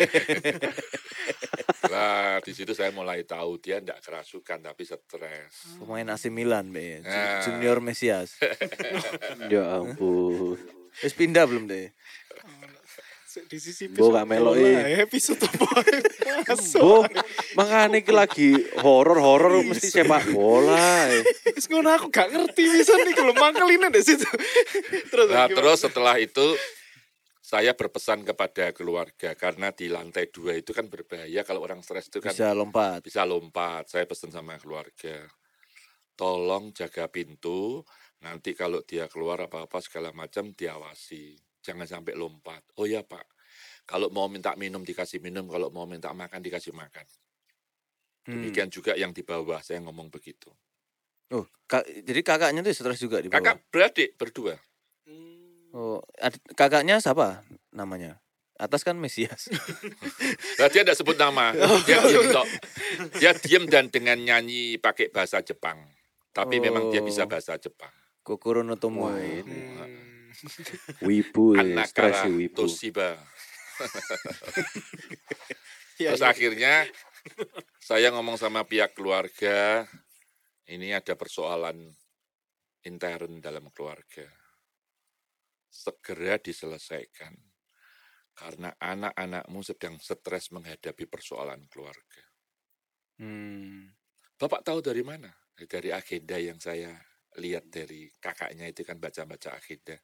Lah, 1.93 2.39
di 2.45 2.53
situ 2.53 2.77
saya 2.77 2.93
mulai 2.93 3.25
tahu 3.25 3.57
dia 3.57 3.81
tidak 3.81 4.05
kerasukan 4.05 4.59
tapi 4.61 4.85
stres. 4.85 5.81
Pemain 5.81 6.13
AC 6.13 6.29
Milan, 6.29 6.71
Be. 6.71 7.01
Ah. 7.09 7.41
Junior 7.43 7.81
Mesias. 7.81 8.37
Ya 9.53 9.81
ampun. 9.81 10.61
Wis 11.01 11.13
pindah 11.13 11.45
belum 11.47 11.69
deh? 11.69 11.93
Di 13.45 13.59
sisi 13.61 13.85
Bo, 13.93 14.09
gak 14.09 14.25
bola, 14.25 14.57
eh. 14.57 15.05
episode 15.05 15.45
apa? 15.45 15.69
Bu, 16.81 17.05
makanya 17.53 18.01
iki 18.01 18.13
lagi 18.13 18.49
horor-horor 18.81 19.61
mesti 19.61 19.93
sepak 19.93 20.33
bola. 20.33 21.13
eh. 21.13 21.21
Wis 21.57 21.69
ngono 21.69 21.93
aku 21.93 22.09
gak 22.09 22.33
ngerti 22.33 22.65
bisa 22.65 22.97
nih 22.97 23.13
kalau 23.13 23.37
mangkelin 23.37 23.93
di 23.93 24.01
situ. 24.01 24.25
terus 25.13 25.29
Nah, 25.29 25.47
terus 25.53 25.85
setelah 25.85 26.17
itu 26.17 26.57
saya 27.39 27.77
berpesan 27.79 28.27
kepada 28.27 28.75
keluarga 28.75 29.37
karena 29.39 29.71
di 29.71 29.87
lantai 29.87 30.33
dua 30.35 30.57
itu 30.59 30.75
kan 30.75 30.91
berbahaya 30.91 31.47
kalau 31.47 31.63
orang 31.63 31.79
stres 31.79 32.11
itu 32.11 32.19
kan 32.19 32.35
Bisa 32.35 32.51
lompat. 32.51 33.05
bisa 33.05 33.23
lompat. 33.23 33.87
Saya 33.87 34.03
pesan 34.09 34.35
sama 34.35 34.59
keluarga, 34.59 35.29
tolong 36.17 36.73
jaga 36.75 37.07
pintu. 37.07 37.85
Nanti 38.17 38.57
kalau 38.57 38.81
dia 38.83 39.07
keluar 39.13 39.45
apa-apa 39.45 39.79
segala 39.79 40.11
macam 40.11 40.51
diawasi, 40.51 41.37
jangan 41.67 41.83
sampai 41.85 42.15
lompat. 42.15 42.63
Oh 42.79 42.87
ya 42.87 43.03
pak, 43.03 43.27
kalau 43.83 44.07
mau 44.09 44.31
minta 44.31 44.55
minum 44.55 44.81
dikasih 44.81 45.19
minum, 45.19 45.47
kalau 45.47 45.67
mau 45.69 45.83
minta 45.83 46.11
makan 46.13 46.39
dikasih 46.39 46.71
makan. 46.71 47.03
Hmm. 48.23 48.39
Demikian 48.39 48.71
juga 48.71 48.95
yang 48.95 49.11
di 49.11 49.23
bawah 49.23 49.59
saya 49.59 49.83
ngomong 49.83 50.07
begitu. 50.09 50.51
Oh, 51.29 51.43
ka- 51.67 51.83
jadi 51.83 52.23
kakaknya 52.23 52.63
tuh 52.63 52.71
stres 52.71 52.99
juga 52.99 53.19
di 53.19 53.27
bawah. 53.27 53.43
Kakak 53.43 53.57
beradik 53.67 54.15
berdua. 54.15 54.55
Hmm. 55.03 55.75
Oh, 55.75 55.99
kakaknya 56.55 56.99
siapa 56.99 57.43
namanya? 57.71 58.23
Atas 58.57 58.81
kan 58.81 58.95
Mesias. 58.97 59.51
Nah, 60.57 60.73
dia 60.73 60.81
tidak 60.81 60.97
sebut 60.97 61.15
nama, 61.15 61.53
dia 61.87 62.01
diem 62.01 62.33
tok. 62.33 62.49
Dia 63.21 63.37
diem 63.37 63.69
dan 63.69 63.87
dengan 63.87 64.17
nyanyi 64.17 64.81
pakai 64.81 65.13
bahasa 65.13 65.45
Jepang. 65.45 65.77
Tapi 66.33 66.57
memang 66.59 66.89
dia 66.89 67.05
bisa 67.05 67.25
Oh. 67.25 67.29
bahasa 67.29 67.55
Jepang. 67.57 67.93
Kokoro 68.25 68.65
no 68.65 68.75
Tomo. 68.75 69.05
Wah, 69.05 69.21
ini. 69.21 69.45
Hmm. 69.45 69.85
Wibu 71.03 71.55
ya, 71.59 71.85
stres 71.89 72.25
sih 72.25 72.33
wibu. 72.33 72.67
Toshiba. 72.67 73.17
Terus 75.97 76.21
iya. 76.21 76.29
akhirnya 76.33 76.75
saya 77.83 78.11
ngomong 78.15 78.39
sama 78.39 78.65
pihak 78.65 78.95
keluarga, 78.97 79.85
ini 80.71 80.95
ada 80.95 81.15
persoalan 81.15 81.91
intern 82.87 83.43
dalam 83.43 83.69
keluarga. 83.75 84.27
Segera 85.67 86.39
diselesaikan. 86.41 87.35
Karena 88.37 88.69
anak-anakmu 88.77 89.65
sedang 89.65 89.97
stres 89.97 90.53
menghadapi 90.53 91.09
persoalan 91.09 91.65
keluarga. 91.73 92.23
Hmm. 93.17 93.89
Bapak 94.37 94.61
tahu 94.61 94.85
dari 94.85 95.01
mana? 95.01 95.33
Dari 95.57 95.89
agenda 95.89 96.37
yang 96.37 96.61
saya 96.61 96.93
lihat 97.37 97.69
dari 97.69 98.09
kakaknya 98.21 98.69
itu 98.69 98.83
kan 98.83 98.97
baca-baca 99.01 99.57
agenda. 99.57 99.97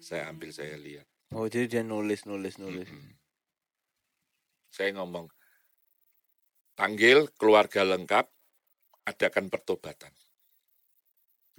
Saya 0.00 0.32
ambil, 0.32 0.50
saya 0.50 0.80
lihat. 0.80 1.06
Oh, 1.30 1.46
jadi 1.46 1.66
dia 1.68 1.82
nulis, 1.84 2.26
nulis, 2.26 2.56
nulis. 2.58 2.88
Mm-mm. 2.88 3.14
Saya 4.72 4.96
ngomong, 4.98 5.28
panggil 6.74 7.28
keluarga 7.36 7.84
lengkap, 7.84 8.26
adakan 9.06 9.46
pertobatan. 9.50 10.14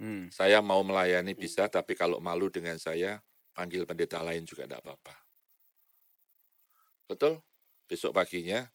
Hmm. 0.02 0.34
Saya 0.34 0.66
mau 0.66 0.82
melayani 0.82 1.38
bisa, 1.38 1.70
tapi 1.70 1.94
kalau 1.94 2.18
malu 2.18 2.50
dengan 2.50 2.80
saya, 2.82 3.22
panggil 3.54 3.86
pendeta 3.86 4.24
lain 4.26 4.48
juga 4.48 4.66
tidak 4.66 4.82
apa-apa. 4.82 5.16
Betul? 7.06 7.44
Besok 7.86 8.16
paginya, 8.16 8.66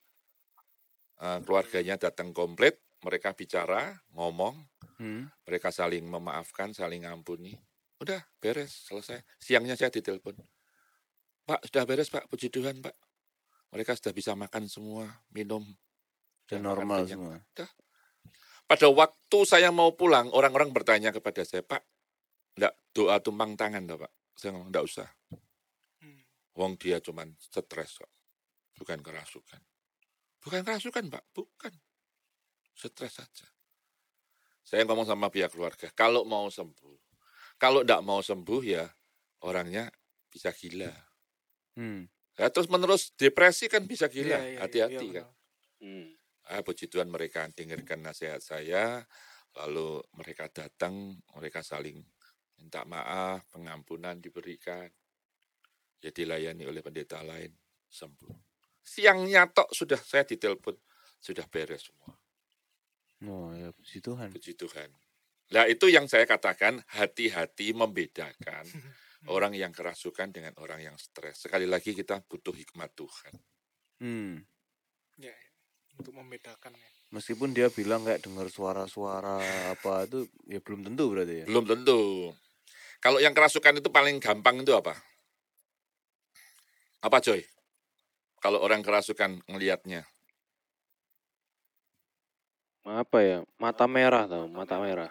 eh, 1.19 1.39
keluarganya 1.43 1.97
datang 1.97 2.31
komplit, 2.31 2.79
mereka 3.03 3.33
bicara, 3.33 3.97
ngomong, 4.13 4.55
Hmm. 4.97 5.29
mereka 5.45 5.69
saling 5.69 6.09
memaafkan, 6.09 6.73
saling 6.73 7.05
ngampuni. 7.05 7.53
Udah, 8.01 8.21
beres, 8.41 8.89
selesai. 8.89 9.25
Siangnya 9.37 9.77
saya 9.77 9.93
ditelepon. 9.93 10.37
Pak, 11.45 11.69
sudah 11.69 11.85
beres 11.85 12.09
Pak, 12.09 12.29
puji 12.29 12.49
Tuhan 12.49 12.81
Pak. 12.81 12.97
Mereka 13.73 13.93
sudah 13.97 14.13
bisa 14.17 14.33
makan 14.33 14.69
semua, 14.69 15.05
minum. 15.33 15.65
Dan 16.49 16.65
normal 16.65 17.05
semua. 17.05 17.37
Pada 18.67 18.87
waktu 18.91 19.39
saya 19.47 19.71
mau 19.71 19.95
pulang, 19.95 20.33
orang-orang 20.33 20.75
bertanya 20.75 21.15
kepada 21.15 21.45
saya, 21.47 21.63
Pak, 21.63 21.83
enggak 22.59 22.75
doa 22.91 23.17
tumpang 23.23 23.55
tangan 23.55 23.85
Pak? 23.85 24.13
Saya 24.37 24.57
ngomong, 24.57 24.69
enggak 24.73 24.85
usah. 24.85 25.09
Hmm. 26.03 26.21
Wong 26.57 26.77
dia 26.81 26.99
cuman 27.01 27.37
stres 27.39 28.01
kok. 28.01 28.13
Bukan 28.77 29.01
kerasukan. 29.01 29.61
Bukan 30.43 30.61
kerasukan 30.67 31.05
Pak, 31.09 31.25
bukan. 31.33 31.73
Stres 32.77 33.23
saja. 33.23 33.56
Saya 34.67 34.83
ngomong 34.83 35.07
sama 35.07 35.31
pihak 35.31 35.55
keluarga, 35.55 35.87
kalau 35.95 36.27
mau 36.27 36.51
sembuh. 36.51 36.99
Kalau 37.55 37.87
enggak 37.87 38.03
mau 38.03 38.19
sembuh 38.19 38.63
ya 38.67 38.85
orangnya 39.47 39.87
bisa 40.27 40.51
gila. 40.51 40.91
Hmm. 41.79 42.11
Ya, 42.37 42.51
terus 42.51 42.67
menerus 42.67 43.15
depresi 43.15 43.71
kan 43.71 43.87
bisa 43.87 44.11
gila. 44.11 44.37
Iya, 44.37 44.39
iya, 44.43 44.51
iya, 44.51 44.61
Hati-hati 44.61 45.07
iya, 45.07 45.23
kan. 45.23 45.27
benar. 45.31 45.37
Ah, 46.47 46.63
puji 46.67 46.87
Tuhan 46.87 47.11
mereka 47.11 47.47
dengarkan 47.51 48.07
nasihat 48.07 48.39
saya, 48.39 49.03
lalu 49.55 50.03
mereka 50.15 50.51
datang, 50.51 51.19
mereka 51.35 51.63
saling 51.63 52.03
minta 52.59 52.83
maaf, 52.87 53.47
pengampunan 53.55 54.19
diberikan. 54.19 54.91
Ya 56.03 56.11
dilayani 56.11 56.67
oleh 56.67 56.83
pendeta 56.83 57.23
lain, 57.23 57.51
sembuh. 57.91 58.35
Siangnya 58.83 59.47
tok 59.51 59.75
sudah 59.75 59.99
saya 59.99 60.23
ditelepon, 60.23 60.77
sudah 61.19 61.47
beres 61.51 61.89
semua. 61.89 62.15
Oh, 63.25 63.55
ya 63.57 63.73
puji 63.73 64.05
Tuhan. 64.05 64.29
Puji 64.35 64.53
Tuhan. 64.53 64.93
Nah 65.57 65.65
itu 65.71 65.87
yang 65.89 66.11
saya 66.11 66.27
katakan 66.27 66.83
hati-hati 66.91 67.73
membedakan 67.73 68.67
orang 69.35 69.55
yang 69.55 69.71
kerasukan 69.73 70.35
dengan 70.35 70.53
orang 70.59 70.83
yang 70.83 70.97
stres. 70.99 71.47
Sekali 71.47 71.65
lagi 71.65 71.95
kita 71.97 72.21
butuh 72.27 72.53
hikmat 72.53 72.93
Tuhan. 72.93 73.33
Hmm. 74.03 74.35
Ya, 75.17 75.33
ya. 75.33 75.49
untuk 75.97 76.13
membedakan 76.13 76.77
ya. 76.77 76.89
Meskipun 77.15 77.55
dia 77.55 77.71
bilang 77.71 78.05
kayak 78.05 78.27
dengar 78.27 78.51
suara-suara 78.51 79.41
apa 79.73 80.05
itu 80.05 80.27
ya 80.51 80.61
belum 80.61 80.85
tentu 80.85 81.05
berarti 81.09 81.35
ya. 81.41 81.45
Belum 81.49 81.65
tentu. 81.65 82.35
Kalau 83.01 83.23
yang 83.23 83.33
kerasukan 83.33 83.79
itu 83.79 83.89
paling 83.89 84.19
gampang 84.19 84.61
itu 84.61 84.75
apa? 84.75 84.99
Apa 87.01 87.23
coy? 87.23 87.47
Kalau 88.43 88.59
orang 88.61 88.83
kerasukan 88.83 89.41
ngelihatnya. 89.47 90.05
Apa 92.87 93.19
ya? 93.19 93.39
Mata 93.59 93.85
merah 93.85 94.25
tau, 94.25 94.47
mata 94.47 94.79
merah. 94.79 95.11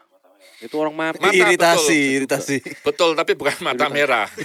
Itu 0.64 0.80
orang 0.80 0.96
mati. 0.96 1.20
Mata, 1.20 1.36
iritasi, 1.36 2.00
betul. 2.00 2.16
iritasi. 2.16 2.58
Betul, 2.82 3.10
tapi 3.14 3.36
bukan 3.36 3.56
mata 3.62 3.86
merah. 3.88 4.28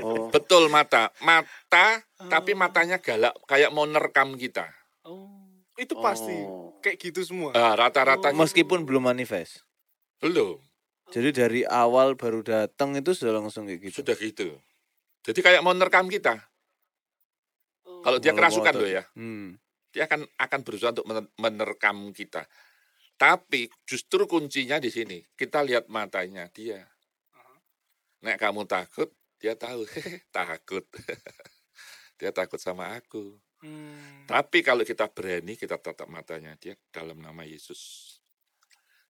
Oh, 0.00 0.30
Betul 0.30 0.70
mata. 0.70 1.10
Mata, 1.18 1.98
tapi 2.30 2.54
matanya 2.54 2.96
galak. 2.96 3.34
Kayak 3.44 3.74
mau 3.74 3.82
nerekam 3.84 4.38
kita. 4.38 4.70
Oh, 5.02 5.28
itu 5.74 5.98
pasti 5.98 6.30
Oh. 6.40 6.78
kayak 6.78 6.96
gitu 7.00 7.20
semua. 7.26 7.50
Ah, 7.52 7.74
Rata-rata 7.74 8.30
Oh. 8.30 8.38
Meskipun 8.38 8.86
belum 8.86 9.02
manifest. 9.04 9.66
belum. 10.22 10.62
Jadi 11.10 11.28
dari 11.34 11.60
awal 11.66 12.14
baru 12.14 12.38
datang 12.40 12.94
itu 12.94 13.10
sudah 13.10 13.42
langsung 13.42 13.66
kayak 13.66 13.90
gitu. 13.90 14.00
Sudah 14.00 14.14
gitu. 14.14 14.48
Jadi 15.26 15.40
kayak 15.42 15.60
mau 15.60 15.74
nerekam 15.74 16.06
kita. 16.06 16.38
Kalau 18.00 18.22
dia 18.22 18.30
kerasukan 18.30 18.72
loh 18.72 18.88
ya. 18.88 19.02
Hmm. 19.12 19.58
Dia 19.90 20.06
akan 20.06 20.26
akan 20.38 20.60
berusaha 20.62 20.94
untuk 20.94 21.06
mener- 21.06 21.32
menerkam 21.38 22.14
kita. 22.14 22.46
Tapi 23.20 23.68
justru 23.84 24.24
kuncinya 24.24 24.80
di 24.80 24.88
sini. 24.88 25.18
Kita 25.36 25.60
lihat 25.60 25.92
matanya 25.92 26.48
dia. 26.48 26.88
Nek 28.24 28.40
kamu 28.40 28.64
takut, 28.64 29.12
dia 29.36 29.52
tahu. 29.58 29.84
takut. 30.32 30.84
dia 32.20 32.30
takut 32.32 32.56
sama 32.56 32.96
aku. 32.96 33.36
Hmm. 33.60 34.24
Tapi 34.24 34.64
kalau 34.64 34.88
kita 34.88 35.12
berani, 35.12 35.52
kita 35.52 35.76
tatap 35.76 36.08
matanya 36.08 36.56
dia 36.56 36.76
dalam 36.88 37.20
nama 37.20 37.44
Yesus. 37.44 38.16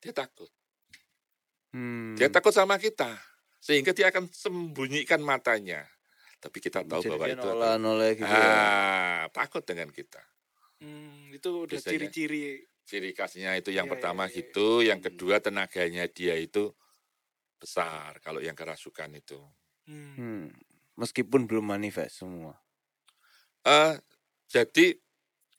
Dia 0.03 0.11
takut. 0.11 0.51
Hmm. 1.71 2.19
Dia 2.19 2.27
takut 2.35 2.51
sama 2.51 2.83
kita. 2.83 3.15
Sehingga 3.63 3.95
dia 3.95 4.11
akan 4.11 4.27
sembunyikan 4.27 5.23
matanya. 5.23 5.87
Tapi 6.41 6.59
kita 6.59 6.83
tahu 6.83 7.05
Jadi 7.05 7.11
bahwa 7.15 7.27
itu 7.29 7.49
nolak-nolak 7.53 8.11
gitu 8.17 8.33
ya. 8.33 8.49
ah, 8.49 9.23
takut 9.31 9.61
dengan 9.63 9.93
kita. 9.93 10.25
Hmm, 10.81 11.29
itu 11.31 11.49
udah 11.69 11.77
Biasanya. 11.77 12.09
ciri-ciri 12.11 12.45
Ciri 12.91 13.15
khasnya 13.15 13.55
itu 13.55 13.71
yang 13.71 13.87
Iya, 13.87 13.93
pertama 13.95 14.27
iya, 14.27 14.31
iya. 14.35 14.37
gitu, 14.43 14.67
yang 14.83 14.99
kedua 14.99 15.39
tenaganya 15.39 16.11
dia 16.11 16.35
itu 16.35 16.75
besar 17.61 18.19
kalau 18.19 18.43
yang 18.43 18.59
kerasukan 18.59 19.15
itu. 19.15 19.39
Hmm. 19.87 20.17
Hmm. 20.19 20.47
Meskipun 20.99 21.47
belum 21.47 21.71
manifest 21.71 22.25
semua. 22.27 22.59
Eh 23.63 23.95
jadi 24.51 24.99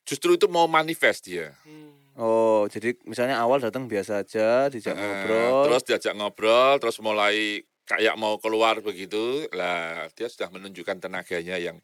justru 0.03 0.35
itu 0.35 0.51
mau 0.51 0.67
manifest 0.67 1.29
dia. 1.29 1.55
Hmm. 1.63 1.93
Oh, 2.19 2.67
jadi 2.67 2.99
misalnya 3.07 3.39
awal 3.39 3.63
datang 3.63 3.87
biasa 3.87 4.27
aja, 4.27 4.67
dijak 4.67 4.91
Eh, 4.91 4.99
ngobrol. 4.99 5.71
Terus 5.71 5.83
diajak 5.87 6.13
ngobrol, 6.19 6.75
terus 6.83 6.99
mulai 6.99 7.63
kayak 7.87 8.19
mau 8.19 8.35
keluar 8.43 8.83
begitu, 8.83 9.47
lah 9.55 10.11
dia 10.11 10.27
sudah 10.27 10.51
menunjukkan 10.51 10.99
tenaganya 10.99 11.55
yang 11.55 11.79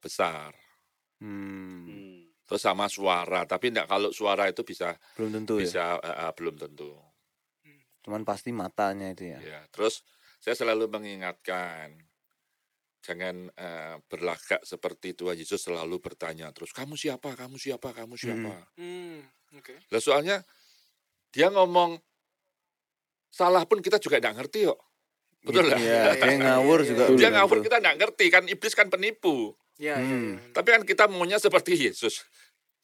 besar. 0.00 0.56
Hmm, 1.20 1.84
Hmm. 1.84 2.17
Terus 2.48 2.62
sama 2.64 2.88
suara, 2.88 3.44
tapi 3.44 3.68
enggak 3.68 3.92
kalau 3.92 4.08
suara 4.08 4.48
itu 4.48 4.64
bisa 4.64 4.96
belum 5.20 5.44
tentu 5.44 5.60
ya. 5.60 5.68
bisa 5.68 5.84
eh, 6.00 6.16
eh, 6.24 6.32
belum 6.32 6.56
tentu. 6.56 6.90
Cuman 8.00 8.24
pasti 8.24 8.56
matanya 8.56 9.12
itu 9.12 9.36
ya. 9.36 9.38
Ya, 9.44 9.60
terus 9.68 10.00
saya 10.40 10.56
selalu 10.56 10.88
mengingatkan 10.88 11.92
jangan 13.04 13.52
eh, 13.52 13.96
berlagak 14.08 14.64
seperti 14.64 15.12
Tuhan 15.12 15.36
Yesus 15.36 15.60
selalu 15.60 16.00
bertanya 16.00 16.48
terus 16.56 16.72
kamu 16.72 16.96
siapa, 16.96 17.36
kamu 17.36 17.60
siapa, 17.60 17.92
kamu 17.92 18.16
siapa. 18.16 18.72
Hmm. 18.80 19.20
Oke. 19.60 19.76
Lah 19.92 20.00
soalnya 20.00 20.40
dia 21.28 21.52
ngomong 21.52 22.00
salah 23.28 23.68
pun 23.68 23.84
kita 23.84 24.00
juga 24.00 24.24
enggak 24.24 24.40
ngerti 24.44 24.72
kok. 24.72 24.80
Betul 25.44 25.70
lah. 25.70 25.78
Iya, 25.78 26.16
dia 26.16 26.26
iya, 26.26 26.36
ngawur 26.42 26.78
iya, 26.82 26.88
juga. 26.88 27.04
iya. 27.12 27.16
Dia 27.16 27.28
ngawur 27.36 27.58
kita 27.60 27.76
enggak 27.80 27.96
ngerti 28.00 28.26
kan 28.32 28.44
iblis 28.48 28.74
kan 28.74 28.88
penipu. 28.88 29.52
Ya, 29.78 29.94
ya, 29.94 30.02
Hmm. 30.02 30.34
ya. 30.34 30.52
Tapi 30.52 30.68
kan 30.74 30.82
kita 30.82 31.04
maunya 31.06 31.38
seperti 31.38 31.78
Yesus. 31.78 32.26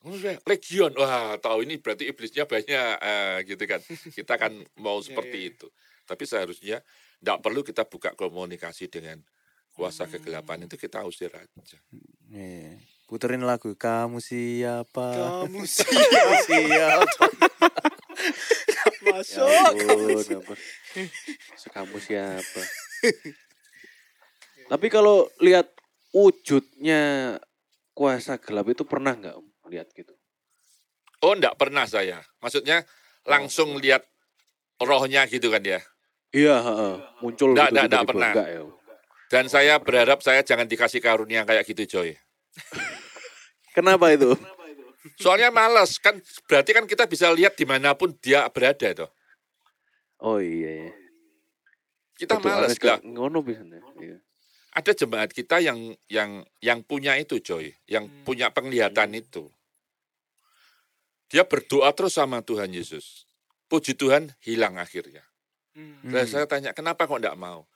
Oh, 0.01 0.15
ya, 0.15 0.37
Legion, 0.45 0.93
wah 0.95 1.35
tahu 1.37 1.65
ini 1.65 1.81
berarti 1.81 2.07
iblisnya 2.07 2.45
banyak, 2.45 2.95
eh, 3.01 3.37
gitu 3.49 3.65
kan. 3.65 3.81
Kita 4.15 4.35
kan 4.37 4.53
mau 4.77 5.01
seperti 5.07 5.39
iya. 5.41 5.51
itu. 5.51 5.67
Tapi 6.05 6.23
seharusnya 6.23 6.79
tidak 7.19 7.39
perlu 7.41 7.61
kita 7.61 7.83
buka 7.85 8.13
komunikasi 8.13 8.87
dengan 8.87 9.19
kuasa 9.73 10.05
Hmm. 10.05 10.13
kegelapan 10.15 10.69
itu 10.69 10.77
kita 10.77 11.03
usir 11.03 11.33
aja. 11.33 11.77
Iya. 12.31 12.79
Puterin 13.05 13.43
lagu 13.43 13.75
kamu 13.75 14.21
siapa? 14.21 15.09
Kamu 15.45 15.65
siapa? 15.77 16.47
Ya 19.05 19.13
masuk. 19.13 19.45
ampun, 19.45 20.17
ampun. 20.17 20.59
Sekamu 21.57 22.01
siapa? 22.01 22.61
Tapi 24.65 24.87
kalau 24.89 25.29
lihat 25.39 25.74
wujudnya 26.15 27.35
kuasa 27.91 28.39
gelap 28.39 28.71
itu 28.71 28.87
pernah 28.87 29.19
nggak 29.19 29.35
Om 29.35 29.47
lihat 29.75 29.91
gitu? 29.91 30.15
Oh, 31.25 31.35
enggak 31.35 31.59
pernah 31.59 31.83
saya. 31.89 32.23
Maksudnya 32.39 32.87
langsung 33.27 33.75
lihat 33.83 34.07
rohnya 34.79 35.27
gitu 35.27 35.51
kan 35.51 35.65
ya. 35.65 35.81
Iya, 36.31 36.57
heeh. 36.61 36.95
muncul 37.23 37.55
Nggak, 37.55 37.71
gitu 37.71 37.75
nggak, 37.75 37.87
nggak 37.87 38.03
tiba-tiba. 38.03 38.11
pernah. 38.13 38.33
Nggak 38.35 38.49
ya? 38.51 38.63
Dan 39.33 39.45
saya 39.51 39.75
berharap 39.83 40.21
saya 40.23 40.41
jangan 40.47 40.69
dikasih 40.69 41.01
karunia 41.03 41.43
kayak 41.43 41.65
gitu, 41.67 41.83
Joy. 41.89 42.15
Kenapa 43.75 44.15
itu? 44.15 44.39
Soalnya 45.19 45.51
males 45.51 45.99
kan 45.99 46.17
berarti 46.47 46.71
kan 46.73 46.85
kita 46.87 47.05
bisa 47.11 47.29
lihat 47.35 47.59
di 47.59 47.67
mana 47.67 47.93
pun 47.99 48.15
dia 48.23 48.47
berada 48.49 48.89
toh. 48.95 49.11
Oh 50.23 50.39
iya. 50.39 50.89
iya. 50.89 50.93
Kita 52.15 52.39
Betul, 52.39 52.47
males 52.47 52.77
lah. 52.79 52.99
Ngono 53.03 53.39
biasanya. 53.43 53.81
Iya. 53.99 54.17
Ada 54.75 54.91
jemaat 54.91 55.31
kita 55.31 55.63
yang 55.63 55.95
yang 56.11 56.43
yang 56.59 56.83
punya 56.83 57.15
itu, 57.15 57.39
Joy, 57.39 57.71
yang 57.87 58.11
Hmm. 58.11 58.27
punya 58.27 58.51
penglihatan 58.51 59.15
itu. 59.15 59.47
Dia 61.31 61.47
berdoa 61.47 61.95
terus 61.95 62.19
sama 62.19 62.43
Tuhan 62.43 62.75
Yesus. 62.75 63.27
Puji 63.71 63.95
Tuhan 63.95 64.35
hilang 64.43 64.77
akhirnya. 64.77 65.23
Hmm. 65.75 65.99
Hmm. 66.03 66.11
Lah 66.11 66.27
saya 66.27 66.47
tanya, 66.47 66.75
kenapa 66.75 67.07
kok 67.07 67.19
enggak 67.19 67.39
mau? 67.39 67.67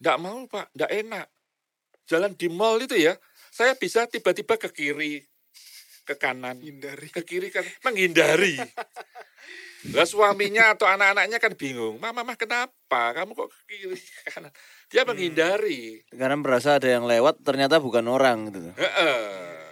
Enggak 0.00 0.18
mau, 0.20 0.38
Pak, 0.48 0.66
enggak 0.72 0.92
enak. 0.92 1.26
Jalan 2.08 2.32
di 2.32 2.48
mall 2.48 2.80
itu 2.80 2.96
ya, 2.96 3.12
saya 3.52 3.76
bisa 3.76 4.08
tiba-tiba 4.08 4.56
ke 4.56 4.68
kiri, 4.72 5.20
ke 6.08 6.16
kanan, 6.16 6.56
Hindari. 6.64 7.12
ke 7.12 7.20
kiri 7.20 7.52
kan 7.52 7.64
menghindari. 7.84 8.56
Lah 9.94 10.04
suaminya 10.04 10.74
atau 10.74 10.88
anak-anaknya 10.88 11.38
kan 11.38 11.52
bingung, 11.54 12.00
"Mama, 12.02 12.24
mah 12.26 12.34
kenapa? 12.34 13.14
Kamu 13.14 13.36
kok 13.36 13.48
ke 13.52 13.60
kiri, 13.68 14.00
ke 14.00 14.20
kanan?" 14.32 14.52
Dia 14.88 15.04
Hmm. 15.04 15.12
menghindari. 15.12 16.00
Karena 16.08 16.36
merasa 16.40 16.80
ada 16.80 16.88
yang 16.88 17.04
lewat 17.04 17.44
ternyata 17.44 17.76
bukan 17.76 18.08
orang 18.08 18.48
gitu. 18.48 18.72
Heeh. 18.72 19.68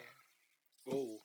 Oh. 0.93 1.17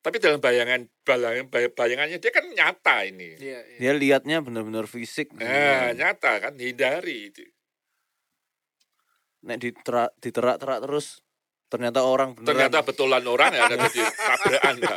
Tapi 0.00 0.16
dalam 0.22 0.40
bayangan 0.40 0.86
bayangan 1.04 1.46
bayangannya 1.50 2.16
dia 2.22 2.32
kan 2.32 2.46
nyata 2.46 3.04
ini. 3.04 3.36
Iya, 3.36 3.60
iya. 3.66 3.78
Dia 3.82 3.92
lihatnya 3.92 4.38
benar-benar 4.40 4.86
fisik. 4.86 5.34
Nah, 5.36 5.92
nyata 5.92 6.40
kan 6.40 6.54
hindari 6.56 7.34
itu. 7.34 7.44
Nek 9.44 9.58
diterak 9.60 10.14
diterak-terak 10.22 10.78
terus 10.86 11.20
ternyata 11.68 12.06
orang 12.06 12.32
beneran. 12.38 12.48
Ternyata 12.54 12.78
betulan 12.86 13.24
orang 13.26 13.50
ya 13.52 13.62
ada 13.66 13.76
jadi 13.88 14.00
tabrakan 14.08 14.74
ya. 14.78 14.96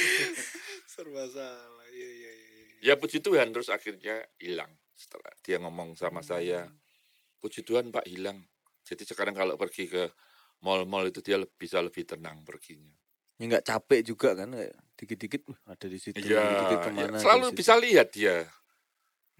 Serba 0.92 1.24
salah. 1.30 1.86
Iya, 1.92 2.08
iya, 2.08 2.30
iya. 2.34 2.50
iya. 2.80 2.92
Ya 2.92 2.94
puji 2.98 3.20
Tuhan 3.20 3.52
terus 3.52 3.68
akhirnya 3.68 4.26
hilang. 4.40 4.70
Setelah 4.96 5.32
dia 5.44 5.56
ngomong 5.62 5.94
sama 5.96 6.20
saya, 6.20 6.66
puji 7.40 7.64
Tuhan 7.64 7.88
Pak 7.88 8.04
hilang. 8.06 8.38
Jadi 8.84 9.02
sekarang 9.04 9.32
kalau 9.32 9.56
pergi 9.56 9.88
ke 9.88 10.12
mall-mall 10.60 11.08
itu 11.08 11.20
dia 11.20 11.40
bisa 11.56 11.80
lebih 11.80 12.04
tenang 12.04 12.44
perginya. 12.44 12.92
Ya 13.40 13.48
nggak 13.48 13.64
capek 13.64 14.00
juga 14.04 14.36
kan 14.36 14.52
kayak 14.52 14.76
dikit-dikit 15.00 15.42
"Wah, 15.48 15.72
ada 15.72 15.86
di 15.88 15.96
situ, 15.96 16.20
Iya, 16.20 16.44
dikit-dikit 16.44 16.76
ya, 16.76 16.84
ke 16.84 16.90
mana. 16.92 17.16
di 17.16 17.22
selalu 17.24 17.46
situ." 17.48 17.56
bisa 17.56 17.72
lihat 17.80 18.08
dia. 18.12 18.36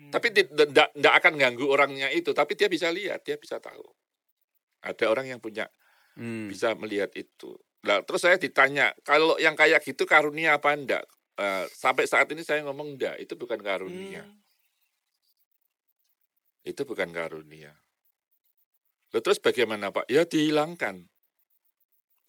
Hmm. 0.00 0.08
Tapi 0.08 0.26
tidak 0.32 1.14
akan 1.20 1.32
ganggu 1.36 1.68
orangnya 1.68 2.08
itu, 2.08 2.32
tapi 2.32 2.56
dia 2.56 2.72
bisa 2.72 2.88
lihat, 2.88 3.20
dia 3.20 3.36
bisa 3.36 3.60
tahu. 3.60 3.84
Ada 4.80 5.12
orang 5.12 5.28
yang 5.28 5.40
punya 5.44 5.68
Hmm. 6.16 6.48
bisa 6.48 6.72
melihat 6.72 7.12
itu. 7.12 7.52
Nah, 7.84 8.00
terus 8.00 8.24
saya 8.24 8.40
ditanya, 8.40 8.96
kalau 9.04 9.36
yang 9.36 9.52
kayak 9.52 9.84
gitu 9.84 10.08
karunia 10.08 10.56
apa 10.56 10.72
enggak? 10.72 11.04
Eh, 11.36 11.64
sampai 11.72 12.04
saat 12.08 12.28
ini 12.32 12.40
saya 12.40 12.64
ngomong 12.64 12.96
enggak, 12.96 13.16
itu 13.20 13.36
bukan 13.36 13.60
karunia. 13.60 14.24
Hmm. 14.24 14.40
Itu 16.60 16.84
bukan 16.84 17.08
karunia. 17.08 17.72
Loh, 19.10 19.20
terus 19.22 19.42
bagaimana 19.42 19.90
Pak? 19.90 20.06
Ya 20.06 20.22
dihilangkan. 20.22 21.06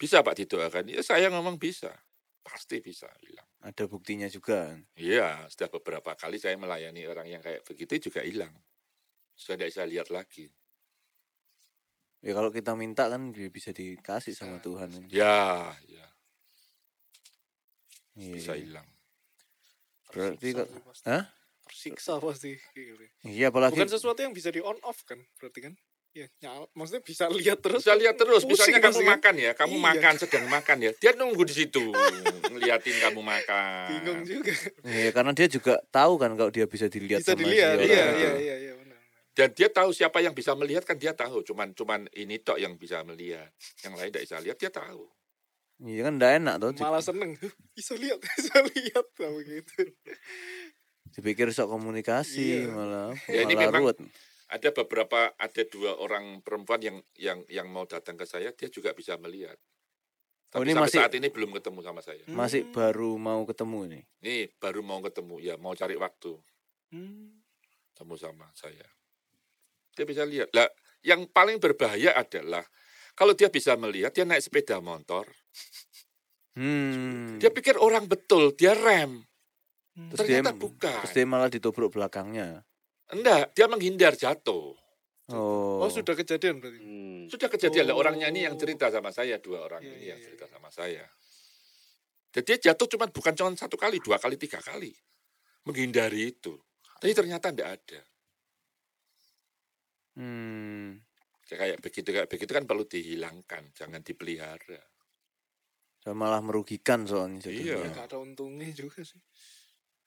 Bisa 0.01 0.25
Pak 0.25 0.33
didoakan? 0.33 0.89
Ya 0.89 1.05
saya 1.05 1.29
ngomong 1.29 1.61
bisa. 1.61 1.93
Pasti 2.41 2.81
bisa 2.81 3.05
hilang. 3.21 3.45
Ada 3.61 3.85
buktinya 3.85 4.25
juga. 4.25 4.73
Iya, 4.97 5.45
sudah 5.45 5.69
beberapa 5.69 6.17
kali 6.17 6.41
saya 6.41 6.57
melayani 6.57 7.05
orang 7.05 7.29
yang 7.29 7.41
kayak 7.45 7.61
begitu 7.61 8.09
juga 8.09 8.25
hilang. 8.25 8.49
Sudah 9.37 9.61
tidak 9.61 9.69
bisa 9.69 9.83
lihat 9.85 10.07
lagi. 10.09 10.49
Ya 12.25 12.33
kalau 12.33 12.49
kita 12.49 12.73
minta 12.73 13.09
kan 13.09 13.29
dia 13.29 13.49
bisa 13.49 13.69
dikasih 13.73 14.33
sama 14.33 14.57
Bisa, 14.57 14.65
Tuhan. 14.65 14.89
Ya, 15.09 15.73
ya 15.85 16.05
Iya, 18.17 18.33
bisa 18.35 18.53
iya. 18.53 18.61
hilang. 18.65 18.87
Berarti 20.11 20.47
kok. 20.51 20.67
Hah? 21.07 21.23
Tersiksa 21.65 22.19
pasti. 22.19 22.59
Gitu. 22.75 23.05
Iya 23.23 23.49
apalagi 23.49 23.79
Bukan 23.79 23.89
sesuatu 23.89 24.19
yang 24.19 24.35
bisa 24.35 24.51
di 24.51 24.59
on 24.59 24.75
off 24.83 25.01
kan, 25.07 25.17
berarti 25.39 25.59
kan? 25.71 25.73
Ya, 26.11 26.27
nyala. 26.43 26.67
Maksudnya 26.75 26.99
bisa 27.01 27.23
lihat 27.31 27.63
terus. 27.63 27.79
Bisa 27.79 27.95
lihat 27.95 28.19
terus, 28.19 28.43
Pusing 28.43 28.51
misalnya 28.75 28.79
kamu 28.83 28.99
kan? 28.99 29.07
makan 29.15 29.35
ya, 29.39 29.51
kamu 29.55 29.75
Iya. 29.79 29.85
makan, 29.87 30.13
sedang 30.19 30.45
makan 30.45 30.77
ya, 30.83 30.91
dia 30.91 31.11
nunggu 31.15 31.43
di 31.47 31.55
situ, 31.55 31.85
ngeliatin 32.51 32.97
kamu 32.99 33.21
makan. 33.23 33.87
Bingung 33.95 34.19
juga. 34.27 34.51
Iya, 34.83 35.09
karena 35.15 35.31
dia 35.31 35.47
juga 35.47 35.79
tahu 35.87 36.13
kan 36.19 36.35
kalau 36.35 36.51
dia 36.51 36.67
bisa 36.67 36.91
dilihat 36.91 37.23
bisa 37.23 37.31
sama 37.31 37.47
dilihat. 37.47 37.75
si 37.79 37.87
Iya, 37.87 38.05
iya, 38.11 38.31
iya, 38.35 38.55
iya, 38.59 38.73
benar. 38.75 38.99
Dan 39.31 39.49
dia 39.55 39.71
tahu 39.71 39.89
siapa 39.95 40.19
yang 40.19 40.35
bisa 40.35 40.51
melihat 40.51 40.83
kan 40.83 40.99
dia 40.99 41.15
tahu, 41.15 41.47
cuman 41.47 41.71
cuman 41.71 42.03
ini 42.11 42.43
tok 42.43 42.59
yang 42.59 42.75
bisa 42.75 43.07
melihat, 43.07 43.47
yang 43.79 43.95
lain 43.95 44.11
tidak 44.11 44.23
bisa 44.27 44.37
lihat 44.43 44.57
dia 44.59 44.67
tahu. 44.67 45.07
Iya 45.79 46.01
kan 46.05 46.13
enggak 46.19 46.33
enak 46.37 46.55
tuh. 46.59 46.71
Malah 46.77 46.99
seneng. 47.01 47.39
"Huh, 47.39 47.53
Bisa 47.71 47.95
lihat, 47.95 48.19
bisa 48.35 48.59
lihat 48.67 49.05
sama 49.15 49.39
gitu. 49.41 49.79
Dipikir 51.11 51.47
sok 51.49 51.71
komunikasi 51.71 52.67
Iya. 52.67 52.69
malah 52.69 53.15
Ya, 53.25 53.47
ini 53.47 53.55
malah 53.55 53.71
memang- 53.71 53.95
ruwet. 53.95 53.99
Ada 54.51 54.75
beberapa, 54.75 55.31
ada 55.31 55.63
dua 55.63 55.95
orang 55.95 56.43
perempuan 56.43 56.83
yang 56.83 56.97
yang 57.15 57.39
yang 57.47 57.71
mau 57.71 57.87
datang 57.87 58.19
ke 58.19 58.27
saya, 58.27 58.51
dia 58.51 58.67
juga 58.67 58.91
bisa 58.91 59.15
melihat. 59.15 59.55
Oh, 60.51 60.59
Tapi 60.59 60.67
ini 60.67 60.71
sampai 60.75 60.83
masih- 60.91 60.99
saat 60.99 61.13
ini 61.15 61.27
belum 61.31 61.51
ketemu 61.55 61.79
sama 61.79 62.01
saya. 62.03 62.23
Masih 62.27 62.67
Hmm. 62.67 62.75
baru 62.75 63.15
mau 63.15 63.47
ketemu 63.47 63.77
ini. 63.87 63.99
Ini 64.19 64.35
baru 64.59 64.83
mau 64.83 64.99
ketemu, 64.99 65.39
ya 65.39 65.55
mau 65.55 65.71
cari 65.71 65.95
waktu 65.95 66.35
Hmm. 66.91 67.39
ketemu 67.87 68.15
sama 68.19 68.51
saya. 68.51 68.83
Dia 69.95 70.03
bisa 70.03 70.27
lihat. 70.27 70.51
Lah, 70.51 70.67
yang 70.99 71.23
paling 71.25 71.55
berbahaya 71.55 72.11
adalah 72.13 72.67
kalau 73.13 73.31
dia 73.31 73.47
bisa 73.47 73.79
melihat, 73.79 74.11
dia 74.11 74.27
naik 74.27 74.43
sepeda 74.43 74.83
motor, 74.83 75.31
Hmm. 76.51 77.39
dia 77.39 77.47
pikir 77.47 77.79
orang 77.79 78.03
betul, 78.05 78.51
dia 78.51 78.75
rem. 78.75 79.23
Terus 80.11 80.19
dia, 80.21 80.39
Ternyata 80.39 80.51
bukan. 80.53 80.99
terus 80.99 81.15
dia 81.15 81.23
malah 81.23 81.47
ditobrok 81.47 81.95
belakangnya. 81.95 82.67
Enggak, 83.11 83.51
dia 83.51 83.67
menghindar 83.67 84.15
jatuh. 84.15 84.73
Oh. 85.31 85.79
Oh, 85.83 85.89
sudah 85.91 86.15
kejadian 86.15 86.59
berarti. 86.59 86.79
Hmm. 86.79 87.23
Sudah 87.31 87.47
kejadian 87.47 87.91
lah 87.91 87.95
Oh. 87.95 88.01
orangnya 88.03 88.27
ini 88.27 88.43
yang 88.47 88.55
cerita 88.59 88.91
sama 88.91 89.11
saya, 89.11 89.39
dua 89.39 89.63
orang 89.67 89.83
Iya, 89.83 89.91
ini 89.91 89.99
iya, 90.03 90.09
yang 90.15 90.19
cerita 90.23 90.45
iya. 90.47 90.51
sama 90.51 90.69
saya. 90.71 91.05
Jadi 92.31 92.45
dia 92.47 92.71
jatuh 92.71 92.87
cuma 92.95 93.05
bukan 93.11 93.33
cuma 93.35 93.51
satu 93.55 93.75
kali, 93.75 93.99
dua 93.99 94.15
kali, 94.15 94.35
tiga 94.39 94.59
kali. 94.63 94.91
Menghindari 95.67 96.31
itu. 96.31 96.55
Tapi 96.99 97.11
ternyata 97.11 97.51
tidak 97.51 97.69
ada. 97.79 98.01
Hmm. 100.15 100.99
Ya, 101.47 101.55
Kayak 101.59 101.77
begitu, 101.83 102.09
kayak 102.15 102.29
begitu 102.31 102.51
kan 102.55 102.63
perlu 102.63 102.87
dihilangkan, 102.87 103.75
jangan 103.75 103.99
dipelihara. 103.99 104.79
Dan 106.01 106.15
malah 106.17 106.39
merugikan 106.39 107.03
soalnya 107.05 107.43
Iya. 107.51 107.75
jadinya. 107.83 107.91
Gak 107.93 108.07
ada 108.11 108.17
untungnya 108.23 108.71
juga 108.71 109.03
sih. 109.03 109.19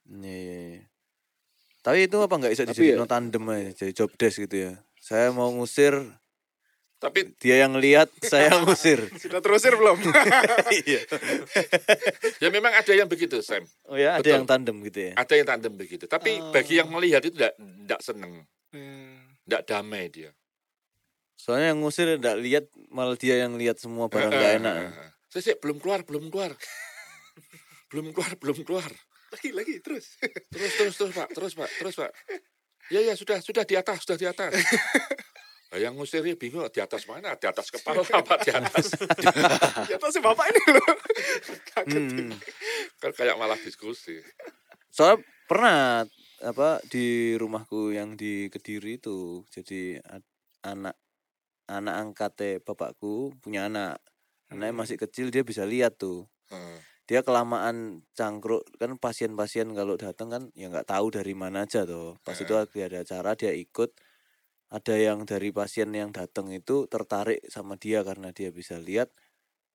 Iya, 0.08 0.32
iya, 0.32 0.56
iya. 0.80 0.84
Tapi 1.84 2.08
itu 2.08 2.16
apa 2.16 2.34
nggak 2.34 2.48
bisa 2.50 2.64
dijadiin 2.64 2.96
ya- 2.96 3.04
tandem 3.04 3.44
aja, 3.46 3.70
jadi 3.76 3.92
job 3.94 4.10
desk 4.16 4.40
gitu 4.42 4.56
ya. 4.58 4.72
Saya 4.96 5.28
mau 5.30 5.52
ngusir, 5.52 5.92
Tapi 6.96 7.36
dia 7.36 7.60
yang 7.60 7.76
lihat, 7.76 8.08
saya 8.32 8.56
ngusir. 8.58 8.96
Sudah 9.14 9.38
terusir 9.38 9.76
belum? 9.76 10.00
Iya. 10.80 11.04
ya 12.42 12.48
memang 12.48 12.72
ada 12.72 12.88
yang 12.88 13.04
begitu, 13.04 13.44
Sam. 13.44 13.68
Oh 13.84 13.92
ya, 13.94 14.16
ada 14.16 14.24
Betul. 14.24 14.32
yang 14.34 14.46
tandem 14.48 14.76
gitu 14.82 14.98
ya. 14.98 15.12
Ada 15.14 15.34
yang 15.36 15.46
tandem 15.46 15.72
begitu. 15.76 16.04
Tapi 16.06 16.40
Oh. 16.40 16.48
bagi 16.48 16.80
yang 16.80 16.88
melihat 16.88 17.20
itu 17.20 17.36
tidak 17.36 17.52
tidak 17.60 18.00
seneng, 18.00 18.48
Hmm. 18.72 19.20
tidak 19.44 19.62
damai 19.68 20.08
dia. 20.08 20.32
Soalnya 21.36 21.76
yang 21.76 21.84
ngusir 21.84 22.08
enggak 22.08 22.40
lihat, 22.40 22.64
malah 22.88 23.14
dia 23.14 23.36
yang 23.38 23.52
lihat 23.54 23.76
semua 23.76 24.08
barang 24.08 24.32
nggak 24.32 24.52
Eh, 24.54 24.58
enak. 24.58 24.76
Saya 25.28 25.42
sih 25.42 25.54
belum 25.54 25.76
keluar, 25.78 26.00
belum 26.02 26.32
keluar. 26.32 26.56
belum 27.92 28.10
keluar, 28.10 28.32
belum 28.34 28.58
keluar. 28.64 28.88
Lagi 29.34 29.50
lagi 29.50 29.74
terus. 29.82 30.14
Terus, 30.54 30.72
terus, 30.78 30.94
terus, 30.94 31.12
Pak. 31.12 31.28
Terus, 31.34 31.52
Pak. 31.52 31.70
Terus, 31.82 31.94
Pak. 31.98 32.10
Ya, 32.88 33.00
ya, 33.02 33.14
sudah, 33.18 33.42
sudah 33.42 33.66
di 33.66 33.74
atas, 33.74 34.06
sudah 34.06 34.16
di 34.16 34.26
atas. 34.30 34.54
Nah, 35.74 35.82
yang 35.82 35.98
ngusirnya 35.98 36.38
bingung, 36.38 36.62
di 36.70 36.78
atas 36.78 37.02
mana? 37.10 37.34
Di 37.34 37.50
atas 37.50 37.66
kepala 37.66 38.06
apa 38.06 38.38
di 38.46 38.54
atas? 38.54 38.94
Ternyata 39.90 40.06
si 40.06 40.22
bapak 40.22 40.46
ini 40.46 40.62
loh. 40.70 40.86
Kaget. 41.74 42.04
Hmm. 42.14 42.30
kan 43.02 43.10
kayak 43.10 43.34
malah 43.34 43.58
diskusi. 43.58 44.22
Soalnya 44.94 45.26
pernah 45.50 46.06
apa 46.46 46.78
di 46.86 47.34
rumahku 47.34 47.90
yang 47.90 48.14
di 48.14 48.46
Kediri 48.54 49.02
itu, 49.02 49.42
jadi 49.50 49.98
ad- 50.06 50.30
anak 50.62 50.94
anak 51.66 51.94
angkatnya 52.06 52.62
bapakku 52.62 53.34
punya 53.42 53.66
anak. 53.66 53.98
Anaknya 54.54 54.70
Hmm. 54.70 54.78
masih 54.78 54.94
kecil 54.94 55.34
dia 55.34 55.42
bisa 55.42 55.66
lihat 55.66 55.98
tuh. 55.98 56.30
Hmm. 56.54 56.78
Dia 57.04 57.20
kelamaan 57.20 58.00
cangkruk 58.16 58.64
kan 58.80 58.96
pasien-pasien 58.96 59.76
kalau 59.76 60.00
datang 60.00 60.32
kan 60.32 60.42
ya 60.56 60.72
nggak 60.72 60.88
tahu 60.88 61.12
dari 61.12 61.36
mana 61.36 61.68
aja 61.68 61.84
tuh 61.84 62.16
pas 62.24 62.32
itu 62.32 62.52
lagi 62.56 62.80
ada 62.80 63.04
acara 63.04 63.36
dia 63.36 63.52
ikut. 63.52 63.92
Ada 64.74 64.96
yang 64.98 65.22
dari 65.22 65.54
pasien 65.54 65.94
yang 65.94 66.10
datang 66.10 66.50
itu 66.50 66.90
tertarik 66.90 67.44
sama 67.46 67.78
dia 67.78 68.02
karena 68.02 68.34
dia 68.34 68.50
bisa 68.50 68.80
lihat 68.80 69.12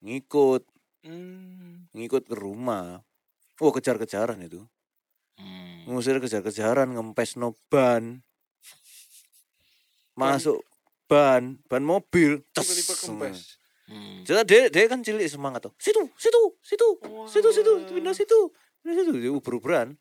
ngikut. 0.01 0.65
Hmm. 0.99 1.88
ngikut 1.95 2.27
ke 2.27 2.36
rumah. 2.36 2.99
Oh 3.63 3.71
kejar-kejaran 3.71 4.43
itu. 4.43 4.67
Hmm. 5.39 5.88
ngusir 5.88 6.19
kejar-kejaran 6.19 6.91
ngempes 6.91 7.39
no 7.39 7.55
ban. 7.71 8.19
Masuk 10.19 10.59
ban 11.07 11.57
ban 11.71 11.84
mobil 11.86 12.43
Tiba-tiba 12.51 12.93
kempes. 12.99 13.49
Hmm. 13.89 14.21
Jadi 14.21 14.45
dia, 14.45 14.61
dia 14.69 14.85
kan 14.85 15.01
cilik 15.01 15.25
semangat 15.25 15.65
tuh. 15.65 15.73
Situ, 15.81 15.97
situ, 16.13 16.41
situ, 16.61 16.87
situ, 17.25 17.49
situ, 17.49 17.71
Wah. 17.73 17.89
pindah 17.89 18.13
situ, 18.13 18.39
pindah 18.79 18.95
situ. 19.01 19.13
Dia 19.17 19.31
uber-uberan, 19.33 19.97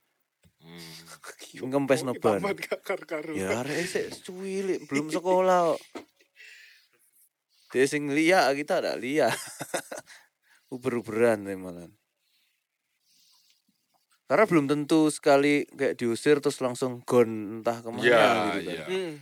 Hmm. 0.59 1.65
ngempes 1.73 2.03
noban. 2.03 2.43
Ya 3.33 3.63
arek 3.63 3.79
sik 3.87 4.11
cuwilik, 4.23 4.85
belum 4.85 5.09
sekolah. 5.09 5.73
kok. 5.73 5.81
Dia 7.73 7.85
sing 7.85 8.13
liya 8.13 8.49
kita 8.53 8.81
ada 8.81 8.93
liya. 8.93 9.33
uber-uberan 10.75 11.49
malah. 11.57 11.89
Karena 14.29 14.45
belum 14.45 14.69
tentu 14.69 15.09
sekali 15.09 15.65
kayak 15.65 15.97
diusir 15.97 16.37
terus 16.39 16.61
langsung 16.61 17.01
gon 17.03 17.61
entah 17.61 17.81
ke 17.81 17.89
mana 17.89 18.05
Ya, 18.05 18.53
gitu 18.53 18.69
kan. 18.69 18.77
ya. 18.77 18.85
Hmm. 18.85 19.13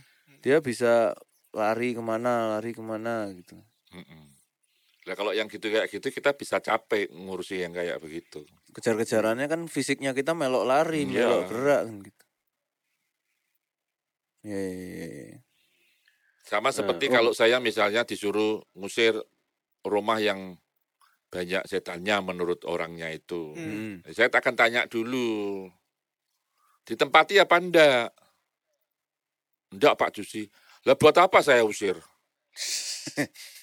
Dia 0.43 0.57
bisa 0.59 1.15
lari 1.55 1.95
ke 1.95 2.03
mana, 2.03 2.59
lari 2.59 2.75
ke 2.75 2.83
mana 2.83 3.31
gitu. 3.31 3.55
Mm-mm. 3.95 4.35
Lah 5.07 5.15
kalau 5.15 5.31
yang 5.31 5.47
gitu 5.47 5.71
kayak 5.71 5.87
gitu 5.87 6.11
kita 6.11 6.35
bisa 6.35 6.59
capek 6.59 7.07
ngurusi 7.15 7.63
yang 7.63 7.71
kayak 7.71 8.03
begitu. 8.03 8.43
kejar-kejarannya 8.75 9.47
kan 9.49 9.65
fisiknya 9.65 10.13
kita 10.13 10.37
melok 10.37 10.67
lari, 10.67 11.07
Iya. 11.07 11.25
melok 11.25 11.43
gerak 11.49 11.81
kan 11.87 11.95
gitu. 12.03 12.23
Ya, 14.45 14.59
ya, 14.59 14.75
ya, 14.75 15.07
ya. 15.33 15.37
Sama 16.45 16.69
seperti 16.69 17.09
oh. 17.09 17.11
kalau 17.19 17.31
saya 17.33 17.57
misalnya 17.57 18.05
disuruh 18.05 18.61
ngusir 18.77 19.17
rumah 19.81 20.19
yang 20.21 20.59
banyak 21.27 21.63
setannya 21.67 22.23
menurut 22.23 22.63
orangnya 22.67 23.11
itu. 23.11 23.55
Hmm. 23.55 24.03
Hmm. 24.03 24.13
Saya 24.13 24.31
akan 24.31 24.55
tanya 24.55 24.87
dulu. 24.87 25.67
Ditempati 26.87 27.35
apa 27.41 27.55
enggak? 27.59 28.07
Enggak 29.75 29.93
Pak 29.99 30.11
Jusi. 30.15 30.47
Lah 30.87 30.95
buat 30.95 31.15
apa 31.19 31.43
saya 31.43 31.67
usir? 31.67 31.99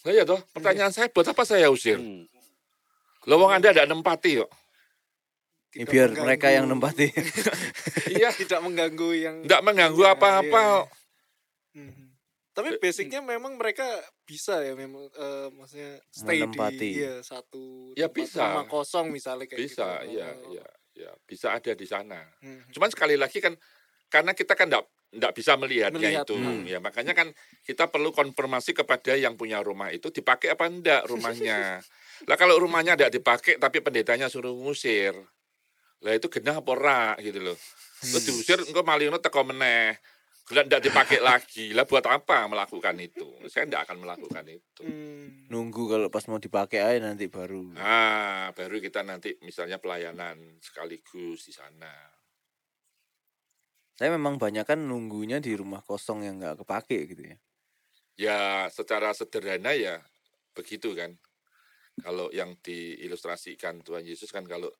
Lah 0.00 0.12
ya 0.12 0.22
toh, 0.22 0.40
pertanyaan 0.52 0.90
saya 0.90 1.08
buat 1.08 1.26
apa 1.26 1.42
saya 1.42 1.68
usir? 1.68 1.98
Hmm. 1.98 2.24
Lowong 3.24 3.50
Anda 3.50 3.72
ada 3.72 3.84
nempati 3.84 4.38
kok. 4.38 4.50
Ya, 5.68 5.84
Tidak 5.84 5.90
biar 5.90 6.08
mengganggu- 6.08 6.24
mereka 6.24 6.46
yang 6.48 6.64
nempati. 6.66 7.06
Iya, 8.08 8.32
tidak 8.32 8.60
mengganggu 8.62 9.08
yang 9.12 9.36
enggak 9.44 9.60
mengganggu 9.60 10.00
Iya, 10.00 10.12
apa-apa 10.14 10.46
iya, 10.60 10.70
kok. 10.72 10.86
Mhm. 11.74 12.06
Tapi 12.50 12.68
basicnya 12.78 13.20
memang 13.20 13.54
mereka 13.54 13.84
bisa 14.24 14.58
ya 14.58 14.72
memang 14.72 15.06
eh, 15.06 15.46
maksudnya 15.52 16.00
stay 16.10 16.40
Menempati. 16.40 16.78
di 16.80 16.90
iya, 16.98 17.20
satu 17.20 17.92
Ya, 17.92 18.08
tempat 18.08 18.16
bisa. 18.18 18.42
rumah 18.42 18.66
kosong 18.66 19.06
misalnya 19.08 19.44
kayak 19.44 19.60
Bisa, 19.60 19.86
gitu. 20.02 20.16
iya, 20.16 20.28
iya, 20.48 20.66
iya. 20.96 21.10
Bisa 21.22 21.52
ada 21.52 21.70
di 21.70 21.84
sana. 21.84 22.18
Mhm. 22.40 22.72
Cuman 22.72 22.88
sekali 22.88 23.14
lagi 23.14 23.38
kan 23.38 23.52
karena 24.08 24.32
kita 24.32 24.54
kan 24.54 24.66
enggak 24.66 24.88
enggak 25.08 25.32
bisa 25.32 25.56
melihatnya 25.56 26.00
Melihat, 26.00 26.26
itu. 26.28 26.36
hmm. 26.36 26.64
Ya, 26.68 26.78
makanya 26.84 27.16
kan 27.16 27.32
kita 27.64 27.88
perlu 27.88 28.12
konfirmasi 28.12 28.76
kepada 28.76 29.16
yang 29.16 29.40
punya 29.40 29.64
rumah 29.64 29.88
itu 29.88 30.12
dipakai 30.12 30.52
apa 30.52 30.68
enggak 30.68 31.08
rumahnya. 31.08 31.80
lah 32.26 32.36
kalau 32.36 32.58
rumahnya 32.58 32.98
enggak 32.98 33.14
dipakai 33.14 33.56
tapi 33.56 33.80
pendetanya 33.80 34.28
suruh 34.28 34.52
ngusir. 34.52 35.16
Lah 36.04 36.12
itu 36.14 36.30
genah 36.30 36.60
apa 36.60 36.70
ora 36.70 37.04
gitu 37.18 37.40
loh. 37.42 37.58
Terus 37.98 38.24
diusir 38.26 38.58
engko 38.62 38.86
malingno 38.86 39.18
teko 39.18 39.42
meneh. 39.48 39.98
Enggak 40.48 40.80
dipakai 40.80 41.20
lagi. 41.20 41.76
Lah 41.76 41.84
buat 41.84 42.04
apa 42.08 42.48
melakukan 42.48 42.96
itu? 43.00 43.26
Saya 43.48 43.68
enggak 43.68 43.88
akan 43.88 43.96
melakukan 44.04 44.44
itu. 44.48 44.84
Hmm. 44.84 45.48
Nunggu 45.48 45.88
kalau 45.88 46.08
pas 46.12 46.24
mau 46.28 46.40
dipakai 46.40 46.80
aja 46.84 47.00
nanti 47.00 47.28
baru. 47.28 47.72
Ah, 47.80 48.52
baru 48.52 48.80
kita 48.80 49.04
nanti 49.04 49.36
misalnya 49.44 49.80
pelayanan 49.80 50.60
sekaligus 50.60 51.48
di 51.48 51.52
sana. 51.52 52.17
Saya 53.98 54.14
memang 54.14 54.38
banyak 54.38 54.62
kan 54.62 54.78
nunggunya 54.78 55.42
di 55.42 55.58
rumah 55.58 55.82
kosong 55.82 56.22
yang 56.22 56.38
nggak 56.38 56.62
kepake 56.62 56.98
gitu 57.10 57.22
ya. 57.34 57.36
Ya, 58.14 58.38
secara 58.70 59.10
sederhana 59.10 59.74
ya 59.74 59.98
begitu 60.54 60.94
kan. 60.94 61.18
Kalau 61.98 62.30
yang 62.30 62.54
diilustrasikan 62.62 63.82
Tuhan 63.82 64.06
Yesus 64.06 64.30
kan 64.30 64.46
kalau 64.46 64.70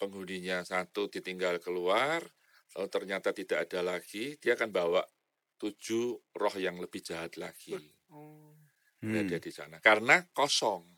penghuninya 0.00 0.64
satu 0.64 1.12
ditinggal 1.12 1.60
keluar, 1.60 2.24
lalu 2.72 2.88
ternyata 2.88 3.36
tidak 3.36 3.68
ada 3.68 3.80
lagi, 3.84 4.40
dia 4.40 4.56
akan 4.56 4.72
bawa 4.72 5.04
tujuh 5.60 6.16
roh 6.40 6.56
yang 6.56 6.80
lebih 6.80 7.04
jahat 7.04 7.36
lagi 7.36 7.76
Oh. 8.08 8.56
Hmm. 9.00 9.12
berada 9.12 9.36
di 9.36 9.52
sana. 9.52 9.76
Karena 9.80 10.24
kosong. 10.32 10.88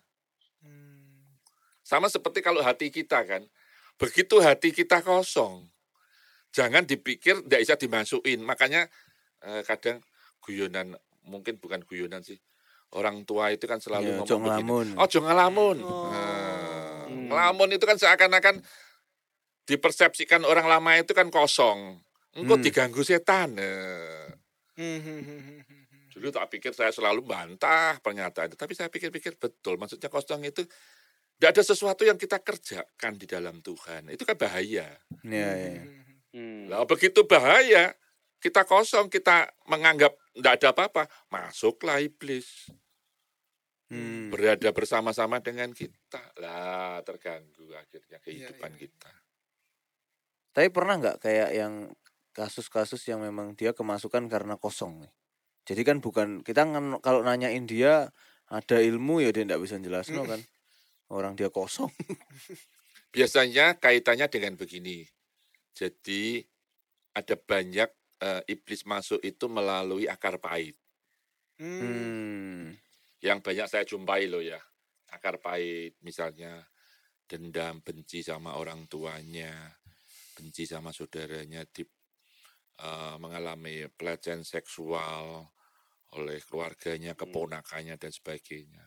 Hmm. 0.62 1.34
Sama 1.82 2.06
seperti 2.06 2.46
kalau 2.46 2.62
hati 2.62 2.94
kita 2.94 3.26
kan, 3.26 3.42
begitu 3.98 4.38
hati 4.38 4.70
kita 4.70 5.02
kosong, 5.02 5.66
jangan 6.52 6.84
dipikir 6.84 7.42
tidak 7.42 7.60
bisa 7.64 7.74
dimasukin. 7.74 8.44
Makanya 8.44 8.86
eh, 9.42 9.62
kadang 9.66 9.98
guyonan, 10.38 10.94
mungkin 11.26 11.58
bukan 11.58 11.82
guyonan 11.82 12.22
sih, 12.22 12.38
orang 12.94 13.26
tua 13.26 13.50
itu 13.50 13.66
kan 13.66 13.82
selalu 13.82 14.12
Ya, 14.12 14.16
ngomong 14.22 14.42
begini, 14.42 14.94
oh 14.94 15.08
jangan 15.08 15.26
ngelamun. 15.34 15.76
Oh. 15.82 16.06
Nah, 16.12 16.60
Hmm. 17.08 17.28
ngelamun 17.28 17.68
itu 17.74 17.84
kan 17.84 17.98
seakan-akan 17.98 18.62
dipersepsikan 19.66 20.42
orang 20.42 20.66
lama 20.66 20.96
itu 20.98 21.12
kan 21.12 21.28
kosong. 21.28 22.00
Engkau 22.32 22.56
Hmm. 22.56 22.64
diganggu 22.64 23.02
setan. 23.04 23.56
Nah, 23.56 24.32
Hmm. 24.72 25.60
Dulu 26.12 26.28
tak 26.28 26.48
pikir 26.52 26.72
saya 26.72 26.92
selalu 26.92 27.24
bantah 27.24 27.96
pernyataan 28.00 28.52
itu, 28.52 28.56
tapi 28.56 28.72
saya 28.72 28.88
pikir-pikir 28.88 29.36
betul. 29.36 29.76
Maksudnya 29.76 30.08
kosong 30.08 30.44
itu 30.44 30.64
tidak 31.36 31.50
ada 31.56 31.62
sesuatu 31.64 32.04
yang 32.04 32.16
kita 32.16 32.40
kerjakan 32.40 33.16
di 33.16 33.26
dalam 33.28 33.60
Tuhan. 33.60 34.08
Itu 34.12 34.24
kan 34.24 34.36
bahaya. 34.36 34.92
Ya, 35.24 35.50
ya. 35.56 35.82
Lah 36.72 36.88
begitu 36.88 37.28
bahaya, 37.28 37.92
kita 38.40 38.64
kosong, 38.64 39.12
kita 39.12 39.52
menganggap 39.68 40.16
tidak 40.32 40.52
ada 40.56 40.68
apa-apa, 40.72 41.02
masuklah 41.28 42.00
iblis. 42.00 42.72
Hmm. 43.92 44.32
Berada 44.32 44.72
bersama-sama 44.72 45.44
dengan 45.44 45.68
kita. 45.76 46.32
Lah 46.40 47.04
terganggu 47.04 47.76
akhirnya 47.76 48.16
kehidupan 48.24 48.72
iya. 48.72 48.80
kita. 48.88 49.12
Tapi 50.56 50.68
pernah 50.72 50.96
nggak 50.96 51.20
kayak 51.20 51.50
yang 51.52 51.92
kasus-kasus 52.32 53.04
yang 53.04 53.20
memang 53.20 53.52
dia 53.52 53.76
kemasukan 53.76 54.32
karena 54.32 54.56
kosong 54.56 55.04
nih. 55.04 55.12
Jadi 55.68 55.82
kan 55.84 56.00
bukan 56.00 56.40
kita 56.40 56.64
kalau 57.04 57.20
nanyain 57.20 57.68
dia 57.68 58.08
ada 58.48 58.76
ilmu 58.80 59.20
ya 59.20 59.28
dia 59.28 59.44
tidak 59.44 59.60
bisa 59.60 59.76
jelaskan 59.76 60.24
kan. 60.24 60.40
Orang 61.12 61.36
dia 61.36 61.52
kosong. 61.52 61.92
Biasanya 63.14 63.76
kaitannya 63.76 64.32
dengan 64.32 64.56
begini. 64.56 65.04
Jadi 65.76 66.40
ada 67.12 67.36
banyak 67.36 67.90
eh, 68.22 68.42
iblis 68.48 68.84
masuk 68.88 69.20
itu 69.20 69.46
melalui 69.48 70.08
akar 70.08 70.40
pahit. 70.40 70.76
Hmm. 71.60 71.80
Hmm. 71.80 72.64
Yang 73.22 73.38
banyak 73.44 73.66
saya 73.68 73.84
jumpai 73.86 74.26
loh 74.26 74.42
ya. 74.42 74.58
Akar 75.12 75.38
pahit 75.38 76.00
misalnya 76.00 76.64
dendam, 77.28 77.84
benci 77.84 78.24
sama 78.24 78.56
orang 78.56 78.88
tuanya, 78.88 79.76
benci 80.34 80.64
sama 80.64 80.90
saudaranya, 80.90 81.62
di, 81.68 81.84
eh, 82.80 83.16
mengalami 83.20 83.86
pelecehan 83.92 84.42
seksual 84.42 85.46
oleh 86.12 86.40
keluarganya, 86.44 87.16
keponakannya 87.16 87.96
dan 87.96 88.12
sebagainya. 88.12 88.84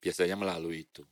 Biasanya 0.00 0.36
melalui 0.36 0.84
itu. 0.84 1.04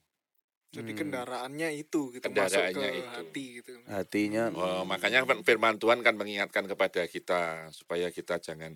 Jadi 0.73 0.97
Hmm. 0.97 1.01
kendaraannya 1.05 1.69
itu 1.77 2.09
gitu 2.11 2.25
masuk 2.25 2.33
ke 2.33 2.33
Kendaraannya 2.33 2.89
itu. 2.97 3.09
hati 3.13 3.45
gitu. 3.61 3.71
Hatinya 3.85 4.43
Oh, 4.51 4.89
makanya 4.89 5.21
kan 5.23 5.45
firman 5.45 5.77
Tuhan 5.77 6.01
kan 6.01 6.17
mengingatkan 6.17 6.65
kepada 6.65 7.05
kita 7.05 7.69
supaya 7.71 8.09
kita 8.09 8.41
jangan 8.41 8.73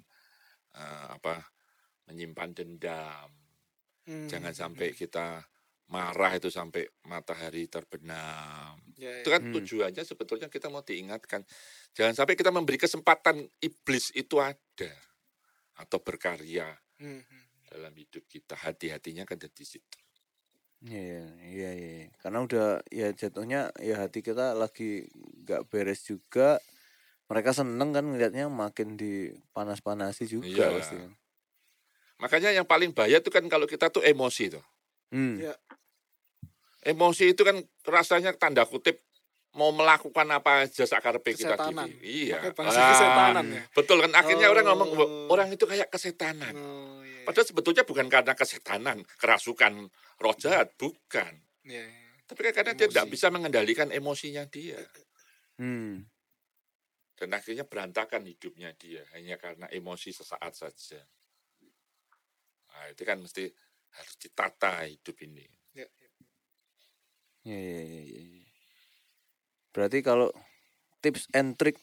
eh, 0.77 1.07
apa 1.09 1.41
menyimpan 2.05 2.53
dendam, 2.53 3.33
Hmm. 4.05 4.29
jangan 4.29 4.53
sampai 4.53 4.93
kita 4.93 5.41
marah 5.89 6.37
itu 6.37 6.53
sampai 6.53 6.85
matahari 7.03 7.65
terbenam. 7.65 8.77
Ya, 8.95 9.25
Itu 9.25 9.33
ya. 9.33 9.41
kan 9.41 9.43
Hmm. 9.49 9.55
tujuannya 9.57 10.05
sebetulnya 10.05 10.53
kita 10.53 10.69
mau 10.69 10.85
diingatkan 10.85 11.49
jangan 11.97 12.13
sampai 12.13 12.37
kita 12.37 12.53
memberi 12.53 12.77
kesempatan 12.77 13.49
iblis 13.59 14.13
itu 14.13 14.37
ada 14.37 14.93
atau 15.77 15.97
berkarya 15.97 16.77
Hmm, 17.01 17.25
hmm. 17.25 17.45
dalam 17.73 17.97
hidup 17.97 18.29
kita. 18.29 18.53
Hati-hatinya 18.55 19.25
kan 19.25 19.41
ada 19.41 19.49
di 19.49 19.65
situ. 19.65 19.97
Iya, 20.83 21.25
iya, 21.43 21.71
iya. 21.73 22.07
Karena 22.21 22.45
udah 22.45 22.85
ya 22.89 23.09
jatuhnya 23.11 23.73
ya 23.81 23.97
hati 23.97 24.21
kita 24.21 24.53
lagi 24.53 25.09
nggak 25.43 25.69
beres 25.69 26.05
juga. 26.05 26.61
Mereka 27.27 27.51
seneng 27.51 27.91
kan 27.91 28.05
ngelihatnya 28.05 28.47
makin 28.47 28.95
dipanas-panasi 28.95 30.29
juga 30.29 30.69
Iya. 30.69 30.77
pasti. 30.79 30.97
Makanya 32.17 32.51
yang 32.53 32.65
paling 32.65 32.93
bahaya 32.93 33.19
itu 33.19 33.29
kan 33.29 33.43
kalau 33.47 33.65
kita 33.65 33.89
tuh 33.89 34.01
emosi 34.01 34.53
tuh. 34.53 34.65
Hmm. 35.11 35.41
Ya. 35.41 35.55
Emosi 36.81 37.35
itu 37.35 37.43
kan 37.43 37.59
rasanya 37.83 38.31
tanda 38.33 38.63
kutip 38.63 39.03
mau 39.57 39.73
melakukan 39.73 40.29
apa 40.31 40.63
aja 40.63 40.85
sakarepe 40.85 41.33
kita 41.33 41.57
Kesetanan. 41.57 41.89
gini. 41.89 42.29
Iya. 42.29 42.37
Pakai 42.39 42.53
bahasa 42.55 42.79
Ah, 42.79 42.89
kesetanan 42.93 43.47
ya. 43.51 43.63
Betul 43.73 43.97
kan 44.05 44.13
akhirnya 44.15 44.47
orang 44.47 44.65
ngomong 44.67 44.91
Oh. 44.95 45.27
orang 45.29 45.49
itu 45.51 45.65
kayak 45.65 45.89
kesetanan. 45.89 46.55
Oh, 46.55 47.01
iya. 47.03 47.16
Padahal 47.27 47.47
sebetulnya 47.51 47.83
bukan 47.83 48.07
karena 48.07 48.33
kesetanan, 48.39 49.03
kerasukan 49.19 49.91
roh 50.23 50.37
jahat, 50.39 50.71
bukan. 50.79 51.43
Iya, 51.67 51.83
iya. 51.83 52.11
Tapi 52.27 52.41
kan 52.47 52.53
karena 52.63 52.73
dia 52.79 52.87
tidak 52.87 53.07
Emosi. 53.07 53.15
bisa 53.19 53.27
mengendalikan 53.35 53.89
emosinya 53.91 54.47
dia. 54.47 54.79
Hmm. 55.59 56.07
Dan 57.17 57.33
akhirnya 57.35 57.67
berantakan 57.67 58.29
hidupnya 58.29 58.71
dia 58.79 59.03
hanya 59.17 59.41
karena 59.41 59.67
emosi 59.73 60.15
sesaat 60.15 60.53
saja. 60.55 61.01
Nah, 62.71 62.93
itu 62.93 63.03
kan 63.09 63.19
mesti 63.19 63.49
harus 63.97 64.15
ditata 64.21 64.85
hidup 64.85 65.17
ini. 65.25 65.47
Ya, 65.73 65.89
ya. 65.89 66.11
Iya, 67.47 67.59
iya, 67.59 67.81
iya, 67.83 68.03
iya, 68.05 68.21
iya. 68.21 68.47
Berarti 69.73 69.99
kalau 70.05 70.29
tips 71.01 71.27
and 71.33 71.57
trick 71.57 71.79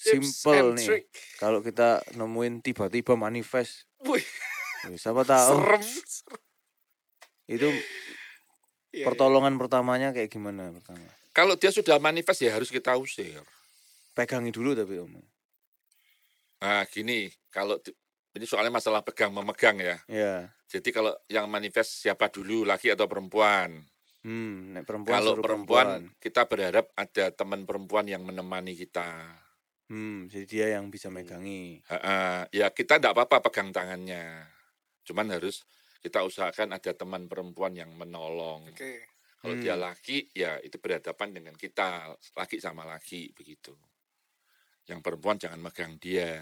Tips 0.00 0.16
simple 0.16 0.56
and 0.56 0.80
nih. 0.80 0.86
trick. 0.86 1.06
Kalau 1.36 1.60
kita 1.60 2.00
nemuin 2.16 2.64
tiba-tiba 2.64 3.20
manifest, 3.20 3.84
Wih, 4.00 4.24
ya, 4.24 4.48
siapa 4.96 5.22
tahu 5.26 5.60
serem. 5.60 5.84
itu 7.50 7.68
Iya, 8.90 9.06
pertolongan 9.06 9.54
pertamanya 9.54 10.10
kayak 10.10 10.30
gimana 10.34 10.74
pertama? 10.74 11.06
Kalau 11.30 11.54
dia 11.54 11.70
sudah 11.70 12.02
manifest 12.02 12.42
ya 12.42 12.58
harus 12.58 12.74
kita 12.74 12.98
usir. 12.98 13.38
Pegangi 14.18 14.50
dulu 14.50 14.74
tapi 14.74 14.98
om. 14.98 15.14
Nah, 16.60 16.82
gini, 16.90 17.30
kalau 17.54 17.78
di- 17.78 17.94
ini 18.34 18.44
soalnya 18.44 18.74
masalah 18.74 19.00
pegang 19.06 19.30
memegang 19.30 19.78
ya. 19.78 19.96
Ya. 20.10 20.50
Jadi 20.66 20.90
kalau 20.90 21.14
yang 21.30 21.46
manifest 21.46 22.02
siapa 22.02 22.26
dulu, 22.30 22.66
laki 22.66 22.90
atau 22.90 23.06
perempuan? 23.06 23.78
Hmm, 24.20 24.76
nek 24.76 24.84
perempuan 24.84 25.16
Kalau 25.16 25.32
suruh 25.38 25.44
perempuan, 25.46 26.12
kita 26.20 26.44
berharap 26.44 26.92
ada 26.92 27.32
teman 27.32 27.64
perempuan 27.64 28.04
yang 28.04 28.20
menemani 28.26 28.76
kita. 28.76 29.08
Hmm, 29.88 30.28
jadi 30.30 30.44
dia 30.46 30.66
yang 30.78 30.92
bisa 30.92 31.08
megangi. 31.10 31.82
Ha-ha, 31.88 32.46
ya 32.52 32.70
kita 32.70 33.00
tidak 33.00 33.16
apa-apa 33.16 33.50
pegang 33.50 33.72
tangannya. 33.72 34.46
Cuman 35.10 35.26
harus 35.34 35.66
kita 35.98 36.22
usahakan 36.22 36.70
ada 36.70 36.94
teman 36.94 37.26
perempuan 37.26 37.74
yang 37.74 37.90
menolong. 37.98 38.70
Oke. 38.70 39.02
Kalau 39.42 39.58
Hmm. 39.58 39.64
dia 39.64 39.74
laki, 39.74 40.30
ya 40.30 40.62
itu 40.62 40.78
berhadapan 40.78 41.34
dengan 41.34 41.54
kita, 41.58 42.14
laki 42.38 42.62
sama 42.62 42.86
laki 42.86 43.34
begitu. 43.34 43.74
Yang 44.86 45.00
perempuan 45.02 45.34
jangan 45.42 45.58
megang 45.58 45.98
dia. 45.98 46.38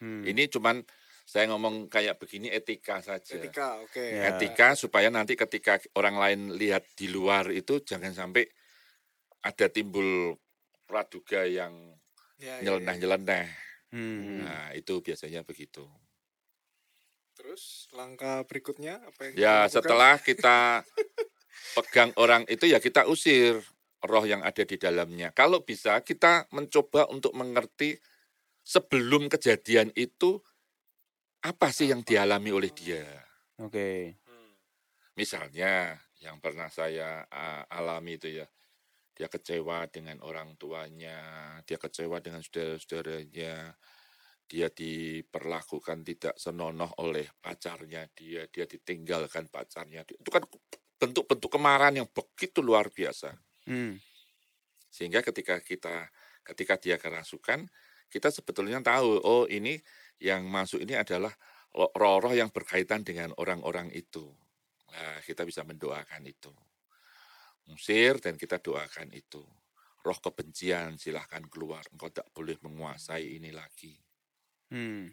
Hmm. 0.00 0.24
Ini 0.24 0.48
cuman 0.48 0.80
saya 1.28 1.52
ngomong 1.52 1.92
kayak 1.92 2.16
begini 2.16 2.48
etika 2.48 3.04
saja. 3.04 3.36
Etika, 3.36 3.84
oke. 3.84 4.00
Ya. 4.00 4.32
Etika 4.32 4.72
supaya 4.72 5.12
nanti 5.12 5.36
ketika 5.36 5.76
orang 6.00 6.16
lain 6.16 6.40
lihat 6.56 6.88
di 6.96 7.12
luar 7.12 7.52
itu 7.52 7.84
jangan 7.84 8.16
sampai 8.16 8.48
ada 9.44 9.68
timbul 9.68 10.40
praduga 10.88 11.44
yang 11.44 11.92
Ya, 12.40 12.58
ya, 12.58 12.62
ya. 12.62 12.62
nyeleneh-nyeleneh. 12.66 13.46
Hmm. 13.94 14.42
Nah, 14.42 14.74
itu 14.74 14.98
biasanya 15.00 15.46
begitu. 15.46 15.86
Terus 17.34 17.90
langkah 17.90 18.46
berikutnya 18.46 19.02
apa 19.02 19.20
yang 19.28 19.34
Ya, 19.34 19.56
kita 19.66 19.72
setelah 19.80 20.14
kita 20.22 20.58
pegang 21.76 22.14
orang 22.16 22.46
itu 22.46 22.70
ya 22.70 22.78
kita 22.78 23.10
usir 23.10 23.58
roh 24.04 24.24
yang 24.24 24.44
ada 24.44 24.62
di 24.62 24.76
dalamnya. 24.78 25.34
Kalau 25.34 25.66
bisa 25.66 25.98
kita 26.04 26.46
mencoba 26.54 27.10
untuk 27.10 27.34
mengerti 27.34 27.98
sebelum 28.62 29.26
kejadian 29.28 29.90
itu 29.98 30.38
apa 31.44 31.68
sih 31.74 31.92
yang 31.92 32.00
dialami 32.00 32.50
oleh 32.54 32.72
dia. 32.72 33.04
Oke. 33.60 34.16
Misalnya 35.14 36.00
yang 36.18 36.40
pernah 36.40 36.72
saya 36.72 37.28
alami 37.68 38.16
itu 38.16 38.40
ya, 38.40 38.46
dia 39.14 39.28
kecewa 39.30 39.86
dengan 39.92 40.18
orang 40.24 40.56
tuanya, 40.58 41.20
dia 41.68 41.78
kecewa 41.78 42.18
dengan 42.18 42.42
saudara-saudaranya, 42.42 43.76
dia 44.44 44.68
diperlakukan 44.68 46.04
tidak 46.04 46.34
senonoh 46.36 46.92
oleh 47.00 47.24
pacarnya 47.40 48.04
dia, 48.12 48.44
dia 48.52 48.68
ditinggalkan 48.68 49.48
pacarnya. 49.48 50.04
Itu 50.04 50.28
kan 50.28 50.44
bentuk-bentuk 51.00 51.50
kemarahan 51.50 52.04
yang 52.04 52.08
begitu 52.12 52.60
luar 52.60 52.92
biasa. 52.92 53.34
Hmm. 53.66 53.96
Sehingga 54.92 55.24
ketika 55.24 55.58
kita 55.58 56.12
ketika 56.44 56.76
dia 56.76 56.96
kerasukan, 57.00 57.66
kita 58.12 58.28
sebetulnya 58.28 58.84
tahu, 58.84 59.18
oh 59.24 59.44
ini 59.48 59.80
yang 60.20 60.46
masuk 60.46 60.84
ini 60.84 60.94
adalah 60.94 61.32
roh-roh 61.74 62.36
yang 62.36 62.52
berkaitan 62.54 63.02
dengan 63.02 63.34
orang-orang 63.40 63.90
itu. 63.90 64.30
Nah, 64.94 65.18
kita 65.26 65.42
bisa 65.42 65.66
mendoakan 65.66 66.22
itu. 66.28 66.52
Musir 67.66 68.20
dan 68.22 68.38
kita 68.38 68.60
doakan 68.62 69.10
itu. 69.10 69.42
Roh 70.04 70.18
kebencian 70.20 71.00
silahkan 71.00 71.42
keluar. 71.48 71.82
Engkau 71.90 72.12
tak 72.12 72.28
boleh 72.30 72.60
menguasai 72.60 73.40
ini 73.40 73.50
lagi. 73.50 74.03
Hmm. 74.72 75.12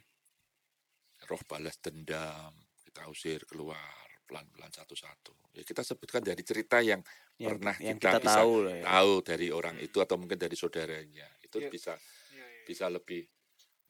Roh 1.28 1.42
balas 1.48 1.78
dendam 1.80 2.54
kita 2.82 3.08
usir 3.08 3.46
keluar 3.48 3.78
pelan-pelan 4.28 4.72
satu-satu. 4.72 5.56
Ya 5.56 5.64
kita 5.64 5.84
sebutkan 5.84 6.24
dari 6.24 6.44
cerita 6.44 6.80
yang 6.84 7.04
Yang, 7.36 7.48
pernah 7.58 7.76
yang 7.84 7.98
kita, 8.00 8.10
kita, 8.16 8.20
bisa 8.24 8.40
tahu 8.44 8.54
lah 8.68 8.76
ya. 8.80 8.84
tahu 8.88 9.14
dari 9.26 9.48
orang 9.52 9.76
itu 9.82 9.98
atau 10.00 10.16
mungkin 10.20 10.38
dari 10.40 10.56
saudaranya. 10.56 11.28
Itu 11.44 11.58
Ya. 11.60 11.70
bisa 11.72 11.94
Ya, 12.32 12.46
ya. 12.48 12.64
bisa 12.68 12.86
lebih 12.88 13.28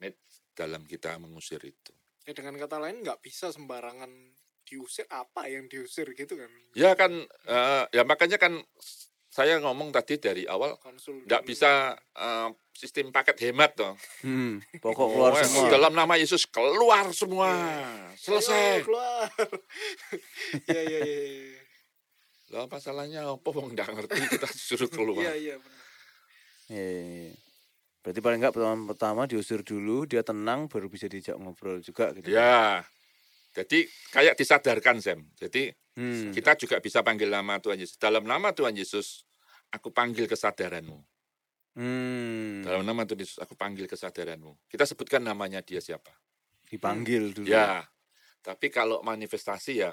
net 0.02 0.18
dalam 0.58 0.82
kita 0.86 1.18
mengusir 1.22 1.62
itu. 1.62 1.94
Ya, 2.26 2.34
dengan 2.34 2.58
kata 2.58 2.78
lain 2.78 3.02
nggak 3.06 3.22
bisa 3.22 3.50
sembarangan 3.54 4.10
diusir 4.66 5.06
apa 5.10 5.50
yang 5.50 5.66
diusir 5.70 6.10
gitu 6.14 6.38
kan. 6.38 6.50
Ya 6.78 6.94
kan, 6.94 7.12
eh, 7.26 7.84
ya 7.92 8.02
makanya 8.06 8.38
kan 8.38 8.62
saya 9.32 9.58
ngomong 9.58 9.90
tadi 9.90 10.20
dari 10.20 10.44
awal 10.44 10.76
Konsul. 10.76 11.24
nggak 11.24 11.42
bisa 11.42 11.96
eh, 11.96 12.50
sistem 12.76 13.10
paket 13.10 13.40
hemat 13.42 13.72
toh. 13.74 13.96
Hmm. 14.22 14.60
Pokok 14.78 15.08
keluar 15.08 15.32
Oh, 15.32 15.40
semua. 15.40 15.72
Dalam 15.72 15.94
nama 15.94 16.20
Yesus 16.20 16.44
keluar 16.46 17.08
semua, 17.12 17.48
Ayo, 17.48 18.12
selesai. 18.20 18.84
keluar. 18.84 19.32
Iya 20.68 20.82
iya 20.84 21.00
iya. 21.00 21.22
iya. 21.48 21.62
Lah 22.52 22.68
masalahnya 22.68 23.24
apa 23.24 23.48
wong 23.48 23.72
nggak 23.72 23.88
ngerti 23.90 24.20
kita 24.30 24.48
disuruh 24.50 24.92
keluar. 24.92 25.24
Iya 25.24 25.34
iya 25.34 25.56
benar. 25.56 25.84
Iya. 26.68 27.32
Berarti 28.02 28.20
paling 28.20 28.40
enggak 28.40 28.54
pertama 28.54 28.84
pertama 28.88 29.22
diusir 29.24 29.62
dulu, 29.62 30.04
dia 30.04 30.20
tenang 30.22 30.68
baru 30.68 30.92
bisa 30.92 31.08
diajak 31.08 31.38
ngobrol 31.38 31.80
juga 31.80 32.12
gitu. 32.12 32.28
Ya. 32.28 32.84
Jadi 33.52 33.84
kayak 34.10 34.36
disadarkan 34.36 35.00
Sam. 35.00 35.24
Jadi 35.38 35.72
Hmm. 35.92 36.32
kita 36.32 36.56
juga 36.56 36.80
bisa 36.80 37.04
panggil 37.04 37.28
nama 37.28 37.60
Tuhan 37.60 37.76
Yesus. 37.76 38.00
Dalam 38.00 38.24
nama 38.24 38.56
Tuhan 38.56 38.72
Yesus, 38.72 39.28
aku 39.76 39.92
panggil 39.92 40.24
kesadaranmu. 40.24 40.98
Hmm. 41.76 42.64
Dalam 42.64 42.84
nama 42.88 43.04
Tuhan 43.04 43.20
Yesus, 43.24 43.40
aku 43.44 43.56
panggil 43.60 43.88
kesadaranmu. 43.92 44.56
Kita 44.72 44.88
sebutkan 44.88 45.20
namanya 45.24 45.60
dia 45.60 45.84
siapa. 45.84 46.12
Dipanggil 46.72 47.36
dulu. 47.36 47.48
Ya. 47.52 47.84
Tapi 48.40 48.72
kalau 48.72 49.04
manifestasi 49.04 49.84
ya 49.84 49.92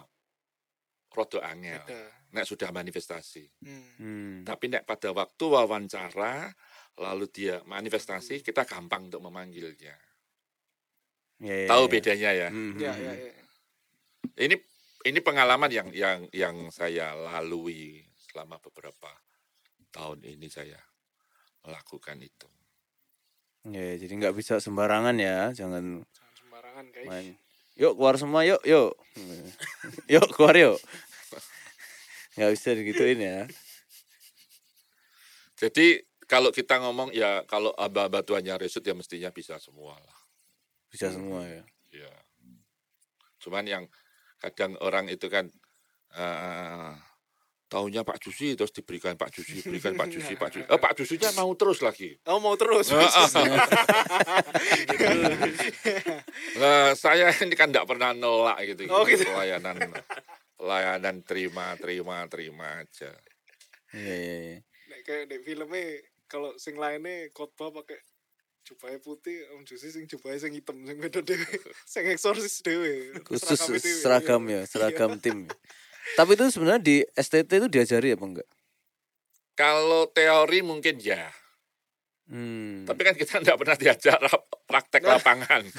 rada 1.10 1.38
angel. 1.50 1.82
Nek 2.28 2.44
sudah 2.44 2.68
manifestasi. 2.70 3.48
Hmm. 3.64 3.88
Hmm. 3.98 4.36
Tapi 4.44 4.68
nek 4.68 4.84
pada 4.86 5.10
waktu 5.10 5.44
wawancara 5.48 6.52
lalu 6.98 7.26
dia 7.30 7.62
manifestasi, 7.64 8.42
kita 8.42 8.66
gampang 8.66 9.06
untuk 9.06 9.22
memanggilnya. 9.22 9.94
Ya, 11.38 11.54
ya, 11.64 11.68
Tahu 11.70 11.84
ya. 11.86 11.90
bedanya 11.90 12.30
ya. 12.34 12.48
Hmm, 12.50 12.74
Ya, 12.74 12.92
hmm, 12.92 13.02
ya, 13.02 13.12
hmm. 13.14 13.22
ya. 13.22 13.44
Ini 14.38 14.54
ini 15.06 15.18
pengalaman 15.22 15.70
yang 15.70 15.88
yang 15.94 16.26
yang 16.34 16.56
saya 16.74 17.14
lalui 17.14 18.02
selama 18.18 18.58
beberapa 18.58 19.14
tahun 19.94 20.24
ini 20.26 20.50
saya 20.50 20.78
melakukan 21.62 22.18
itu. 22.22 22.48
Ya, 23.68 23.98
jadi 23.98 24.12
nggak 24.16 24.36
bisa 24.38 24.62
sembarangan 24.62 25.18
ya, 25.18 25.52
jangan 25.52 26.02
Jangan 26.06 26.34
sembarangan, 26.38 26.84
guys. 26.94 27.06
main. 27.06 27.34
Yuk 27.78 27.94
keluar 27.94 28.18
semua, 28.18 28.42
yuk, 28.42 28.58
yuk, 28.66 28.90
yuk 30.14 30.26
keluar 30.34 30.54
yuk. 30.58 30.78
Nggak 32.34 32.50
bisa 32.54 32.68
digituin 32.74 33.20
ya. 33.22 33.38
Jadi 35.58 36.02
kalau 36.26 36.54
kita 36.54 36.78
ngomong 36.78 37.10
ya 37.10 37.42
kalau 37.50 37.74
aba-aba 37.74 38.22
tuannya 38.22 38.54
resut 38.62 38.82
ya 38.82 38.94
mestinya 38.94 39.30
bisa 39.34 39.58
semua 39.58 39.98
lah. 39.98 40.18
Bisa 40.90 41.10
semua 41.10 41.42
ya. 41.46 41.62
Ya. 41.90 42.12
Cuman 43.42 43.66
yang 43.66 43.84
kadang 44.38 44.78
orang 44.80 45.10
itu 45.10 45.26
kan 45.26 45.50
eh 46.14 46.94
taunya 47.68 48.00
Pak 48.00 48.16
Jusi 48.24 48.56
terus 48.56 48.72
diberikan 48.72 49.12
Pak 49.14 49.28
Jusi, 49.28 49.60
berikan 49.60 49.92
Pak 49.92 50.08
Jusi, 50.08 50.32
Pak 50.40 50.50
Jusi. 50.56 50.64
Eh, 50.72 50.80
Pak 50.80 50.96
Jusinya 50.96 51.28
mau 51.36 51.52
terus 51.52 51.84
lagi. 51.84 52.16
Oh, 52.24 52.40
mau 52.40 52.56
terus. 52.56 52.88
Nah, 56.56 56.96
saya 57.02 57.28
ini 57.44 57.52
kan 57.52 57.68
tidak 57.68 57.84
pernah 57.84 58.16
nolak 58.16 58.56
gitu, 58.64 58.88
Oh, 58.88 59.04
gitu. 59.04 59.28
pelayanan 59.28 59.76
pelayanan 60.58 61.22
terima 61.22 61.76
terima 61.76 62.24
terima 62.26 62.82
aja. 62.82 63.12
Iya, 63.92 64.16
iya, 64.16 64.36
iya. 64.40 64.58
Nek 64.88 65.00
kayak 65.04 65.24
di 65.28 65.36
filmnya 65.44 65.84
kalau 66.24 66.56
sing 66.56 66.80
lainnya 66.80 67.28
khotbah 67.36 67.68
pakai 67.72 68.00
jubahnya 68.68 69.00
putih, 69.00 69.48
Om 69.56 69.64
Jusi 69.64 69.88
sing 69.88 70.04
jubahnya 70.04 70.44
sing 70.44 70.52
hitam, 70.52 70.76
sing 70.84 71.00
beda 71.00 71.24
dewe, 71.24 71.40
sing 71.92 72.04
eksorsis 72.04 72.60
dewe. 72.60 73.16
Khusus 73.24 73.56
seragam 74.04 74.44
iya. 74.46 74.62
ya, 74.62 74.68
seragam 74.68 75.16
tim. 75.16 75.48
ya. 75.48 75.56
Tapi 76.14 76.36
itu 76.36 76.44
sebenarnya 76.52 76.80
di 76.84 76.96
STT 77.16 77.50
itu 77.58 77.68
diajari 77.68 78.12
apa 78.12 78.24
enggak? 78.24 78.48
Kalau 79.54 80.06
teori 80.12 80.60
mungkin 80.60 81.00
ya, 81.00 81.32
Hmm. 82.28 82.84
tapi 82.84 83.08
kan 83.08 83.16
kita 83.16 83.40
tidak 83.40 83.56
pernah 83.56 83.72
diajar 83.72 84.20
praktek 84.68 85.00
Nah. 85.00 85.16
lapangan. 85.16 85.64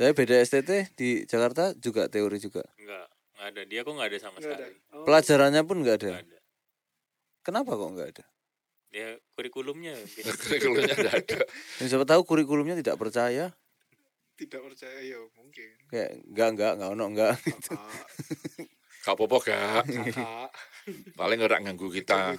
Tapi 0.00 0.16
beda 0.16 0.40
STT 0.40 0.96
di 0.96 1.28
Jakarta 1.28 1.76
juga 1.76 2.08
teori 2.08 2.40
juga. 2.40 2.64
Enggak, 2.80 3.04
enggak 3.36 3.46
ada. 3.52 3.62
Dia 3.68 3.80
kok 3.84 3.92
enggak 3.92 4.08
ada 4.08 4.16
sama 4.16 4.36
Nggak 4.40 4.48
ada. 4.48 4.56
sekali. 4.64 4.76
Oh. 4.96 5.04
Pelajarannya 5.04 5.62
pun 5.68 5.76
enggak 5.84 5.96
ada. 6.00 6.08
Enggak 6.08 6.24
ada. 6.24 6.38
Kenapa 7.44 7.70
kok 7.76 7.90
enggak 7.92 8.08
ada? 8.16 8.24
Dia 8.94 9.18
kurikulumnya. 9.34 9.98
Kurikulumnya 10.46 10.94
tidak 10.94 11.14
ada. 11.26 11.38
Yang 11.82 11.88
siapa 11.90 12.06
tahu 12.06 12.22
kurikulumnya 12.22 12.78
tidak 12.78 12.94
percaya, 12.94 13.50
Tidak 14.38 14.60
percaya 14.62 14.98
ya 15.02 15.18
mungkin. 15.34 15.66
kayak 15.90 16.22
enggak 16.30 16.48
enggak 16.54 16.72
enggak 16.78 16.90
ono 16.94 17.04
enggak. 17.10 17.34
Gak 19.02 19.14
apa-apa 19.18 19.36
gak, 19.44 19.82
paling 21.20 21.40
orang 21.42 21.60
nganggu 21.66 21.90
kita. 21.90 22.38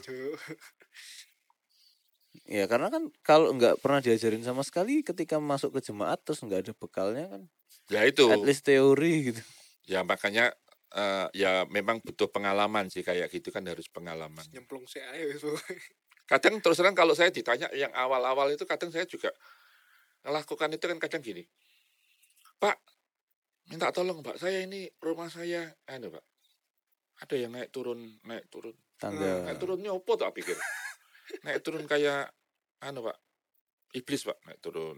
Ya 2.48 2.66
karena 2.72 2.88
kan 2.88 3.12
kalau 3.20 3.52
enggak 3.52 3.76
pernah 3.84 4.00
diajarin 4.00 4.44
sama 4.44 4.64
sekali 4.64 5.04
ketika 5.04 5.38
masuk 5.44 5.76
ke 5.76 5.92
jemaat 5.92 6.24
terus 6.24 6.40
enggak 6.40 6.68
ada 6.68 6.74
bekalnya 6.76 7.26
kan. 7.32 7.42
Ya 7.92 8.02
itu, 8.08 8.32
At 8.32 8.42
least 8.48 8.64
teori 8.64 9.30
gitu. 9.36 9.42
ya 9.86 10.02
makanya 10.02 10.56
eh, 10.96 11.28
ya 11.38 11.68
memang 11.70 12.02
butuh 12.02 12.32
pengalaman 12.32 12.90
sih 12.90 13.04
kayak 13.06 13.28
gitu 13.30 13.52
kan 13.52 13.62
harus 13.68 13.86
pengalaman. 13.92 14.42
Nyemplung 14.56 14.88
sih 14.88 15.04
ayo 15.04 15.36
pokoknya. 15.38 15.84
Kadang 16.26 16.58
terus 16.58 16.82
terang 16.82 16.98
kalau 16.98 17.14
saya 17.14 17.30
ditanya 17.30 17.70
yang 17.78 17.94
awal-awal 17.94 18.50
itu 18.50 18.66
kadang 18.66 18.90
saya 18.90 19.06
juga 19.06 19.30
melakukan 20.26 20.74
itu 20.74 20.86
kan 20.90 20.98
kadang 20.98 21.22
gini. 21.22 21.46
Pak, 22.58 22.78
minta 23.70 23.94
tolong 23.94 24.26
Pak, 24.26 24.42
saya 24.42 24.66
ini 24.66 24.90
rumah 24.98 25.30
saya, 25.30 25.70
anu 25.86 26.10
Pak, 26.10 26.26
ada 27.22 27.36
yang 27.38 27.54
naik 27.54 27.70
turun, 27.70 28.18
naik 28.26 28.50
turun. 28.50 28.74
Tangga. 28.98 29.46
Naik 29.46 29.62
turunnya 29.62 29.94
opo 29.94 30.18
tak 30.18 30.34
pikir. 30.34 30.58
naik 31.46 31.62
turun 31.62 31.86
kayak, 31.86 32.34
anu 32.82 33.06
Pak, 33.06 33.18
iblis 33.94 34.26
Pak, 34.26 34.38
naik 34.50 34.60
turun. 34.66 34.98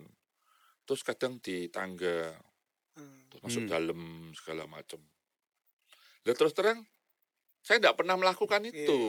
Terus 0.87 1.03
kadang 1.03 1.43
di 1.43 1.67
tangga, 1.67 2.31
Hmm. 2.97 3.29
terus 3.29 3.41
masuk 3.45 3.61
Hmm. 3.67 3.69
dalam 3.69 3.99
segala 4.33 4.63
macam. 4.65 4.97
Lah 6.25 6.33
terus 6.33 6.55
terang, 6.55 6.81
saya 7.61 7.77
tidak 7.77 7.99
pernah 7.99 8.15
melakukan 8.15 8.63
Iya. 8.63 8.73
itu. 8.73 8.99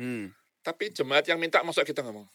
Hmm. 0.00 0.32
Tapi 0.60 0.92
jemaat 0.92 1.24
yang 1.24 1.40
minta 1.40 1.64
masuk 1.64 1.82
kita 1.82 2.04
ngomong, 2.04 2.28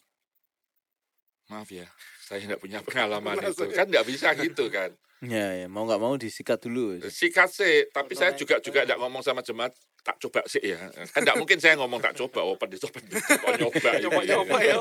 maaf 1.48 1.70
ya, 1.70 1.86
saya 2.26 2.42
tidak 2.42 2.58
punya 2.58 2.82
pengalaman 2.82 3.38
itu. 3.38 3.70
Kan 3.70 3.86
tidak 3.86 4.06
bisa 4.10 4.34
gitu 4.34 4.66
kan. 4.74 4.90
Ya, 5.24 5.54
ya 5.64 5.68
mau 5.72 5.86
nggak 5.88 6.02
mau 6.02 6.14
disikat 6.18 6.60
dulu. 6.62 7.00
Sikat 7.06 7.50
sih, 7.50 7.88
tapi 7.90 8.14
saya 8.18 8.36
juga 8.36 8.60
juga 8.60 8.84
tidak 8.84 9.00
ngomong 9.00 9.22
sama 9.24 9.42
jemaat 9.42 9.72
tak 10.04 10.22
coba 10.22 10.42
sih 10.46 10.62
ya. 10.62 10.78
Kan 11.14 11.22
tidak 11.26 11.38
mungkin 11.38 11.58
saya 11.58 11.78
ngomong 11.78 12.02
tak 12.02 12.14
coba, 12.18 12.46
oh 12.46 12.58
pendeta 12.58 12.86
kok 12.90 13.02
nyoba. 13.58 13.90
ini. 13.96 14.04
Coba-coba 14.06 14.58
ya. 14.62 14.76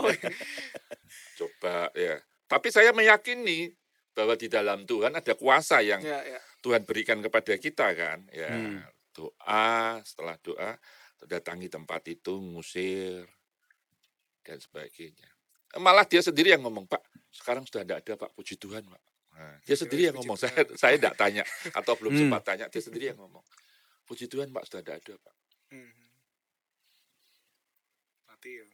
Coba 1.39 1.89
ya. 1.95 2.15
Tapi 2.47 2.69
saya 2.71 2.91
meyakini 2.93 3.73
bahwa 4.15 4.35
di 4.39 4.47
dalam 4.47 4.87
Tuhan 4.87 5.15
ada 5.15 5.33
kuasa 5.35 5.83
yang 5.83 6.03
Ya, 6.03 6.23
ya. 6.23 6.39
Tuhan 6.63 6.87
berikan 6.87 7.19
kepada 7.21 7.55
kita 7.59 7.93
kan. 7.95 8.25
Ya, 8.31 8.49
Hmm. 8.51 8.81
doa, 9.15 10.01
setelah 10.03 10.37
doa 10.43 10.77
datangi 11.25 11.71
tempat 11.73 12.05
itu, 12.11 12.37
ngusir 12.37 13.25
dan 14.45 14.59
sebagainya. 14.59 15.27
Malah 15.75 16.05
dia 16.05 16.21
sendiri 16.21 16.53
yang 16.53 16.63
ngomong, 16.63 16.85
Pak, 16.85 17.03
sekarang 17.33 17.65
sudah 17.65 17.83
tidak 17.83 17.99
ada 18.01 18.13
Pak, 18.17 18.31
puji 18.33 18.55
Tuhan 18.55 18.85
Pak. 18.85 19.03
Nah, 19.35 19.59
dia 19.61 19.75
sendiri 19.75 20.07
yang 20.07 20.15
ngomong, 20.15 20.39
saya 20.39 20.55
saya 20.79 20.95
tidak 20.95 21.17
tanya 21.17 21.43
atau 21.79 21.99
belum 21.99 22.13
Hmm. 22.13 22.21
sempat 22.31 22.43
tanya, 22.45 22.65
dia 22.69 22.79
sendiri 22.79 23.11
yang 23.11 23.19
ngomong. 23.19 23.43
Puji 24.05 24.29
Tuhan 24.29 24.49
Pak, 24.49 24.63
sudah 24.65 24.81
tidak 24.81 24.97
ada 25.01 25.15
Pak. 25.19 25.35
Hmm. 25.73 25.91
Berarti 28.25 28.51
ya. 28.53 28.65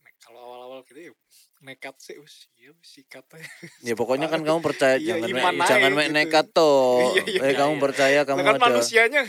nek- 0.00 0.18
Kalau 0.18 0.40
awal-awal 0.40 0.80
gitu 0.86 1.00
ya 1.02 1.12
nekat 1.60 1.96
sih 1.98 2.16
wis 2.16 2.48
ya 2.54 2.72
wis 2.72 2.88
sikat 2.90 3.24
aja. 3.30 3.44
Ya 3.82 3.92
pokoknya 4.00 4.28
kan 4.28 4.40
kamu 4.40 4.60
percaya 4.60 4.96
Iya, 4.96 5.20
jangan 5.20 5.28
iman 5.28 5.42
mek- 5.52 5.60
aja 5.60 5.68
jangan 5.70 5.92
gitu. 5.92 6.12
nekat 6.12 6.46
toh. 6.52 6.96
Iya, 7.12 7.22
iya, 7.26 7.40
eh 7.40 7.50
iya, 7.52 7.58
kamu 7.58 7.74
iya. 7.74 7.82
percaya 7.84 8.20
kamu 8.24 8.40
Lah 8.40 8.46
kan 8.46 8.54
ada 8.54 8.64
manusianya 8.64 9.22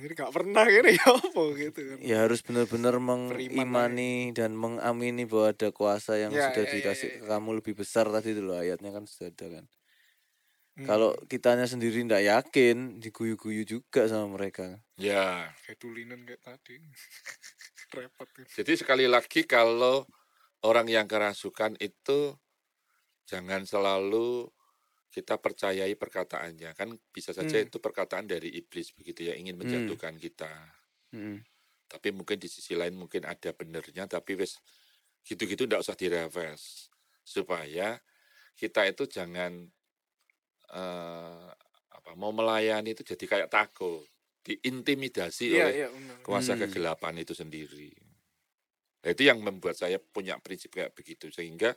ini 0.00 0.16
gak 0.16 0.32
pernah 0.32 0.64
gini 0.64 0.96
ya 0.96 1.06
apa 1.12 1.42
gitu 1.54 1.80
kan. 1.84 1.96
ya 2.00 2.16
harus 2.24 2.40
benar-benar 2.40 2.96
mengimani 2.96 4.32
dan 4.32 4.56
mengamini 4.56 5.28
bahwa 5.28 5.52
ada 5.52 5.68
kuasa 5.70 6.16
yang 6.16 6.32
Ya, 6.32 6.48
sudah 6.50 6.64
ya, 6.64 6.68
ya, 6.68 6.74
dikasih 6.80 7.08
ya, 7.08 7.14
ke 7.20 7.24
ya. 7.24 7.28
kamu 7.36 7.48
lebih 7.60 7.74
besar 7.76 8.08
tadi 8.08 8.32
itu 8.32 8.42
loh 8.42 8.56
ayatnya 8.56 8.90
kan 8.90 9.04
sudah 9.04 9.28
ada 9.30 9.46
kan. 9.60 9.64
Hmm. 10.74 10.86
Kalau 10.90 11.10
kitanya 11.30 11.70
sendiri 11.70 12.02
ndak 12.02 12.24
yakin 12.26 12.98
diguyu-guyu 12.98 13.62
juga 13.62 14.10
sama 14.10 14.34
mereka. 14.34 14.82
Ya, 14.98 15.54
kayak 15.62 15.78
tulinan 15.78 16.26
kayak 16.26 16.42
tadi. 16.42 16.82
Repot 17.94 18.26
kan. 18.26 18.42
jadi 18.50 18.72
sekali 18.74 19.06
lagi 19.06 19.46
kalau 19.46 20.02
orang 20.66 20.90
yang 20.90 21.06
kerasukan 21.06 21.78
itu 21.78 22.34
jangan 23.30 23.62
selalu 23.62 24.50
kita 25.14 25.38
percayai 25.38 25.94
perkataannya. 25.94 26.74
Kan 26.74 26.98
bisa 27.14 27.30
saja 27.30 27.62
Hmm. 27.62 27.70
itu 27.70 27.78
perkataan 27.78 28.26
dari 28.26 28.50
iblis 28.50 28.90
begitu 28.98 29.30
ya, 29.30 29.38
ingin 29.38 29.54
menjatuhkan 29.54 30.18
kita. 30.18 30.50
Mm. 31.14 31.46
tapi 31.86 32.10
mungkin 32.10 32.42
di 32.42 32.50
sisi 32.50 32.74
lain 32.74 32.98
mungkin 32.98 33.22
ada 33.22 33.54
benernya 33.54 34.10
tapi 34.10 34.34
wes 34.34 34.58
gitu-gitu 35.22 35.62
ndak 35.70 35.78
usah 35.86 35.94
direfresh 35.94 36.90
supaya 37.22 38.02
kita 38.58 38.82
itu 38.90 39.06
jangan 39.06 39.70
eh, 40.74 41.48
apa 41.94 42.10
mau 42.18 42.34
melayani 42.34 42.92
itu 42.96 43.06
jadi 43.06 43.24
kayak 43.24 43.48
takut 43.52 44.04
diintimidasi 44.44 45.54
Iya 45.54 45.64
oleh 45.64 45.74
iya 45.78 45.88
benar. 45.88 46.16
kuasa 46.26 46.58
Hmm. 46.58 46.66
kegelapan 46.66 47.14
itu 47.22 47.32
sendiri 47.32 47.94
Nah, 49.04 49.12
itu 49.12 49.28
yang 49.28 49.36
membuat 49.44 49.76
saya 49.76 50.00
punya 50.00 50.40
prinsip 50.40 50.72
kayak 50.72 50.96
begitu 50.96 51.28
sehingga 51.28 51.76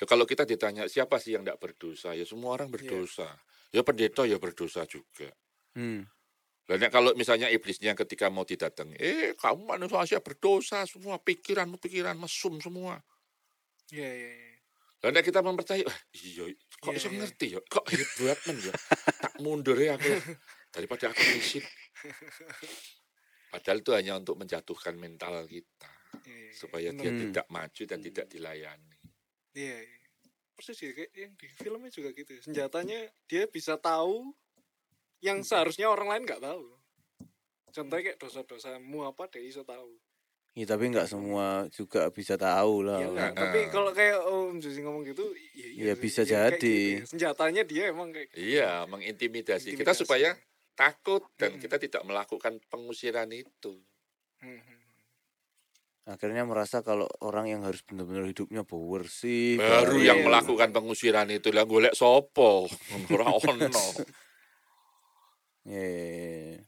ya 0.00 0.04
kalau 0.06 0.24
kita 0.26 0.42
ditanya 0.44 0.86
siapa 0.90 1.16
sih 1.22 1.34
yang 1.38 1.42
tidak 1.46 1.60
berdosa 1.62 2.12
ya 2.14 2.24
semua 2.26 2.58
orang 2.58 2.68
berdosa 2.70 3.28
ya 3.70 3.82
pendeta 3.86 4.26
ya 4.26 4.38
berdosa 4.38 4.84
juga 4.86 5.30
Hmm. 5.74 6.06
Nek 6.70 6.88
kalau 6.94 7.10
misalnya 7.18 7.50
iblisnya 7.50 7.98
ketika 7.98 8.30
mau 8.30 8.46
didatangi, 8.46 8.94
eh 8.96 9.34
kamu 9.34 9.68
manusia 9.74 10.22
berdosa 10.22 10.86
semua, 10.86 11.18
pikiranmu 11.18 11.82
pikiran 11.82 12.14
mesum 12.14 12.62
semua. 12.62 13.02
Iya 13.90 14.06
iya 14.06 14.30
iya. 15.02 15.10
Nek 15.10 15.26
kita 15.26 15.42
mempercayai, 15.42 15.82
wah 15.84 15.98
iya 16.14 16.46
kok 16.78 16.94
Iya, 16.94 16.98
iso 17.02 17.08
iya. 17.10 17.18
ngerti 17.20 17.46
ya, 17.52 17.60
kok 17.66 17.84
hebat 17.90 18.38
men 18.48 18.56
ya. 18.64 18.72
Tak 19.20 19.34
mundur 19.42 19.76
ya 19.76 19.98
aku 19.98 20.08
daripada 20.72 21.10
aku 21.10 21.22
isin. 21.36 21.66
Padahal 23.50 23.78
itu 23.82 23.90
hanya 23.92 24.12
untuk 24.16 24.38
menjatuhkan 24.40 24.94
mental 24.96 25.44
kita 25.50 25.90
Iya, 26.22 26.32
iya, 26.32 26.52
supaya 26.54 26.88
dia 26.94 27.10
Hmm. 27.10 27.20
tidak 27.28 27.46
maju 27.50 27.82
dan 27.82 27.98
tidak 27.98 28.26
dilayani. 28.30 28.93
Iya, 29.54 29.78
iya. 29.80 29.98
Persis 30.54 30.78
ya 30.78 30.90
kayak 30.92 31.10
yang 31.14 31.32
di 31.34 31.46
filmnya 31.50 31.90
juga 31.90 32.10
gitu. 32.10 32.30
Senjatanya 32.38 32.98
dia 33.26 33.46
bisa 33.46 33.74
tahu 33.74 34.30
yang 35.18 35.40
seharusnya 35.40 35.88
orang 35.88 36.10
lain 36.10 36.22
nggak 36.24 36.42
tahu. 36.42 36.64
contohnya 37.70 38.06
kayak 38.06 38.22
dosa-dosamu 38.22 39.02
apa 39.02 39.26
deh 39.26 39.42
iso 39.42 39.66
tahu 39.66 39.98
Ya, 40.54 40.62
tapi 40.62 40.86
nggak 40.86 41.10
semua 41.10 41.66
juga 41.66 42.06
bisa 42.14 42.38
tahu 42.38 42.86
lah. 42.86 43.02
Iya 43.02 43.08
enggak, 43.10 43.32
tapi 43.34 43.60
kalau 43.66 43.90
kayak 43.90 44.22
Om 44.22 44.62
Jusi 44.62 44.78
ngomong 44.78 45.02
gitu 45.02 45.26
iya, 45.34 45.66
iya 45.66 45.82
Ya, 45.82 45.94
sih. 45.94 45.98
bisa 45.98 46.22
kayak 46.22 46.30
jadi. 46.54 46.62
gitu 46.62 46.70
ya. 46.94 47.06
senjatanya 47.10 47.62
dia 47.66 47.82
emang 47.90 48.14
kayak 48.14 48.30
gitu. 48.30 48.38
Iya, 48.38 48.86
mengintimidasi 48.86 49.74
kita 49.74 49.90
Intimidasi. 49.90 50.06
supaya 50.06 50.30
takut 50.78 51.26
dan 51.34 51.58
Mm-mm. 51.58 51.62
kita 51.66 51.76
tidak 51.82 52.02
melakukan 52.06 52.62
pengusiran 52.70 53.26
itu. 53.34 53.82
Hmm, 54.38 54.62
hmm. 54.62 54.73
Akhirnya 56.04 56.44
merasa 56.44 56.84
kalau 56.84 57.08
orang 57.24 57.48
yang 57.48 57.64
harus 57.64 57.80
benar-benar 57.80 58.28
hidupnya 58.28 58.60
bersih. 58.60 59.56
Baru 59.56 59.96
baik. 59.96 60.04
yang 60.04 60.18
melakukan 60.20 60.68
pengusiran 60.68 61.32
itu 61.32 61.48
lah 61.48 61.64
golek 61.64 61.96
sopo, 61.96 62.68
ora 63.12 63.32
ono. 63.32 63.84
Ya, 65.64 65.80
ya, 65.80 66.04
ya. 66.04 66.58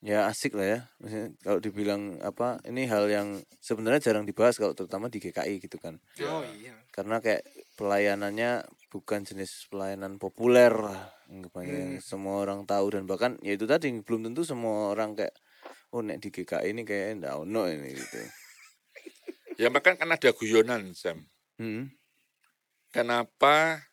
Ya, 0.00 0.18
asik 0.32 0.56
lah 0.56 0.64
ya. 0.64 0.78
Maksudnya 0.96 1.28
kalau 1.40 1.60
dibilang 1.60 2.02
apa, 2.20 2.56
ini 2.64 2.88
hal 2.88 3.04
yang 3.08 3.28
sebenarnya 3.60 4.00
jarang 4.00 4.24
dibahas 4.24 4.56
kalau 4.56 4.72
terutama 4.72 5.12
di 5.12 5.20
GKI 5.20 5.60
gitu 5.60 5.76
kan. 5.76 6.00
oh 6.24 6.40
iya 6.56 6.72
Karena 6.88 7.20
kayak 7.20 7.44
pelayanannya 7.76 8.64
bukan 8.88 9.24
jenis 9.24 9.68
pelayanan 9.68 10.16
populer 10.16 10.72
lah. 10.72 11.12
Anggapannya 11.28 11.76
yang 11.76 11.92
Hmm. 11.96 12.04
semua 12.04 12.40
orang 12.40 12.64
tahu 12.64 12.96
dan 12.96 13.04
bahkan 13.04 13.36
ya 13.40 13.56
itu 13.56 13.68
tadi 13.68 13.92
belum 13.92 14.32
tentu 14.32 14.40
semua 14.40 14.92
orang 14.92 15.16
kayak 15.16 15.36
oh 15.92 16.00
nek 16.00 16.16
di 16.18 16.28
GKI 16.32 16.72
ini 16.72 16.82
kayak 16.84 17.20
ndak 17.20 17.36
ono 17.36 17.68
ini 17.68 17.92
gitu. 17.92 18.20
Ya 19.60 19.68
makan 19.68 20.00
kan 20.00 20.08
ada 20.08 20.32
guyonan, 20.32 20.96
Sam. 20.96 21.20
Hmm. 21.60 21.92
Kenapa 22.88 23.84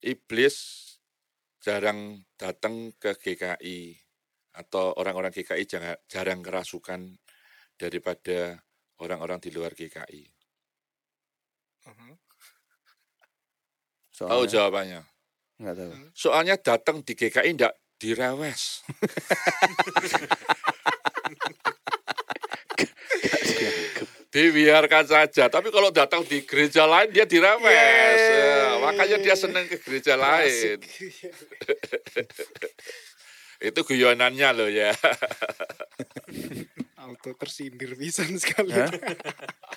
iblis 0.00 0.56
jarang 1.60 2.24
datang 2.40 2.96
ke 2.96 3.12
GKI 3.12 4.00
atau 4.56 4.96
orang-orang 4.96 5.28
GKI 5.28 5.68
jarang 6.08 6.40
kerasukan 6.40 7.20
daripada 7.76 8.64
orang-orang 9.04 9.44
di 9.44 9.52
luar 9.52 9.76
GKI? 9.76 10.24
Mhm. 11.84 12.16
Tahu 14.16 14.24
Soalnya 14.24 14.48
jawabannya? 14.48 15.00
nggak 15.60 15.74
tahu. 15.76 15.92
Soalnya 16.16 16.56
datang 16.56 17.04
di 17.04 17.12
GKI 17.12 17.60
ndak 17.60 17.76
direwes. 18.00 18.80
Dibiarkan 24.36 25.04
saja. 25.08 25.48
Tapi 25.48 25.72
kalau 25.72 25.88
datang 25.88 26.20
di 26.28 26.44
gereja 26.44 26.84
lain 26.84 27.08
dia 27.08 27.24
direwes. 27.24 28.20
Ya, 28.20 28.76
makanya 28.84 29.16
dia 29.16 29.32
senang 29.32 29.64
ke 29.64 29.80
gereja 29.80 30.12
lain. 30.12 30.76
Itu 33.72 33.80
guyonannya 33.88 34.48
loh 34.52 34.68
ya. 34.68 34.92
auto 37.06 37.30
tersindir 37.38 37.94
pisan 37.94 38.34
sekali? 38.36 38.74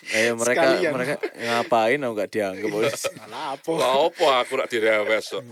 Eh 0.10 0.32
mereka 0.32 0.64
Sekalian. 0.80 0.91
mereka 0.95 1.16
ngapain 1.20 1.99
aku 1.99 2.14
nggak 2.16 2.30
dianggap 2.32 2.70
polisi. 2.72 3.12
Salah 3.14 3.53
apa 3.53 3.72
Lah 3.76 3.93
apa 4.07 4.28
aku 4.41 4.51
rak 4.57 4.68
direwes 4.72 5.28
kok. 5.28 5.43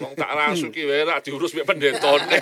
Wong 0.00 0.12
tak 0.16 0.32
rasuki 0.32 0.82
wae 0.88 1.04
rak 1.04 1.20
diurus 1.22 1.52
mek 1.52 1.68
pendetone. 1.68 2.40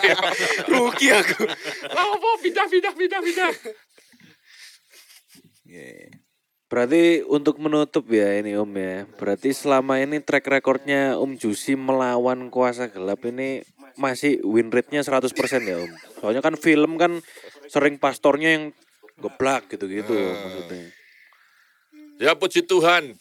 rugi 0.70 1.10
aku 1.10 1.42
Lah 1.90 2.06
apa 2.06 2.28
pindah 2.40 2.66
pindah 2.70 2.92
pindah 2.94 3.20
pindah. 3.20 3.50
Iya. 5.70 6.10
Berarti 6.70 7.26
untuk 7.26 7.58
menutup 7.58 8.06
ya 8.10 8.38
ini 8.38 8.54
Om 8.54 8.72
ya. 8.74 9.06
Berarti 9.18 9.50
selama 9.54 9.98
ini 10.02 10.22
track 10.22 10.46
recordnya 10.46 11.18
Om 11.18 11.34
Jusi 11.34 11.74
melawan 11.74 12.46
kuasa 12.50 12.90
gelap 12.90 13.22
ini 13.26 13.62
masih 13.98 14.38
win 14.46 14.70
rate-nya 14.70 15.02
100% 15.02 15.30
ya 15.66 15.82
Om. 15.82 15.90
Soalnya 16.22 16.42
kan 16.42 16.54
film 16.54 16.94
kan 16.94 17.18
sering 17.66 17.98
pastornya 17.98 18.54
yang 18.54 18.64
geblak 19.18 19.66
gitu-gitu 19.70 20.14
Hmm. 20.14 20.34
maksudnya. 20.34 20.82
Ya 22.22 22.32
puji 22.38 22.62
Tuhan. 22.62 23.18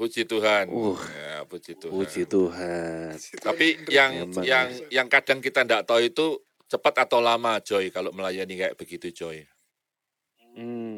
Puji 0.00 0.24
Tuhan. 0.24 0.72
Uh. 0.72 0.96
Ya, 0.96 1.44
puji 1.44 1.76
Tuhan. 1.76 1.92
Puji 1.92 2.22
Tuhan. 2.24 3.12
Tapi 3.44 3.66
yang 3.92 4.24
Emang 4.24 4.44
yang 4.48 4.66
ya. 4.72 5.04
yang 5.04 5.06
kadang 5.12 5.44
kita 5.44 5.60
ndak 5.68 5.84
tahu 5.84 6.00
itu 6.00 6.40
cepat 6.64 7.04
atau 7.04 7.20
lama 7.20 7.60
Joy 7.60 7.92
kalau 7.92 8.08
melayani 8.08 8.56
kayak 8.56 8.80
begitu 8.80 9.12
Joy. 9.12 9.44
Hmm. 10.56 10.89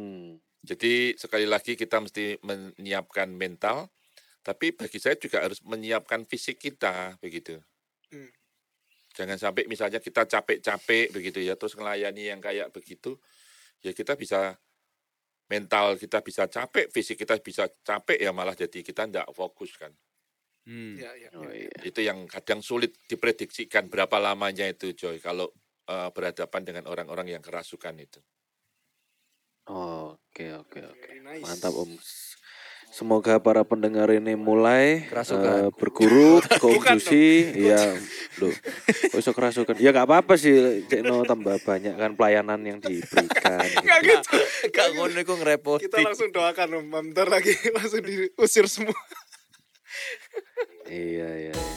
Jadi 0.62 1.18
sekali 1.18 1.42
lagi 1.42 1.74
kita 1.74 1.98
mesti 1.98 2.38
menyiapkan 2.46 3.26
mental, 3.34 3.90
tapi 4.46 4.70
bagi 4.70 5.02
saya 5.02 5.18
juga 5.18 5.42
harus 5.42 5.58
menyiapkan 5.66 6.22
fisik 6.22 6.62
kita 6.62 7.18
begitu. 7.18 7.58
Hmm. 8.14 8.30
Jangan 9.12 9.36
sampai 9.36 9.66
misalnya 9.66 9.98
kita 9.98 10.24
capek-capek 10.24 11.10
begitu 11.10 11.42
ya, 11.42 11.58
terus 11.58 11.74
melayani 11.74 12.30
yang 12.30 12.38
kayak 12.38 12.70
begitu, 12.70 13.18
ya 13.82 13.90
kita 13.90 14.14
bisa 14.14 14.56
mental 15.50 16.00
kita 16.00 16.24
bisa 16.24 16.48
capek, 16.48 16.88
fisik 16.88 17.20
kita 17.20 17.36
bisa 17.42 17.68
capek 17.84 18.16
ya 18.16 18.32
malah 18.32 18.56
jadi 18.56 18.80
kita 18.80 19.10
ndak 19.10 19.28
fokus 19.36 19.76
kan. 19.76 19.92
Hmm. 20.62 20.94
ya, 20.94 21.10
ya, 21.18 21.28
Oh 21.34 21.50
ya. 21.50 21.66
iya. 21.66 21.74
Itu 21.82 22.00
yang 22.06 22.30
kadang 22.30 22.62
sulit 22.62 22.94
diprediksikan 23.10 23.90
berapa 23.90 24.22
lamanya 24.22 24.70
itu 24.70 24.94
Joy 24.94 25.18
kalau 25.18 25.50
eh, 25.90 26.08
berhadapan 26.14 26.62
dengan 26.62 26.84
orang-orang 26.86 27.34
yang 27.34 27.42
kerasukan 27.42 27.98
itu. 27.98 28.22
Oke 30.32 30.48
oke 30.50 30.80
oke. 30.80 31.10
Nice. 31.22 31.44
Mantap 31.44 31.76
Om. 31.76 31.92
Semoga 32.88 33.36
para 33.36 33.64
pendengar 33.64 34.08
ini 34.08 34.32
mulai 34.32 35.04
Kerasukan. 35.04 35.44
eh, 35.44 35.68
berguru. 35.72 36.40
Iya, 37.54 37.96
loh. 38.36 38.52
Kok 39.08 39.18
iso 39.18 39.32
kerasukan? 39.32 39.76
Ya 39.76 39.92
nggak 39.92 40.08
apa-apa 40.08 40.36
sih, 40.36 40.52
Cek 40.86 41.00
No 41.00 41.24
tambah 41.24 41.56
banyak 41.58 41.92
kan 41.94 42.12
pelayanan 42.12 42.60
yang 42.60 42.80
diberikan. 42.80 43.60
Gitu. 44.02 44.20
gitu 44.24 44.36
Gak 44.68 44.88
ngono 44.92 45.16
iku 45.16 45.36
ngerepoti. 45.36 45.84
kita 45.84 46.00
langsung 46.00 46.28
doakan 46.28 46.68
om 46.74 46.86
bentar 46.90 47.28
lagi 47.28 47.52
langsung 47.76 48.00
diusir 48.00 48.64
semua 48.64 48.96
Iya, 50.84 51.28
iya. 51.48 51.52
iya. 51.52 51.76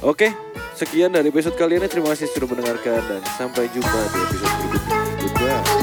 Oke, 0.00 0.32
sekian 0.74 1.08
dari 1.08 1.28
episode 1.28 1.52
kali 1.54 1.76
ini. 1.76 1.84
Terima 1.84 2.12
kasih 2.12 2.28
sudah 2.28 2.48
mendengarkan 2.50 3.00
dan 3.06 3.20
sampai 3.34 3.68
jumpa 3.68 4.00
di 4.10 4.18
episode 4.22 4.52
berikutnya. 4.58 5.00
Goodbye. 5.20 5.73